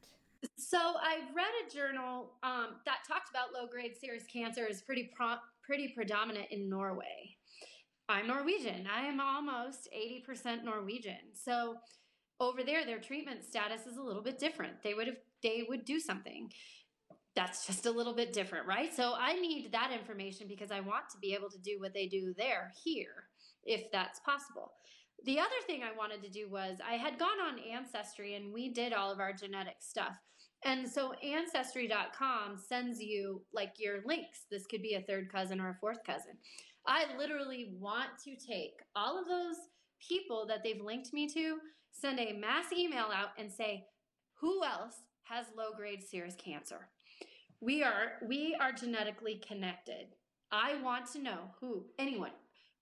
So, 0.57 0.79
I 0.79 1.21
read 1.35 1.53
a 1.67 1.75
journal 1.75 2.33
um, 2.43 2.77
that 2.87 2.99
talked 3.07 3.31
about 3.31 3.53
low 3.53 3.69
grade 3.69 3.93
serous 4.01 4.25
cancer 4.33 4.67
is 4.67 4.83
pretty, 4.83 5.11
pro- 5.15 5.37
pretty 5.65 5.93
predominant 5.95 6.47
in 6.51 6.69
Norway. 6.69 7.37
I'm 8.09 8.27
Norwegian. 8.27 8.87
I 8.93 9.07
am 9.07 9.21
almost 9.21 9.89
80% 9.97 10.65
Norwegian. 10.65 11.35
So, 11.35 11.77
over 12.41 12.65
there, 12.65 12.85
their 12.85 12.99
treatment 12.99 13.45
status 13.45 13.87
is 13.87 13.97
a 13.97 14.03
little 14.03 14.23
bit 14.23 14.39
different. 14.39 14.83
They 14.83 14.95
would 14.95 15.07
have 15.07 15.17
they 15.43 15.65
would 15.69 15.85
do 15.85 16.01
something. 16.01 16.51
That's 17.35 17.67
just 17.67 17.87
a 17.87 17.91
little 17.91 18.15
bit 18.15 18.33
different, 18.33 18.67
right? 18.67 18.95
So 18.95 19.15
I 19.17 19.35
need 19.35 19.73
that 19.73 19.91
information 19.91 20.47
because 20.49 20.71
I 20.71 20.81
want 20.81 21.09
to 21.13 21.19
be 21.19 21.35
able 21.35 21.51
to 21.51 21.59
do 21.59 21.79
what 21.79 21.95
they 21.95 22.07
do 22.07 22.35
there 22.37 22.73
here, 22.85 23.29
if 23.65 23.91
that's 23.91 24.21
possible. 24.21 24.73
The 25.25 25.39
other 25.39 25.49
thing 25.67 25.83
I 25.83 25.97
wanted 25.97 26.23
to 26.23 26.29
do 26.29 26.51
was 26.51 26.79
I 26.87 26.95
had 26.95 27.19
gone 27.19 27.41
on 27.41 27.59
Ancestry 27.59 28.35
and 28.35 28.53
we 28.53 28.73
did 28.73 28.93
all 28.93 29.11
of 29.11 29.21
our 29.21 29.33
genetic 29.33 29.77
stuff. 29.81 30.17
And 30.65 30.89
so 30.89 31.13
ancestry.com 31.15 32.57
sends 32.57 33.01
you 33.01 33.43
like 33.53 33.75
your 33.79 34.01
links. 34.07 34.45
This 34.51 34.67
could 34.67 34.83
be 34.83 34.95
a 34.95 35.03
third 35.03 35.31
cousin 35.31 35.61
or 35.61 35.71
a 35.71 35.79
fourth 35.81 36.05
cousin. 36.07 36.33
I 36.87 37.05
literally 37.19 37.75
want 37.79 38.11
to 38.25 38.37
take 38.37 38.75
all 38.95 39.19
of 39.19 39.27
those 39.27 39.57
people 40.07 40.47
that 40.49 40.63
they've 40.65 40.81
linked 40.81 41.13
me 41.13 41.29
to, 41.29 41.59
send 41.91 42.19
a 42.19 42.33
mass 42.33 42.73
email 42.77 43.07
out 43.13 43.31
and 43.39 43.51
say, 43.51 43.87
who 44.41 44.63
else 44.65 44.95
has 45.25 45.47
low 45.57 45.73
grade 45.77 46.03
serous 46.03 46.35
cancer. 46.35 46.89
We 47.61 47.83
are 47.83 48.15
we 48.27 48.57
are 48.61 48.73
genetically 48.73 49.41
connected. 49.47 50.09
I 50.51 50.83
want 50.83 51.11
to 51.13 51.23
know 51.23 51.55
who, 51.61 51.87
anyone. 51.99 52.33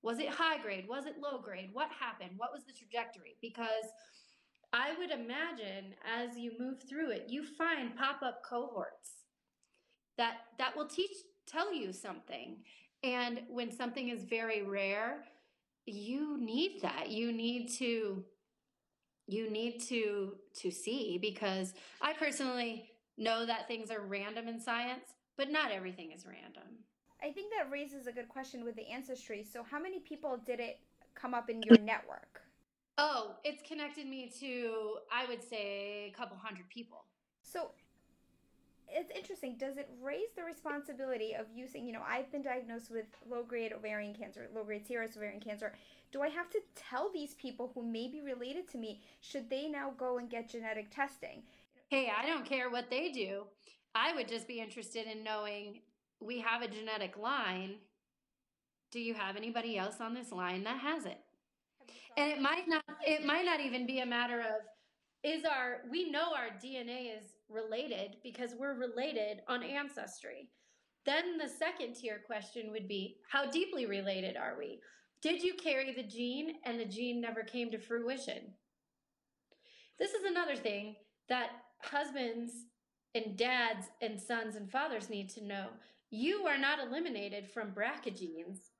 Was 0.03 0.19
it 0.19 0.31
high 0.31 0.59
grade? 0.63 0.87
Was 0.89 1.05
it 1.05 1.21
low 1.21 1.39
grade? 1.39 1.69
What 1.75 1.91
happened? 1.99 2.31
What 2.39 2.53
was 2.53 2.65
the 2.65 2.73
trajectory? 2.73 3.37
Because 3.43 3.85
I 4.73 4.93
would 4.99 5.11
imagine 5.11 5.95
as 6.05 6.37
you 6.37 6.53
move 6.59 6.83
through 6.89 7.11
it, 7.11 7.27
you 7.29 7.45
find 7.45 7.97
pop-up 7.97 8.43
cohorts 8.49 9.25
that 10.17 10.35
that 10.59 10.77
will 10.77 10.87
teach 10.87 11.11
tell 11.47 11.75
you 11.75 11.93
something. 11.93 12.59
And 13.03 13.41
when 13.49 13.73
something 13.73 14.09
is 14.11 14.25
very 14.25 14.63
rare, 14.63 15.25
you 15.87 16.39
need 16.39 16.83
that. 16.83 17.11
You 17.11 17.33
need 17.33 17.69
to 17.79 18.25
you 19.27 19.51
need 19.51 19.81
to 19.89 20.35
to 20.61 20.71
see 20.71 21.19
because 21.21 21.75
I 22.01 22.13
personally 22.13 22.91
know 23.17 23.47
that 23.47 23.69
things 23.69 23.91
are 23.91 24.01
random 24.01 24.49
in 24.49 24.61
science, 24.61 25.15
but 25.37 25.51
not 25.51 25.71
everything 25.73 26.13
is 26.13 26.27
random. 26.27 26.85
I 27.23 27.33
think 27.33 27.53
that 27.57 27.71
raises 27.71 28.07
a 28.07 28.13
good 28.13 28.29
question 28.29 28.65
with 28.65 28.77
the 28.77 28.89
ancestry. 28.89 29.45
So 29.45 29.63
how 29.69 29.81
many 29.81 30.01
people 30.01 30.41
did 30.45 30.59
it 30.59 30.79
come 31.15 31.35
up 31.35 31.51
in 31.51 31.63
your 31.63 31.79
network? 31.79 32.40
Oh, 33.03 33.37
it's 33.45 33.67
connected 33.67 34.07
me 34.07 34.31
to 34.41 34.99
I 35.11 35.25
would 35.27 35.43
say 35.43 36.13
a 36.13 36.17
couple 36.17 36.37
hundred 36.37 36.69
people. 36.69 37.07
So 37.43 37.71
it's 38.89 39.11
interesting. 39.17 39.57
Does 39.57 39.79
it 39.79 39.89
raise 40.03 40.29
the 40.37 40.45
responsibility 40.45 41.33
of 41.33 41.47
using, 41.55 41.87
you 41.87 41.95
know, 41.95 42.03
I've 42.07 42.31
been 42.31 42.43
diagnosed 42.43 42.91
with 42.91 43.07
low 43.27 43.43
grade 43.43 43.73
ovarian 43.73 44.15
cancer, 44.15 44.49
low 44.55 44.65
grade 44.65 44.87
serous 44.87 45.17
ovarian 45.17 45.41
cancer. 45.41 45.73
Do 46.13 46.21
I 46.21 46.29
have 46.29 46.51
to 46.51 46.61
tell 46.75 47.11
these 47.11 47.35
people 47.35 47.71
who 47.75 47.83
may 47.83 48.07
be 48.09 48.21
related 48.21 48.69
to 48.73 48.79
me, 48.79 49.01
should 49.23 49.49
they 49.49 49.67
now 49.69 49.95
go 49.97 50.19
and 50.19 50.29
get 50.29 50.51
genetic 50.51 50.95
testing? 50.95 51.43
Hey, 51.89 52.13
I 52.15 52.27
don't 52.27 52.45
care 52.45 52.69
what 52.69 52.91
they 52.91 53.11
do. 53.11 53.45
I 53.95 54.13
would 54.15 54.29
just 54.29 54.47
be 54.47 54.61
interested 54.61 55.07
in 55.07 55.25
knowing 55.25 55.81
we 56.21 56.41
have 56.41 56.61
a 56.61 56.69
genetic 56.69 57.17
line. 57.17 57.77
Do 58.91 59.01
you 59.01 59.15
have 59.15 59.37
anybody 59.37 59.79
else 59.79 60.01
on 60.01 60.13
this 60.13 60.33
line 60.33 60.65
that 60.65 60.81
has 60.81 61.07
it? 61.07 61.19
And 62.17 62.31
it 62.31 62.41
might 62.41 62.69
not 62.69 62.85
it 63.07 63.25
might 63.25 63.45
not 63.45 63.61
even 63.61 63.87
be 63.87 64.01
a 64.01 64.07
matter 64.07 64.41
of 64.41 64.63
is 65.23 65.45
our 65.45 65.83
we 65.91 66.11
know 66.11 66.33
our 66.35 66.57
DNA 66.63 67.17
is 67.17 67.35
related 67.49 68.17
because 68.23 68.55
we're 68.59 68.79
related 68.79 69.43
on 69.49 69.63
ancestry. 69.63 70.49
Then 71.07 71.39
the 71.39 71.49
second 71.49 71.95
tier 71.95 72.21
question 72.27 72.71
would 72.73 72.89
be 72.89 73.17
how 73.31 73.51
deeply 73.51 73.87
related 73.87 74.37
are 74.37 74.57
we? 74.59 74.81
Did 75.23 75.43
you 75.43 75.55
carry 75.55 75.93
the 75.93 76.03
gene 76.03 76.57
and 76.65 76.79
the 76.79 76.85
gene 76.85 77.21
never 77.21 77.43
came 77.43 77.71
to 77.71 77.79
fruition? 77.79 78.55
This 79.99 80.13
is 80.13 80.25
another 80.25 80.57
thing 80.57 80.97
that 81.29 81.51
husbands 81.83 82.53
and 83.15 83.37
dads 83.37 83.87
and 84.01 84.21
sons 84.21 84.57
and 84.57 84.71
fathers 84.71 85.11
need 85.11 85.29
to 85.31 85.45
know. 85.45 85.69
you 86.11 86.45
are 86.47 86.59
not 86.59 86.81
eliminated 86.81 87.49
from 87.49 87.73
BRCA 87.73 88.19
genes 88.19 88.73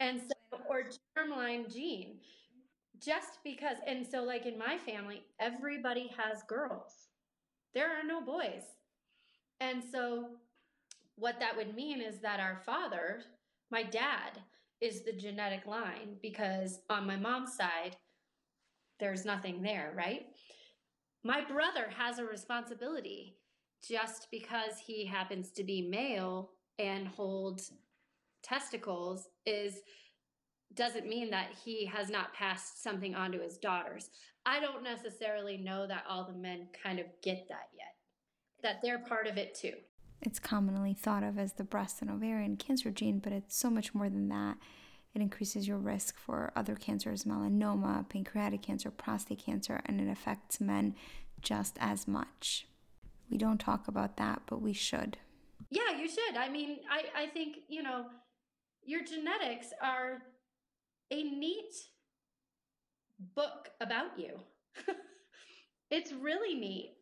and 0.00 0.20
so 0.20 0.58
or 0.68 0.84
germline 1.16 1.72
gene 1.72 2.18
just 3.00 3.38
because 3.44 3.78
and 3.86 4.06
so 4.06 4.22
like 4.22 4.46
in 4.46 4.58
my 4.58 4.78
family 4.78 5.22
everybody 5.40 6.10
has 6.16 6.42
girls. 6.44 7.08
There 7.74 7.90
are 7.90 8.04
no 8.04 8.20
boys. 8.20 8.62
And 9.60 9.82
so 9.82 10.30
what 11.16 11.40
that 11.40 11.56
would 11.56 11.74
mean 11.74 12.00
is 12.00 12.20
that 12.20 12.40
our 12.40 12.60
father 12.64 13.22
my 13.70 13.82
dad 13.82 14.40
is 14.80 15.02
the 15.02 15.12
genetic 15.12 15.66
line 15.66 16.16
because 16.22 16.80
on 16.90 17.06
my 17.06 17.16
mom's 17.16 17.56
side 17.56 17.96
there's 19.00 19.24
nothing 19.24 19.62
there 19.62 19.92
right? 19.96 20.26
My 21.24 21.44
brother 21.44 21.88
has 21.96 22.18
a 22.18 22.24
responsibility 22.24 23.36
just 23.86 24.28
because 24.30 24.78
he 24.84 25.04
happens 25.04 25.50
to 25.52 25.64
be 25.64 25.82
male 25.82 26.50
and 26.78 27.08
hold 27.08 27.60
testicles 28.42 29.28
is 29.44 29.80
doesn't 30.74 31.08
mean 31.08 31.30
that 31.30 31.48
he 31.64 31.86
has 31.86 32.10
not 32.10 32.34
passed 32.34 32.82
something 32.82 33.14
on 33.14 33.32
to 33.32 33.40
his 33.40 33.56
daughters. 33.56 34.10
I 34.44 34.60
don't 34.60 34.82
necessarily 34.82 35.56
know 35.56 35.86
that 35.86 36.04
all 36.08 36.24
the 36.24 36.38
men 36.38 36.68
kind 36.82 36.98
of 36.98 37.06
get 37.22 37.46
that 37.48 37.68
yet, 37.74 37.94
that 38.62 38.80
they're 38.82 38.98
part 38.98 39.26
of 39.26 39.36
it 39.36 39.54
too. 39.54 39.72
It's 40.22 40.38
commonly 40.38 40.94
thought 40.94 41.22
of 41.22 41.38
as 41.38 41.54
the 41.54 41.64
breast 41.64 42.00
and 42.00 42.10
ovarian 42.10 42.56
cancer 42.56 42.90
gene, 42.90 43.18
but 43.18 43.32
it's 43.32 43.56
so 43.56 43.70
much 43.70 43.94
more 43.94 44.08
than 44.08 44.28
that. 44.28 44.56
It 45.14 45.22
increases 45.22 45.66
your 45.66 45.78
risk 45.78 46.18
for 46.18 46.52
other 46.54 46.74
cancers, 46.74 47.24
melanoma, 47.24 48.08
pancreatic 48.08 48.62
cancer, 48.62 48.90
prostate 48.90 49.38
cancer, 49.44 49.80
and 49.86 50.00
it 50.00 50.10
affects 50.10 50.60
men 50.60 50.94
just 51.40 51.76
as 51.80 52.06
much. 52.06 52.66
We 53.30 53.38
don't 53.38 53.58
talk 53.58 53.88
about 53.88 54.16
that, 54.18 54.42
but 54.46 54.60
we 54.60 54.72
should. 54.72 55.16
Yeah, 55.70 55.98
you 55.98 56.08
should. 56.08 56.36
I 56.36 56.48
mean, 56.48 56.78
I, 56.90 57.24
I 57.24 57.26
think, 57.28 57.56
you 57.68 57.82
know, 57.82 58.06
your 58.84 59.02
genetics 59.04 59.68
are 59.82 60.22
a 61.10 61.22
neat 61.22 61.74
book 63.34 63.70
about 63.80 64.18
you. 64.18 64.38
it's 65.90 66.12
really 66.12 66.54
neat. 66.58 66.94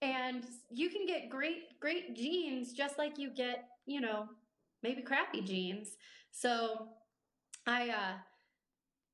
And 0.00 0.44
you 0.70 0.90
can 0.90 1.06
get 1.06 1.30
great, 1.30 1.78
great 1.80 2.16
genes 2.16 2.72
just 2.72 2.98
like 2.98 3.18
you 3.18 3.30
get, 3.30 3.68
you 3.86 4.00
know, 4.00 4.26
maybe 4.82 5.02
crappy 5.02 5.42
genes. 5.42 5.90
So 6.32 6.88
I, 7.66 7.90
uh, 7.90 8.14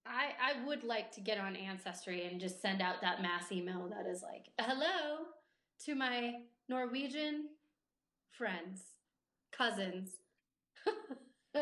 I, 0.07 0.33
I 0.41 0.67
would 0.67 0.85
like 0.85 1.13
to 1.13 1.21
get 1.21 1.39
on 1.39 1.55
Ancestry 1.57 2.27
and 2.27 2.41
just 2.41 2.63
send 2.63 2.81
out 2.81 3.03
that 3.03 3.21
mass 3.21 3.53
email 3.53 3.91
that 3.91 4.11
is 4.11 4.23
like, 4.23 4.47
hello 4.59 5.27
to 5.85 5.95
my 5.95 6.37
Norwegian 6.69 7.49
friends, 8.31 8.81
cousins. 9.53 10.13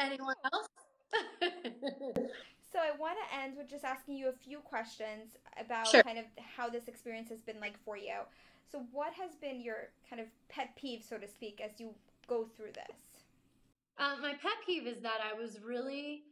Anyone 0.00 0.34
else? 0.52 0.68
so 2.72 2.78
I 2.78 2.96
want 2.98 3.16
to 3.18 3.38
end 3.38 3.56
with 3.56 3.68
just 3.68 3.84
asking 3.84 4.16
you 4.16 4.28
a 4.28 4.32
few 4.32 4.58
questions 4.58 5.36
about 5.58 5.88
sure. 5.88 6.02
kind 6.02 6.18
of 6.18 6.24
how 6.56 6.68
this 6.68 6.88
experience 6.88 7.28
has 7.30 7.40
been 7.40 7.60
like 7.60 7.78
for 7.84 7.96
you. 7.96 8.14
So 8.70 8.84
what 8.92 9.12
has 9.14 9.34
been 9.34 9.60
your 9.60 9.88
kind 10.08 10.20
of 10.20 10.28
pet 10.48 10.76
peeve, 10.76 11.02
so 11.08 11.16
to 11.16 11.26
speak, 11.26 11.60
as 11.64 11.80
you 11.80 11.94
go 12.26 12.44
through 12.56 12.72
this? 12.72 12.96
Uh, 13.98 14.16
my 14.20 14.32
pet 14.32 14.52
peeve 14.66 14.86
is 14.86 15.00
that 15.02 15.18
I 15.24 15.38
was 15.38 15.58
really 15.64 16.24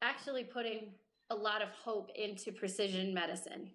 actually 0.00 0.44
putting 0.44 0.92
a 1.30 1.34
lot 1.34 1.62
of 1.62 1.68
hope 1.70 2.10
into 2.14 2.52
precision 2.52 3.12
medicine. 3.12 3.70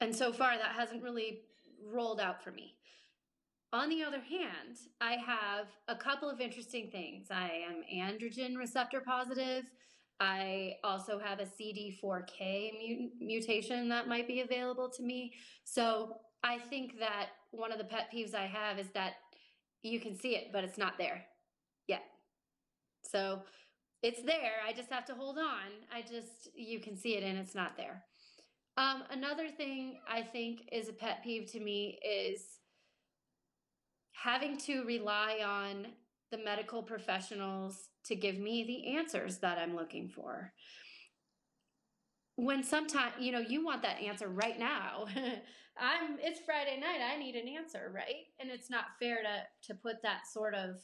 And 0.00 0.14
so 0.14 0.32
far, 0.32 0.56
that 0.56 0.72
hasn't 0.76 1.02
really 1.02 1.42
rolled 1.84 2.20
out 2.20 2.42
for 2.42 2.50
me. 2.50 2.77
On 3.72 3.90
the 3.90 4.02
other 4.02 4.20
hand, 4.20 4.78
I 5.00 5.16
have 5.16 5.66
a 5.88 5.94
couple 5.94 6.30
of 6.30 6.40
interesting 6.40 6.88
things. 6.90 7.26
I 7.30 7.64
am 7.68 7.82
androgen 7.94 8.56
receptor 8.56 9.00
positive. 9.00 9.64
I 10.20 10.76
also 10.82 11.18
have 11.18 11.38
a 11.38 11.44
CD4K 11.44 13.10
mutation 13.20 13.88
that 13.90 14.08
might 14.08 14.26
be 14.26 14.40
available 14.40 14.88
to 14.88 15.02
me. 15.02 15.34
So 15.64 16.16
I 16.42 16.58
think 16.58 16.98
that 16.98 17.28
one 17.50 17.70
of 17.70 17.78
the 17.78 17.84
pet 17.84 18.08
peeves 18.12 18.34
I 18.34 18.46
have 18.46 18.78
is 18.78 18.88
that 18.94 19.14
you 19.82 20.00
can 20.00 20.18
see 20.18 20.34
it, 20.34 20.50
but 20.50 20.64
it's 20.64 20.78
not 20.78 20.96
there 20.96 21.26
yet. 21.88 22.04
So 23.02 23.42
it's 24.02 24.22
there. 24.22 24.62
I 24.66 24.72
just 24.72 24.90
have 24.90 25.04
to 25.06 25.14
hold 25.14 25.38
on. 25.38 25.84
I 25.92 26.00
just, 26.00 26.48
you 26.54 26.80
can 26.80 26.96
see 26.96 27.16
it 27.16 27.22
and 27.22 27.38
it's 27.38 27.54
not 27.54 27.76
there. 27.76 28.02
Um, 28.78 29.02
another 29.10 29.48
thing 29.48 29.98
I 30.08 30.22
think 30.22 30.68
is 30.72 30.88
a 30.88 30.92
pet 30.92 31.22
peeve 31.22 31.50
to 31.52 31.60
me 31.60 31.98
is 32.02 32.57
having 34.22 34.56
to 34.56 34.84
rely 34.84 35.38
on 35.44 35.86
the 36.30 36.38
medical 36.38 36.82
professionals 36.82 37.88
to 38.04 38.14
give 38.14 38.38
me 38.38 38.64
the 38.64 38.96
answers 38.96 39.38
that 39.38 39.58
I'm 39.58 39.76
looking 39.76 40.08
for. 40.08 40.52
When 42.36 42.62
sometimes, 42.62 43.14
you 43.18 43.32
know, 43.32 43.40
you 43.40 43.64
want 43.64 43.82
that 43.82 44.00
answer 44.00 44.28
right 44.28 44.58
now. 44.58 45.06
I'm 45.80 46.18
it's 46.20 46.40
Friday 46.40 46.80
night, 46.80 47.00
I 47.00 47.16
need 47.18 47.36
an 47.36 47.48
answer, 47.48 47.92
right? 47.94 48.26
And 48.40 48.50
it's 48.50 48.68
not 48.68 48.86
fair 49.00 49.18
to 49.22 49.72
to 49.72 49.78
put 49.78 50.02
that 50.02 50.22
sort 50.32 50.54
of 50.54 50.76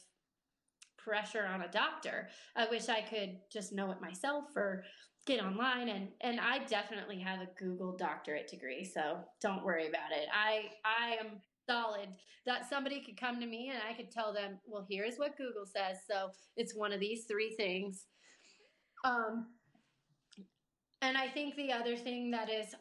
pressure 0.97 1.45
on 1.45 1.61
a 1.61 1.71
doctor. 1.71 2.29
I 2.55 2.67
wish 2.69 2.87
I 2.87 3.01
could 3.01 3.37
just 3.51 3.73
know 3.73 3.91
it 3.91 4.01
myself 4.01 4.45
or 4.55 4.85
get 5.25 5.43
online 5.43 5.89
and 5.89 6.07
and 6.21 6.39
I 6.39 6.59
definitely 6.59 7.19
have 7.19 7.41
a 7.41 7.49
Google 7.59 7.97
doctorate 7.97 8.47
degree, 8.47 8.85
so 8.85 9.19
don't 9.41 9.65
worry 9.65 9.87
about 9.87 10.11
it. 10.11 10.27
I 10.33 10.69
I 10.85 11.15
am 11.15 11.41
solid 11.67 12.09
that 12.45 12.69
somebody 12.69 13.01
could 13.01 13.19
come 13.19 13.39
to 13.39 13.47
me 13.47 13.71
and 13.73 13.79
I 13.89 13.93
could 13.93 14.11
tell 14.11 14.33
them, 14.33 14.59
well, 14.67 14.85
here's 14.89 15.17
what 15.17 15.37
Google 15.37 15.65
says. 15.65 15.97
So 16.09 16.29
it's 16.57 16.75
one 16.75 16.93
of 16.93 16.99
these 16.99 17.25
three 17.25 17.55
things. 17.55 18.05
Um, 19.03 19.47
and 21.01 21.17
I 21.17 21.27
think 21.27 21.55
the 21.55 21.71
other 21.71 21.95
thing 21.95 22.31
that 22.31 22.49
is 22.49 22.75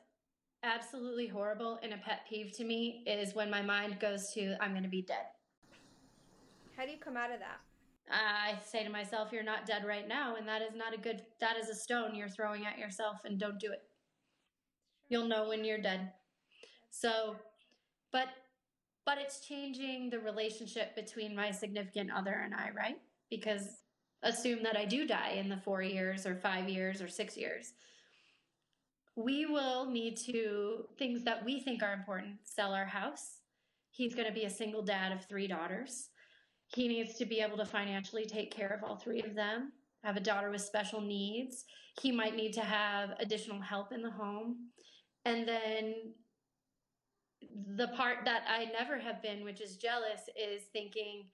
absolutely 0.63 1.27
horrible 1.27 1.79
and 1.83 1.93
a 1.93 1.99
pet 1.99 2.21
peeve 2.29 2.53
to 2.57 2.65
me 2.65 3.05
is 3.07 3.35
when 3.35 3.51
my 3.51 3.63
mind 3.63 4.01
goes 4.01 4.33
to, 4.33 4.57
I'm 4.63 4.71
going 4.71 4.83
to 4.83 4.89
be 4.89 5.03
dead. 5.03 5.27
How 6.77 6.85
do 6.85 6.91
you 6.91 6.99
come 6.99 7.17
out 7.17 7.31
of 7.31 7.39
that? 7.41 7.61
I 8.11 8.59
say 8.63 8.85
to 8.85 8.91
myself, 8.91 9.31
you're 9.33 9.43
not 9.43 9.67
dead 9.67 9.85
right 9.87 10.07
now. 10.07 10.37
And 10.37 10.47
that 10.47 10.63
is 10.63 10.75
not 10.75 10.95
a 10.95 10.99
good, 10.99 11.23
that 11.41 11.57
is 11.57 11.69
a 11.69 11.75
stone 11.75 12.15
you're 12.15 12.29
throwing 12.29 12.67
at 12.67 12.79
yourself 12.79 13.19
and 13.25 13.39
don't 13.39 13.59
do 13.59 13.73
it. 13.73 13.83
You'll 15.09 15.29
know 15.29 15.49
when 15.49 15.65
you're 15.65 15.81
dead. 15.81 16.11
So, 16.91 17.37
but 18.13 18.29
but 19.07 19.19
it's 19.19 19.41
changing 19.41 20.11
the 20.11 20.19
relationship 20.19 20.95
between 20.95 21.35
my 21.35 21.51
significant 21.51 22.11
other 22.11 22.43
and 22.45 22.55
I, 22.55 22.71
right? 22.75 22.97
Because 23.31 23.83
assume 24.23 24.63
that 24.63 24.77
I 24.77 24.87
do 24.87 25.07
die 25.07 25.33
in 25.37 25.49
the 25.49 25.59
four 25.59 25.83
years 25.83 26.27
or 26.27 26.35
five 26.35 26.69
years 26.69 27.03
or 27.03 27.09
six 27.09 27.37
years. 27.37 27.73
We 29.17 29.47
will 29.47 29.87
need 29.87 30.17
to, 30.27 30.87
things 30.99 31.23
that 31.25 31.45
we 31.45 31.61
think 31.61 31.83
are 31.83 31.93
important, 31.93 32.39
sell 32.43 32.73
our 32.73 32.87
house. 32.87 33.39
He's 33.91 34.15
going 34.15 34.27
to 34.27 34.33
be 34.33 34.45
a 34.45 34.51
single 34.51 34.83
dad 34.83 35.13
of 35.13 35.25
three 35.27 35.47
daughters. 35.47 36.09
He 36.75 36.89
needs 36.89 37.17
to 37.19 37.27
be 37.27 37.41
able 37.41 37.59
to 37.59 37.67
financially 37.67 38.27
take 38.27 38.51
care 38.51 38.71
of 38.71 38.83
all 38.83 38.97
three 38.97 39.23
of 39.23 39.35
them, 39.37 39.73
have 40.03 40.17
a 40.17 40.21
daughter 40.21 40.51
with 40.51 40.63
special 40.63 41.01
needs. 41.01 41.65
He 42.01 42.11
might 42.11 42.35
need 42.35 42.53
to 42.55 42.63
have 42.63 43.11
additional 43.21 43.61
help 43.61 43.93
in 43.93 44.03
the 44.03 44.11
home. 44.11 44.57
And 45.25 45.47
then 45.47 45.95
the 47.77 47.89
part 47.89 48.19
that 48.25 48.45
I 48.49 48.67
never 48.67 48.99
have 48.99 49.23
been, 49.23 49.45
which 49.45 49.61
is 49.61 49.77
jealous, 49.77 50.23
is 50.37 50.63
thinking 50.73 51.25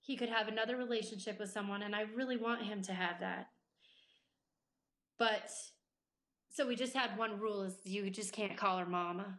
he 0.00 0.16
could 0.16 0.28
have 0.28 0.48
another 0.48 0.76
relationship 0.76 1.38
with 1.38 1.50
someone, 1.50 1.82
and 1.82 1.94
I 1.94 2.02
really 2.14 2.36
want 2.36 2.62
him 2.62 2.82
to 2.82 2.92
have 2.92 3.20
that. 3.20 3.48
But 5.18 5.50
so 6.50 6.66
we 6.66 6.76
just 6.76 6.94
had 6.94 7.16
one 7.16 7.40
rule: 7.40 7.62
is 7.62 7.76
you 7.84 8.10
just 8.10 8.32
can't 8.32 8.56
call 8.56 8.78
her 8.78 8.86
mama, 8.86 9.38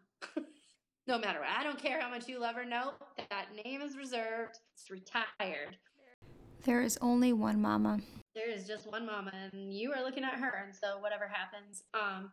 no 1.07 1.17
matter 1.17 1.39
what. 1.39 1.49
I 1.49 1.63
don't 1.63 1.79
care 1.79 2.01
how 2.01 2.09
much 2.09 2.27
you 2.27 2.39
love 2.39 2.55
her. 2.55 2.65
No, 2.65 2.93
that 3.29 3.47
name 3.63 3.81
is 3.81 3.95
reserved. 3.95 4.57
It's 4.73 4.89
retired. 4.89 5.77
There 6.63 6.81
is 6.81 6.97
only 7.01 7.31
one 7.31 7.61
mama. 7.61 7.99
There 8.33 8.49
is 8.49 8.65
just 8.67 8.91
one 8.91 9.05
mama, 9.05 9.31
and 9.53 9.71
you 9.73 9.93
are 9.93 10.03
looking 10.03 10.23
at 10.23 10.39
her, 10.39 10.63
and 10.65 10.75
so 10.75 10.97
whatever 10.99 11.27
happens, 11.27 11.83
um 11.93 12.31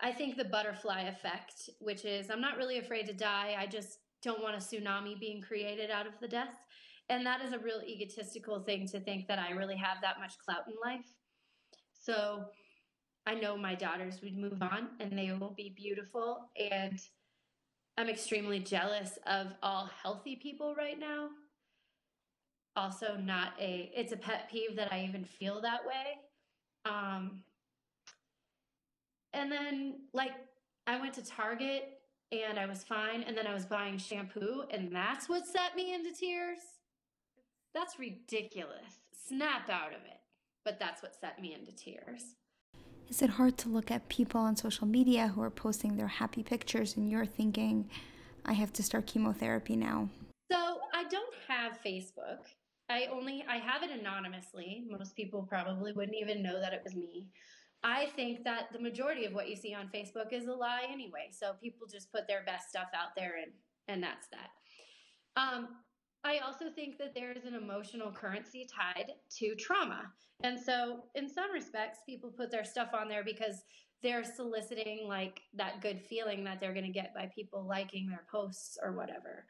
I 0.00 0.12
think 0.12 0.36
the 0.36 0.44
butterfly 0.44 1.02
effect, 1.02 1.70
which 1.80 2.04
is 2.04 2.30
I'm 2.30 2.40
not 2.40 2.56
really 2.56 2.78
afraid 2.78 3.06
to 3.06 3.14
die. 3.14 3.56
I 3.58 3.66
just 3.66 3.98
don't 4.22 4.42
want 4.42 4.56
a 4.56 4.58
tsunami 4.58 5.18
being 5.18 5.40
created 5.40 5.90
out 5.90 6.06
of 6.06 6.14
the 6.20 6.28
death. 6.28 6.66
And 7.08 7.24
that 7.26 7.42
is 7.42 7.52
a 7.52 7.58
real 7.58 7.82
egotistical 7.86 8.60
thing 8.60 8.88
to 8.88 9.00
think 9.00 9.28
that 9.28 9.38
I 9.38 9.52
really 9.52 9.76
have 9.76 9.98
that 10.02 10.18
much 10.18 10.38
clout 10.38 10.64
in 10.66 10.74
life. 10.82 11.06
So 11.92 12.44
I 13.26 13.34
know 13.34 13.56
my 13.56 13.74
daughters 13.74 14.20
would 14.22 14.36
move 14.36 14.62
on 14.62 14.88
and 15.00 15.16
they 15.16 15.32
will 15.32 15.54
be 15.54 15.74
beautiful. 15.76 16.50
And 16.58 16.98
I'm 17.96 18.08
extremely 18.08 18.58
jealous 18.58 19.18
of 19.26 19.48
all 19.62 19.90
healthy 20.02 20.36
people 20.36 20.74
right 20.74 20.98
now. 20.98 21.28
Also, 22.76 23.16
not 23.16 23.52
a, 23.60 23.92
it's 23.94 24.12
a 24.12 24.16
pet 24.16 24.48
peeve 24.50 24.74
that 24.76 24.92
I 24.92 25.04
even 25.04 25.24
feel 25.24 25.60
that 25.60 25.80
way. 25.86 26.18
Um, 26.86 27.42
and 29.34 29.50
then, 29.50 29.94
like, 30.12 30.32
I 30.86 31.00
went 31.00 31.14
to 31.14 31.24
Target 31.24 31.98
and 32.32 32.58
I 32.58 32.66
was 32.66 32.84
fine. 32.84 33.22
And 33.22 33.36
then 33.36 33.46
I 33.46 33.54
was 33.54 33.64
buying 33.64 33.98
shampoo, 33.98 34.64
and 34.70 34.94
that's 34.94 35.28
what 35.28 35.46
set 35.46 35.76
me 35.76 35.94
into 35.94 36.12
tears. 36.12 36.58
That's 37.74 37.98
ridiculous. 37.98 39.00
Snap 39.28 39.68
out 39.68 39.88
of 39.88 40.04
it. 40.04 40.20
But 40.64 40.78
that's 40.78 41.02
what 41.02 41.14
set 41.20 41.40
me 41.40 41.54
into 41.54 41.72
tears. 41.72 42.36
Is 43.08 43.20
it 43.20 43.30
hard 43.30 43.58
to 43.58 43.68
look 43.68 43.90
at 43.90 44.08
people 44.08 44.40
on 44.40 44.56
social 44.56 44.86
media 44.86 45.28
who 45.28 45.42
are 45.42 45.50
posting 45.50 45.96
their 45.96 46.08
happy 46.08 46.42
pictures 46.42 46.96
and 46.96 47.10
you're 47.10 47.26
thinking, 47.26 47.90
I 48.46 48.54
have 48.54 48.72
to 48.74 48.82
start 48.82 49.06
chemotherapy 49.06 49.76
now? 49.76 50.08
So 50.50 50.78
I 50.94 51.04
don't 51.04 51.34
have 51.48 51.78
Facebook. 51.84 52.38
I 52.88 53.06
only 53.12 53.44
I 53.48 53.56
have 53.58 53.82
it 53.82 53.90
anonymously. 53.90 54.84
Most 54.90 55.16
people 55.16 55.42
probably 55.42 55.92
wouldn't 55.92 56.16
even 56.16 56.42
know 56.42 56.60
that 56.60 56.72
it 56.72 56.82
was 56.84 56.94
me. 56.94 57.28
I 57.84 58.06
think 58.16 58.42
that 58.44 58.72
the 58.72 58.80
majority 58.80 59.26
of 59.26 59.34
what 59.34 59.48
you 59.48 59.54
see 59.54 59.74
on 59.74 59.90
Facebook 59.94 60.32
is 60.32 60.46
a 60.46 60.52
lie 60.52 60.86
anyway. 60.90 61.28
So 61.30 61.52
people 61.62 61.86
just 61.86 62.10
put 62.10 62.26
their 62.26 62.42
best 62.44 62.70
stuff 62.70 62.88
out 62.94 63.14
there 63.16 63.34
and 63.42 63.52
and 63.86 64.02
that's 64.02 64.26
that. 64.28 64.50
Um, 65.36 65.68
I 66.24 66.38
also 66.38 66.70
think 66.74 66.96
that 66.98 67.14
there 67.14 67.32
is 67.32 67.44
an 67.44 67.54
emotional 67.54 68.10
currency 68.10 68.66
tied 68.74 69.12
to 69.38 69.54
trauma. 69.56 70.10
And 70.42 70.58
so, 70.58 71.04
in 71.14 71.28
some 71.28 71.52
respects, 71.52 71.98
people 72.06 72.30
put 72.30 72.50
their 72.50 72.64
stuff 72.64 72.88
on 72.98 73.08
there 73.08 73.22
because 73.22 73.62
they're 74.02 74.24
soliciting 74.24 75.06
like 75.06 75.40
that 75.54 75.82
good 75.82 76.00
feeling 76.00 76.44
that 76.44 76.60
they're 76.60 76.72
going 76.72 76.86
to 76.86 76.92
get 76.92 77.14
by 77.14 77.30
people 77.34 77.66
liking 77.66 78.08
their 78.08 78.24
posts 78.30 78.78
or 78.82 78.92
whatever. 78.92 79.44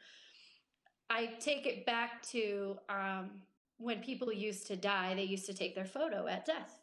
I 1.11 1.30
take 1.39 1.66
it 1.66 1.87
back 1.87 2.22
to 2.30 2.76
um, 2.89 3.43
when 3.78 4.01
people 4.01 4.32
used 4.32 4.66
to 4.68 4.76
die, 4.76 5.14
they 5.14 5.24
used 5.24 5.47
to 5.47 5.55
take 5.55 5.74
their 5.74 5.85
photo 5.85 6.26
at 6.26 6.45
death. 6.45 6.80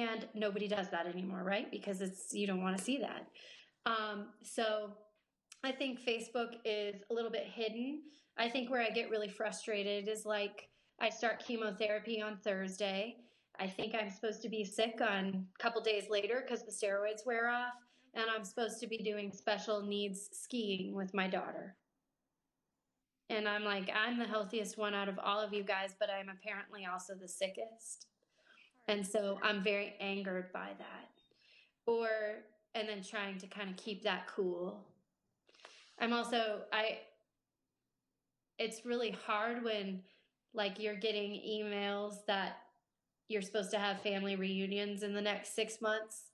And 0.00 0.26
nobody 0.34 0.66
does 0.66 0.90
that 0.90 1.06
anymore, 1.06 1.44
right? 1.44 1.70
Because 1.70 2.00
it's 2.00 2.32
you 2.32 2.46
don't 2.46 2.62
want 2.62 2.76
to 2.76 2.82
see 2.82 2.98
that. 2.98 3.26
Um, 3.86 4.26
so 4.42 4.90
I 5.62 5.72
think 5.72 6.00
Facebook 6.00 6.54
is 6.64 6.96
a 7.10 7.14
little 7.14 7.30
bit 7.30 7.44
hidden 7.44 8.00
I 8.36 8.48
think 8.48 8.70
where 8.70 8.82
I 8.82 8.90
get 8.90 9.10
really 9.10 9.28
frustrated 9.28 10.08
is 10.08 10.26
like 10.26 10.68
I 11.00 11.08
start 11.08 11.44
chemotherapy 11.46 12.20
on 12.20 12.38
Thursday. 12.38 13.16
I 13.58 13.68
think 13.68 13.94
I'm 13.94 14.10
supposed 14.10 14.42
to 14.42 14.48
be 14.48 14.64
sick 14.64 15.00
on 15.00 15.46
a 15.58 15.62
couple 15.62 15.80
days 15.80 16.04
later 16.10 16.42
because 16.42 16.64
the 16.64 16.72
steroids 16.72 17.24
wear 17.24 17.48
off, 17.48 17.74
and 18.14 18.24
I'm 18.34 18.44
supposed 18.44 18.80
to 18.80 18.88
be 18.88 18.98
doing 18.98 19.32
special 19.32 19.82
needs 19.82 20.28
skiing 20.32 20.94
with 20.94 21.14
my 21.14 21.28
daughter. 21.28 21.76
And 23.30 23.48
I'm 23.48 23.64
like, 23.64 23.90
I'm 23.94 24.18
the 24.18 24.26
healthiest 24.26 24.76
one 24.76 24.94
out 24.94 25.08
of 25.08 25.18
all 25.18 25.40
of 25.40 25.54
you 25.54 25.62
guys, 25.62 25.94
but 25.98 26.10
I'm 26.10 26.28
apparently 26.28 26.86
also 26.86 27.14
the 27.14 27.28
sickest. 27.28 28.06
And 28.88 29.06
so 29.06 29.38
I'm 29.42 29.62
very 29.62 29.94
angered 30.00 30.52
by 30.52 30.70
that. 30.78 31.10
Or, 31.86 32.08
and 32.74 32.88
then 32.88 33.02
trying 33.02 33.38
to 33.38 33.46
kind 33.46 33.70
of 33.70 33.76
keep 33.76 34.02
that 34.04 34.26
cool. 34.26 34.80
I'm 35.98 36.12
also, 36.12 36.62
I, 36.72 36.98
it's 38.58 38.84
really 38.84 39.16
hard 39.26 39.64
when 39.64 40.00
like 40.54 40.78
you're 40.78 40.96
getting 40.96 41.32
emails 41.32 42.24
that 42.26 42.58
you're 43.28 43.42
supposed 43.42 43.70
to 43.72 43.78
have 43.78 44.00
family 44.00 44.36
reunions 44.36 45.02
in 45.02 45.14
the 45.14 45.20
next 45.20 45.54
six 45.54 45.80
months 45.80 46.30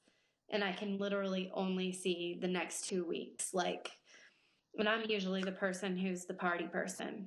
and 0.50 0.62
i 0.62 0.72
can 0.72 0.98
literally 0.98 1.50
only 1.54 1.92
see 1.92 2.38
the 2.40 2.48
next 2.48 2.88
two 2.88 3.04
weeks 3.04 3.54
like 3.54 3.90
and 4.78 4.88
i'm 4.88 5.08
usually 5.08 5.42
the 5.42 5.52
person 5.52 5.96
who's 5.96 6.26
the 6.26 6.34
party 6.34 6.66
person 6.66 7.26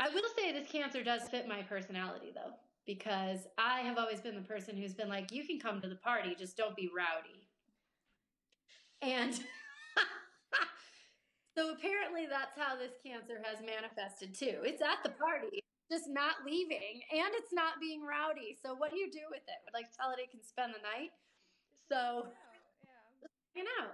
i 0.00 0.08
will 0.08 0.22
say 0.36 0.52
this 0.52 0.70
cancer 0.70 1.04
does 1.04 1.28
fit 1.28 1.48
my 1.48 1.62
personality 1.62 2.32
though 2.34 2.52
because 2.88 3.46
i 3.56 3.82
have 3.82 3.98
always 3.98 4.20
been 4.20 4.34
the 4.34 4.40
person 4.40 4.76
who's 4.76 4.94
been 4.94 5.08
like 5.08 5.30
you 5.30 5.44
can 5.44 5.60
come 5.60 5.80
to 5.80 5.88
the 5.88 5.94
party 5.94 6.34
just 6.36 6.56
don't 6.56 6.74
be 6.74 6.90
rowdy 6.96 7.46
and 9.00 9.40
So 11.58 11.72
apparently 11.72 12.26
that's 12.30 12.56
how 12.56 12.76
this 12.76 12.92
cancer 13.04 13.42
has 13.42 13.58
manifested 13.66 14.32
too. 14.32 14.62
It's 14.62 14.80
at 14.80 15.02
the 15.02 15.10
party, 15.10 15.58
just 15.90 16.04
not 16.08 16.46
leaving, 16.46 17.02
and 17.10 17.34
it's 17.34 17.52
not 17.52 17.80
being 17.80 18.06
rowdy. 18.06 18.56
So 18.64 18.76
what 18.76 18.92
do 18.92 18.96
you 18.96 19.10
do 19.10 19.26
with 19.28 19.42
it? 19.42 19.58
Like 19.74 19.86
tell 19.90 20.12
it 20.12 20.20
it 20.20 20.30
can 20.30 20.40
spend 20.40 20.72
the 20.72 20.78
night. 20.86 21.10
So 21.90 22.28
you 23.56 23.64
know. 23.64 23.90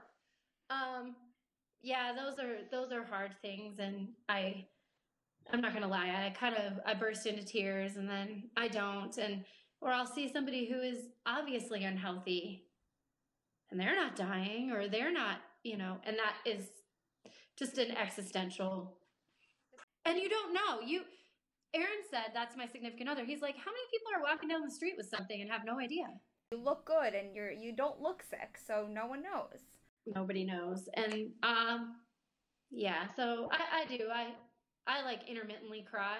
Um 0.68 1.16
yeah, 1.82 2.12
those 2.12 2.38
are 2.38 2.58
those 2.70 2.92
are 2.92 3.02
hard 3.02 3.32
things 3.40 3.78
and 3.78 4.08
I 4.28 4.66
I'm 5.52 5.60
not 5.60 5.74
gonna 5.74 5.88
lie, 5.88 6.26
I 6.26 6.30
kind 6.30 6.54
of 6.54 6.80
I 6.86 6.94
burst 6.94 7.26
into 7.26 7.44
tears 7.44 7.96
and 7.96 8.08
then 8.08 8.44
I 8.56 8.68
don't 8.68 9.16
and 9.18 9.44
or 9.80 9.90
I'll 9.90 10.06
see 10.06 10.32
somebody 10.32 10.66
who 10.66 10.80
is 10.80 11.08
obviously 11.26 11.84
unhealthy 11.84 12.64
and 13.70 13.78
they're 13.78 13.96
not 13.96 14.16
dying 14.16 14.70
or 14.70 14.88
they're 14.88 15.12
not, 15.12 15.38
you 15.62 15.76
know, 15.76 15.98
and 16.04 16.16
that 16.16 16.34
is 16.50 16.68
just 17.58 17.78
an 17.78 17.90
existential. 17.90 18.96
And 20.04 20.18
you 20.18 20.28
don't 20.28 20.54
know. 20.54 20.80
You 20.84 21.02
Aaron 21.74 21.88
said 22.10 22.30
that's 22.32 22.56
my 22.56 22.66
significant 22.66 23.08
other. 23.08 23.24
He's 23.24 23.42
like, 23.42 23.56
how 23.56 23.70
many 23.72 23.84
people 23.90 24.12
are 24.14 24.22
walking 24.22 24.48
down 24.48 24.62
the 24.62 24.70
street 24.70 24.94
with 24.96 25.08
something 25.08 25.40
and 25.40 25.50
have 25.50 25.64
no 25.64 25.78
idea? 25.78 26.06
You 26.52 26.62
look 26.62 26.86
good 26.86 27.14
and 27.14 27.34
you're 27.34 27.50
you 27.50 27.74
don't 27.74 28.00
look 28.00 28.22
sick, 28.22 28.58
so 28.64 28.86
no 28.90 29.06
one 29.06 29.22
knows. 29.22 29.60
Nobody 30.06 30.44
knows. 30.44 30.88
And 30.94 31.30
um 31.42 31.96
yeah, 32.70 33.06
so 33.16 33.48
I, 33.52 33.82
I 33.82 33.96
do. 33.96 34.04
I 34.12 34.34
I 34.86 35.02
like 35.02 35.28
intermittently 35.28 35.86
cry. 35.88 36.18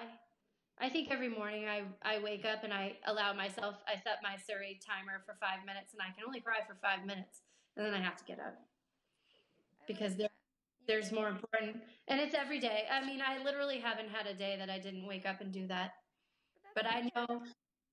I 0.79 0.89
think 0.89 1.09
every 1.09 1.29
morning 1.29 1.65
I, 1.67 1.83
I 2.03 2.19
wake 2.19 2.45
up 2.45 2.63
and 2.63 2.73
I 2.73 2.97
allow 3.05 3.33
myself 3.33 3.75
I 3.87 3.95
set 3.95 4.19
my 4.21 4.35
Siri 4.45 4.79
timer 4.85 5.23
for 5.25 5.35
five 5.39 5.65
minutes 5.65 5.93
and 5.93 6.01
I 6.01 6.13
can 6.13 6.25
only 6.25 6.41
cry 6.41 6.59
for 6.67 6.75
five 6.81 7.05
minutes 7.05 7.41
and 7.77 7.85
then 7.85 7.93
I 7.93 8.01
have 8.01 8.17
to 8.17 8.25
get 8.25 8.39
up. 8.39 8.57
Because 9.87 10.15
there 10.15 10.29
there's 10.87 11.11
more 11.11 11.29
important 11.29 11.77
and 12.07 12.19
it's 12.19 12.35
every 12.35 12.59
day. 12.59 12.85
I 12.91 13.05
mean 13.05 13.21
i 13.21 13.41
literally 13.43 13.79
haven't 13.79 14.09
had 14.09 14.27
a 14.27 14.33
day 14.33 14.55
that 14.59 14.69
i 14.69 14.77
didn't 14.77 15.07
wake 15.07 15.25
up 15.25 15.41
and 15.41 15.51
do 15.51 15.67
that. 15.67 15.93
But 16.75 16.85
i 16.85 17.09
know 17.15 17.41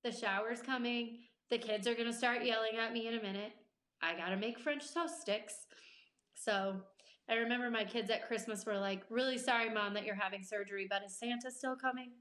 the 0.03 0.11
shower's 0.11 0.61
coming. 0.61 1.19
The 1.49 1.57
kids 1.57 1.87
are 1.87 1.95
going 1.95 2.11
to 2.11 2.17
start 2.17 2.43
yelling 2.43 2.77
at 2.77 2.93
me 2.93 3.07
in 3.07 3.13
a 3.13 3.21
minute. 3.21 3.53
I 4.01 4.15
got 4.15 4.29
to 4.29 4.37
make 4.37 4.59
french 4.59 4.93
toast 4.93 5.21
sticks. 5.21 5.53
So 6.35 6.81
i 7.33 7.37
remember 7.37 7.69
my 7.69 7.83
kids 7.83 8.09
at 8.09 8.27
christmas 8.27 8.65
were 8.65 8.77
like 8.77 9.01
really 9.09 9.37
sorry 9.37 9.69
mom 9.69 9.93
that 9.93 10.05
you're 10.05 10.15
having 10.15 10.43
surgery 10.43 10.87
but 10.89 11.01
is 11.03 11.17
santa 11.17 11.49
still 11.49 11.75
coming 11.75 12.11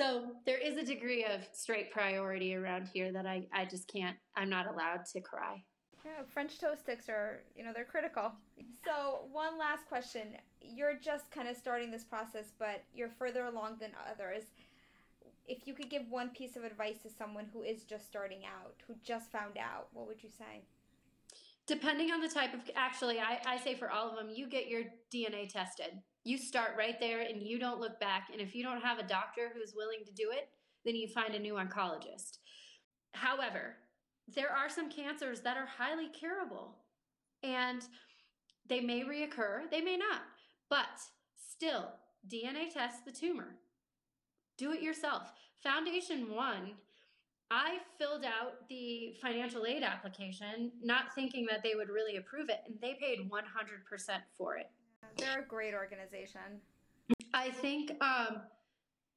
so 0.00 0.32
there 0.46 0.58
is 0.58 0.76
a 0.76 0.84
degree 0.84 1.24
of 1.24 1.46
straight 1.52 1.90
priority 1.90 2.54
around 2.54 2.88
here 2.92 3.12
that 3.12 3.26
i, 3.26 3.46
I 3.52 3.64
just 3.64 3.88
can't 3.88 4.16
i'm 4.36 4.50
not 4.50 4.66
allowed 4.66 5.04
to 5.12 5.20
cry 5.20 5.62
yeah, 6.04 6.24
French 6.26 6.58
toast 6.58 6.82
sticks 6.82 7.08
are, 7.08 7.42
you 7.54 7.62
know, 7.62 7.72
they're 7.74 7.84
critical. 7.84 8.32
So, 8.84 9.20
one 9.32 9.58
last 9.58 9.86
question. 9.86 10.28
You're 10.62 10.94
just 10.94 11.30
kind 11.30 11.48
of 11.48 11.56
starting 11.56 11.90
this 11.90 12.04
process, 12.04 12.52
but 12.58 12.82
you're 12.94 13.10
further 13.10 13.44
along 13.44 13.76
than 13.80 13.90
others. 14.10 14.44
If 15.46 15.66
you 15.66 15.74
could 15.74 15.90
give 15.90 16.08
one 16.08 16.30
piece 16.30 16.56
of 16.56 16.64
advice 16.64 16.98
to 17.02 17.10
someone 17.10 17.46
who 17.52 17.62
is 17.62 17.82
just 17.82 18.06
starting 18.06 18.44
out, 18.46 18.74
who 18.86 18.94
just 19.02 19.30
found 19.30 19.58
out, 19.58 19.88
what 19.92 20.06
would 20.06 20.22
you 20.22 20.30
say? 20.30 20.62
Depending 21.70 22.10
on 22.10 22.20
the 22.20 22.26
type 22.26 22.52
of, 22.52 22.68
actually, 22.74 23.20
I, 23.20 23.38
I 23.46 23.56
say 23.56 23.76
for 23.76 23.92
all 23.92 24.10
of 24.10 24.16
them, 24.16 24.28
you 24.34 24.48
get 24.48 24.66
your 24.66 24.82
DNA 25.14 25.48
tested. 25.48 26.02
You 26.24 26.36
start 26.36 26.72
right 26.76 26.98
there 26.98 27.20
and 27.20 27.40
you 27.40 27.60
don't 27.60 27.78
look 27.78 28.00
back. 28.00 28.26
And 28.32 28.40
if 28.40 28.56
you 28.56 28.64
don't 28.64 28.82
have 28.82 28.98
a 28.98 29.04
doctor 29.04 29.52
who's 29.54 29.72
willing 29.76 30.00
to 30.04 30.12
do 30.12 30.32
it, 30.32 30.48
then 30.84 30.96
you 30.96 31.06
find 31.06 31.32
a 31.32 31.38
new 31.38 31.54
oncologist. 31.54 32.38
However, 33.12 33.76
there 34.34 34.50
are 34.50 34.68
some 34.68 34.90
cancers 34.90 35.42
that 35.42 35.56
are 35.56 35.66
highly 35.66 36.08
curable 36.08 36.74
and 37.44 37.84
they 38.68 38.80
may 38.80 39.04
reoccur, 39.04 39.70
they 39.70 39.80
may 39.80 39.96
not, 39.96 40.22
but 40.70 40.88
still, 41.36 41.92
DNA 42.28 42.68
test 42.74 43.04
the 43.04 43.12
tumor. 43.12 43.54
Do 44.58 44.72
it 44.72 44.82
yourself. 44.82 45.30
FoundationOne, 45.64 46.72
I 47.50 47.78
filled 47.98 48.24
out 48.24 48.68
the 48.68 49.14
financial 49.20 49.66
aid 49.66 49.82
application 49.82 50.70
not 50.82 51.14
thinking 51.14 51.46
that 51.50 51.62
they 51.64 51.74
would 51.74 51.88
really 51.88 52.16
approve 52.16 52.48
it, 52.48 52.60
and 52.66 52.76
they 52.80 52.96
paid 53.00 53.28
100% 53.28 53.42
for 54.38 54.56
it. 54.56 54.70
They're 55.16 55.40
a 55.40 55.46
great 55.46 55.74
organization. 55.74 56.60
I 57.34 57.50
think 57.50 57.90
um, 58.02 58.42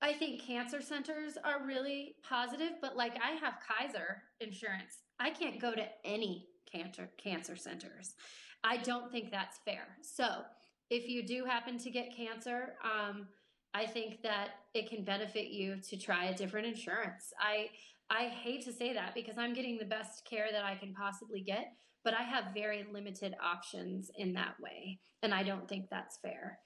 I 0.01 0.13
think 0.13 0.41
cancer 0.41 0.81
centers 0.81 1.38
are 1.43 1.65
really 1.65 2.15
positive, 2.27 2.71
but 2.81 2.97
like 2.97 3.13
I 3.23 3.31
have 3.31 3.55
Kaiser 3.65 4.23
insurance. 4.39 4.97
I 5.19 5.29
can't 5.29 5.59
go 5.59 5.73
to 5.73 5.86
any 6.03 6.47
cancer 6.69 7.09
cancer 7.17 7.55
centers. 7.55 8.15
I 8.63 8.77
don't 8.77 9.11
think 9.11 9.31
that's 9.31 9.59
fair. 9.63 9.97
So, 10.01 10.41
if 10.89 11.07
you 11.07 11.25
do 11.25 11.45
happen 11.45 11.77
to 11.79 11.89
get 11.89 12.15
cancer, 12.15 12.75
um, 12.84 13.27
I 13.73 13.86
think 13.86 14.21
that 14.23 14.49
it 14.73 14.89
can 14.89 15.03
benefit 15.03 15.47
you 15.47 15.77
to 15.89 15.97
try 15.97 16.25
a 16.25 16.36
different 16.36 16.67
insurance. 16.67 17.34
I 17.39 17.69
I 18.09 18.25
hate 18.25 18.63
to 18.65 18.73
say 18.73 18.93
that 18.93 19.15
because 19.15 19.37
I'm 19.37 19.53
getting 19.53 19.77
the 19.77 19.85
best 19.85 20.25
care 20.29 20.47
that 20.51 20.63
I 20.63 20.75
can 20.75 20.93
possibly 20.93 21.41
get, 21.41 21.73
but 22.03 22.13
I 22.13 22.23
have 22.23 22.53
very 22.53 22.85
limited 22.91 23.35
options 23.43 24.11
in 24.17 24.33
that 24.33 24.55
way, 24.59 24.99
and 25.21 25.33
I 25.33 25.43
don't 25.43 25.67
think 25.67 25.89
that's 25.89 26.17
fair. 26.17 26.59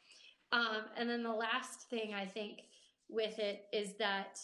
Um, 0.51 0.85
and 0.97 1.09
then 1.09 1.23
the 1.23 1.31
last 1.31 1.89
thing 1.89 2.13
I 2.13 2.25
think 2.25 2.61
with 3.09 3.39
it 3.39 3.65
is 3.71 3.97
that 3.99 4.39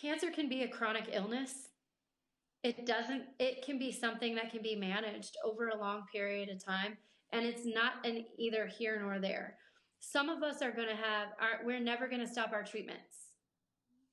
cancer 0.00 0.30
can 0.30 0.48
be 0.48 0.62
a 0.62 0.68
chronic 0.68 1.08
illness. 1.12 1.70
It 2.64 2.86
doesn't, 2.86 3.22
it 3.38 3.64
can 3.64 3.78
be 3.78 3.92
something 3.92 4.34
that 4.34 4.50
can 4.50 4.62
be 4.62 4.74
managed 4.74 5.36
over 5.44 5.68
a 5.68 5.78
long 5.78 6.02
period 6.12 6.48
of 6.48 6.64
time. 6.64 6.98
And 7.32 7.46
it's 7.46 7.64
not 7.64 8.04
an 8.04 8.24
either 8.38 8.66
here 8.66 9.00
nor 9.00 9.20
there. 9.20 9.56
Some 10.00 10.28
of 10.28 10.42
us 10.42 10.62
are 10.62 10.72
going 10.72 10.88
to 10.88 10.96
have, 10.96 11.28
our, 11.40 11.64
we're 11.64 11.80
never 11.80 12.08
going 12.08 12.24
to 12.24 12.32
stop 12.32 12.52
our 12.52 12.64
treatments. 12.64 13.27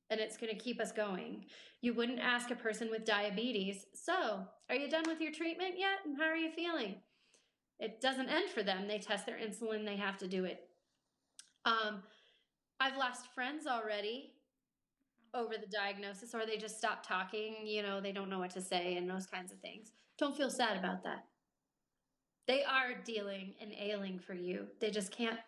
And 0.10 0.20
it's 0.20 0.38
going 0.38 0.56
to 0.56 0.64
keep 0.64 0.80
us 0.80 0.92
going. 0.92 1.46
You 1.82 1.94
wouldn't 1.94 2.20
ask 2.20 2.52
a 2.52 2.56
person 2.56 2.90
with 2.90 3.06
diabetes, 3.06 3.86
So, 3.94 4.46
are 4.70 4.76
you 4.76 4.90
done 4.90 5.04
with 5.08 5.22
your 5.22 5.32
treatment 5.32 5.76
yet? 5.78 6.00
And 6.06 6.18
how 6.18 6.26
are 6.26 6.36
you 6.36 6.52
feeling? 6.52 6.96
It 7.80 8.02
doesn't 8.02 8.30
end 8.30 8.50
for 8.50 8.64
them. 8.64 8.88
They 8.88 9.00
test 9.00 9.26
their 9.26 9.38
insulin, 9.38 9.86
they 9.86 9.98
have 9.98 10.18
to 10.20 10.28
do 10.28 10.46
it. 10.46 10.70
Um, 11.66 12.04
I've 12.80 12.98
lost 12.98 13.34
friends 13.34 13.68
already 13.68 14.34
over 15.34 15.56
the 15.60 15.68
diagnosis, 15.68 16.34
or 16.34 16.46
they 16.46 16.58
just 16.58 16.78
stop 16.78 17.06
talking. 17.06 17.66
You 17.66 17.84
know, 17.84 18.00
they 18.00 18.12
don't 18.12 18.30
know 18.30 18.40
what 18.40 18.52
to 18.52 18.62
say 18.62 18.96
and 18.96 19.10
those 19.10 19.26
kinds 19.26 19.52
of 19.52 19.60
things. 19.60 19.92
Don't 20.18 20.38
feel 20.38 20.50
sad 20.50 20.78
about 20.78 21.04
that. 21.04 21.26
They 22.48 22.64
are 22.64 22.94
dealing 23.04 23.56
and 23.60 23.72
ailing 23.74 24.20
for 24.20 24.34
you. 24.34 24.68
They 24.80 24.92
just 24.92 25.12
can't 25.12 25.40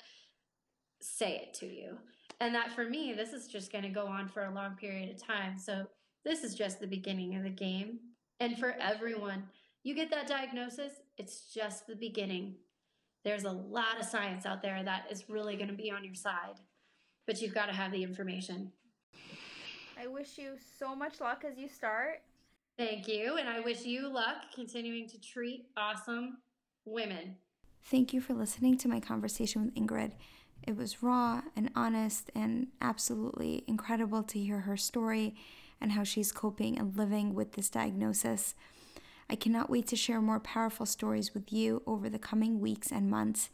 say 0.99 1.35
it 1.35 1.53
to 1.55 1.67
you. 1.67 1.97
And 2.39 2.53
that 2.53 2.71
for 2.71 2.85
me, 2.85 3.13
this 3.13 3.33
is 3.33 3.47
just 3.47 3.71
going 3.71 3.83
to 3.83 3.89
go 3.89 4.05
on 4.05 4.27
for 4.27 4.45
a 4.45 4.53
long 4.53 4.75
period 4.75 5.09
of 5.09 5.21
time. 5.21 5.57
So 5.57 5.87
this 6.23 6.43
is 6.43 6.55
just 6.55 6.79
the 6.79 6.87
beginning 6.87 7.35
of 7.35 7.43
the 7.43 7.49
game. 7.49 7.99
And 8.39 8.57
for 8.57 8.75
everyone, 8.79 9.43
you 9.83 9.95
get 9.95 10.11
that 10.11 10.27
diagnosis, 10.27 10.93
it's 11.17 11.51
just 11.53 11.87
the 11.87 11.95
beginning. 11.95 12.55
There's 13.23 13.45
a 13.45 13.51
lot 13.51 13.99
of 13.99 14.05
science 14.05 14.45
out 14.45 14.61
there 14.61 14.83
that 14.83 15.05
is 15.09 15.29
really 15.29 15.55
going 15.55 15.69
to 15.69 15.73
be 15.73 15.89
on 15.89 16.03
your 16.03 16.13
side, 16.13 16.59
but 17.25 17.41
you've 17.41 17.53
got 17.53 17.65
to 17.65 17.73
have 17.73 17.91
the 17.91 18.03
information. 18.03 18.71
I 19.99 20.07
wish 20.07 20.37
you 20.37 20.53
so 20.77 20.95
much 20.95 21.19
luck 21.19 21.43
as 21.49 21.57
you 21.57 21.67
start. 21.67 22.21
Thank 22.77 23.07
you. 23.07 23.37
And 23.37 23.49
I 23.49 23.59
wish 23.59 23.83
you 23.83 24.07
luck 24.07 24.35
continuing 24.53 25.09
to 25.09 25.19
treat 25.19 25.65
awesome 25.75 26.37
women. 26.85 27.35
Thank 27.83 28.13
you 28.13 28.21
for 28.21 28.33
listening 28.33 28.77
to 28.79 28.87
my 28.87 28.99
conversation 28.99 29.65
with 29.65 29.75
Ingrid. 29.75 30.11
It 30.63 30.75
was 30.75 31.01
raw 31.01 31.41
and 31.55 31.69
honest 31.75 32.29
and 32.35 32.67
absolutely 32.81 33.63
incredible 33.67 34.23
to 34.23 34.39
hear 34.39 34.61
her 34.61 34.77
story 34.77 35.35
and 35.79 35.91
how 35.91 36.03
she's 36.03 36.31
coping 36.31 36.77
and 36.77 36.97
living 36.97 37.33
with 37.33 37.53
this 37.53 37.69
diagnosis. 37.69 38.55
I 39.29 39.35
cannot 39.35 39.69
wait 39.69 39.87
to 39.87 39.95
share 39.95 40.21
more 40.21 40.39
powerful 40.39 40.85
stories 40.85 41.33
with 41.33 41.51
you 41.51 41.83
over 41.85 42.09
the 42.09 42.19
coming 42.19 42.59
weeks 42.59 42.91
and 42.91 43.09
months. 43.09 43.49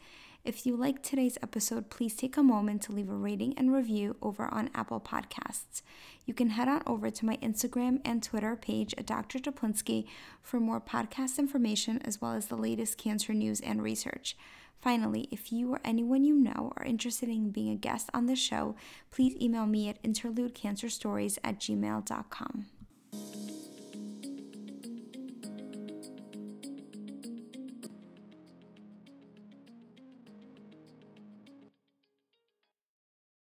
If 0.46 0.66
you 0.66 0.76
liked 0.76 1.04
today's 1.04 1.38
episode, 1.42 1.90
please 1.90 2.16
take 2.16 2.36
a 2.36 2.44
moment 2.44 2.82
to 2.84 2.92
leave 2.92 3.10
a 3.10 3.16
rating 3.16 3.58
and 3.58 3.74
review 3.74 4.18
over 4.22 4.46
on 4.54 4.70
Apple 4.76 5.00
Podcasts. 5.00 5.82
You 6.26 6.34
can 6.34 6.50
head 6.50 6.68
on 6.68 6.84
over 6.86 7.10
to 7.10 7.26
my 7.26 7.38
Instagram 7.38 8.02
and 8.04 8.22
Twitter 8.22 8.56
page 8.58 8.94
at 8.98 9.06
Dr. 9.06 9.40
Teplinsky 9.40 10.06
for 10.42 10.60
more 10.60 10.82
podcast 10.82 11.40
information 11.40 12.02
as 12.04 12.20
well 12.22 12.34
as 12.34 12.48
the 12.48 12.58
latest 12.58 12.98
cancer 12.98 13.34
news 13.34 13.62
and 13.62 13.82
research. 13.82 14.36
Finally, 14.84 15.30
if 15.32 15.50
you 15.50 15.72
or 15.72 15.80
anyone 15.86 16.26
you 16.26 16.36
know 16.36 16.74
are 16.76 16.84
interested 16.84 17.30
in 17.30 17.52
being 17.52 17.72
a 17.72 17.76
guest 17.76 18.10
on 18.14 18.26
the 18.26 18.36
show, 18.36 18.76
please 19.12 19.34
email 19.42 19.66
me 19.66 19.88
at 19.88 20.04
interludecancerstories 20.04 21.38
at 21.42 21.58
gmail.com. 21.58 22.66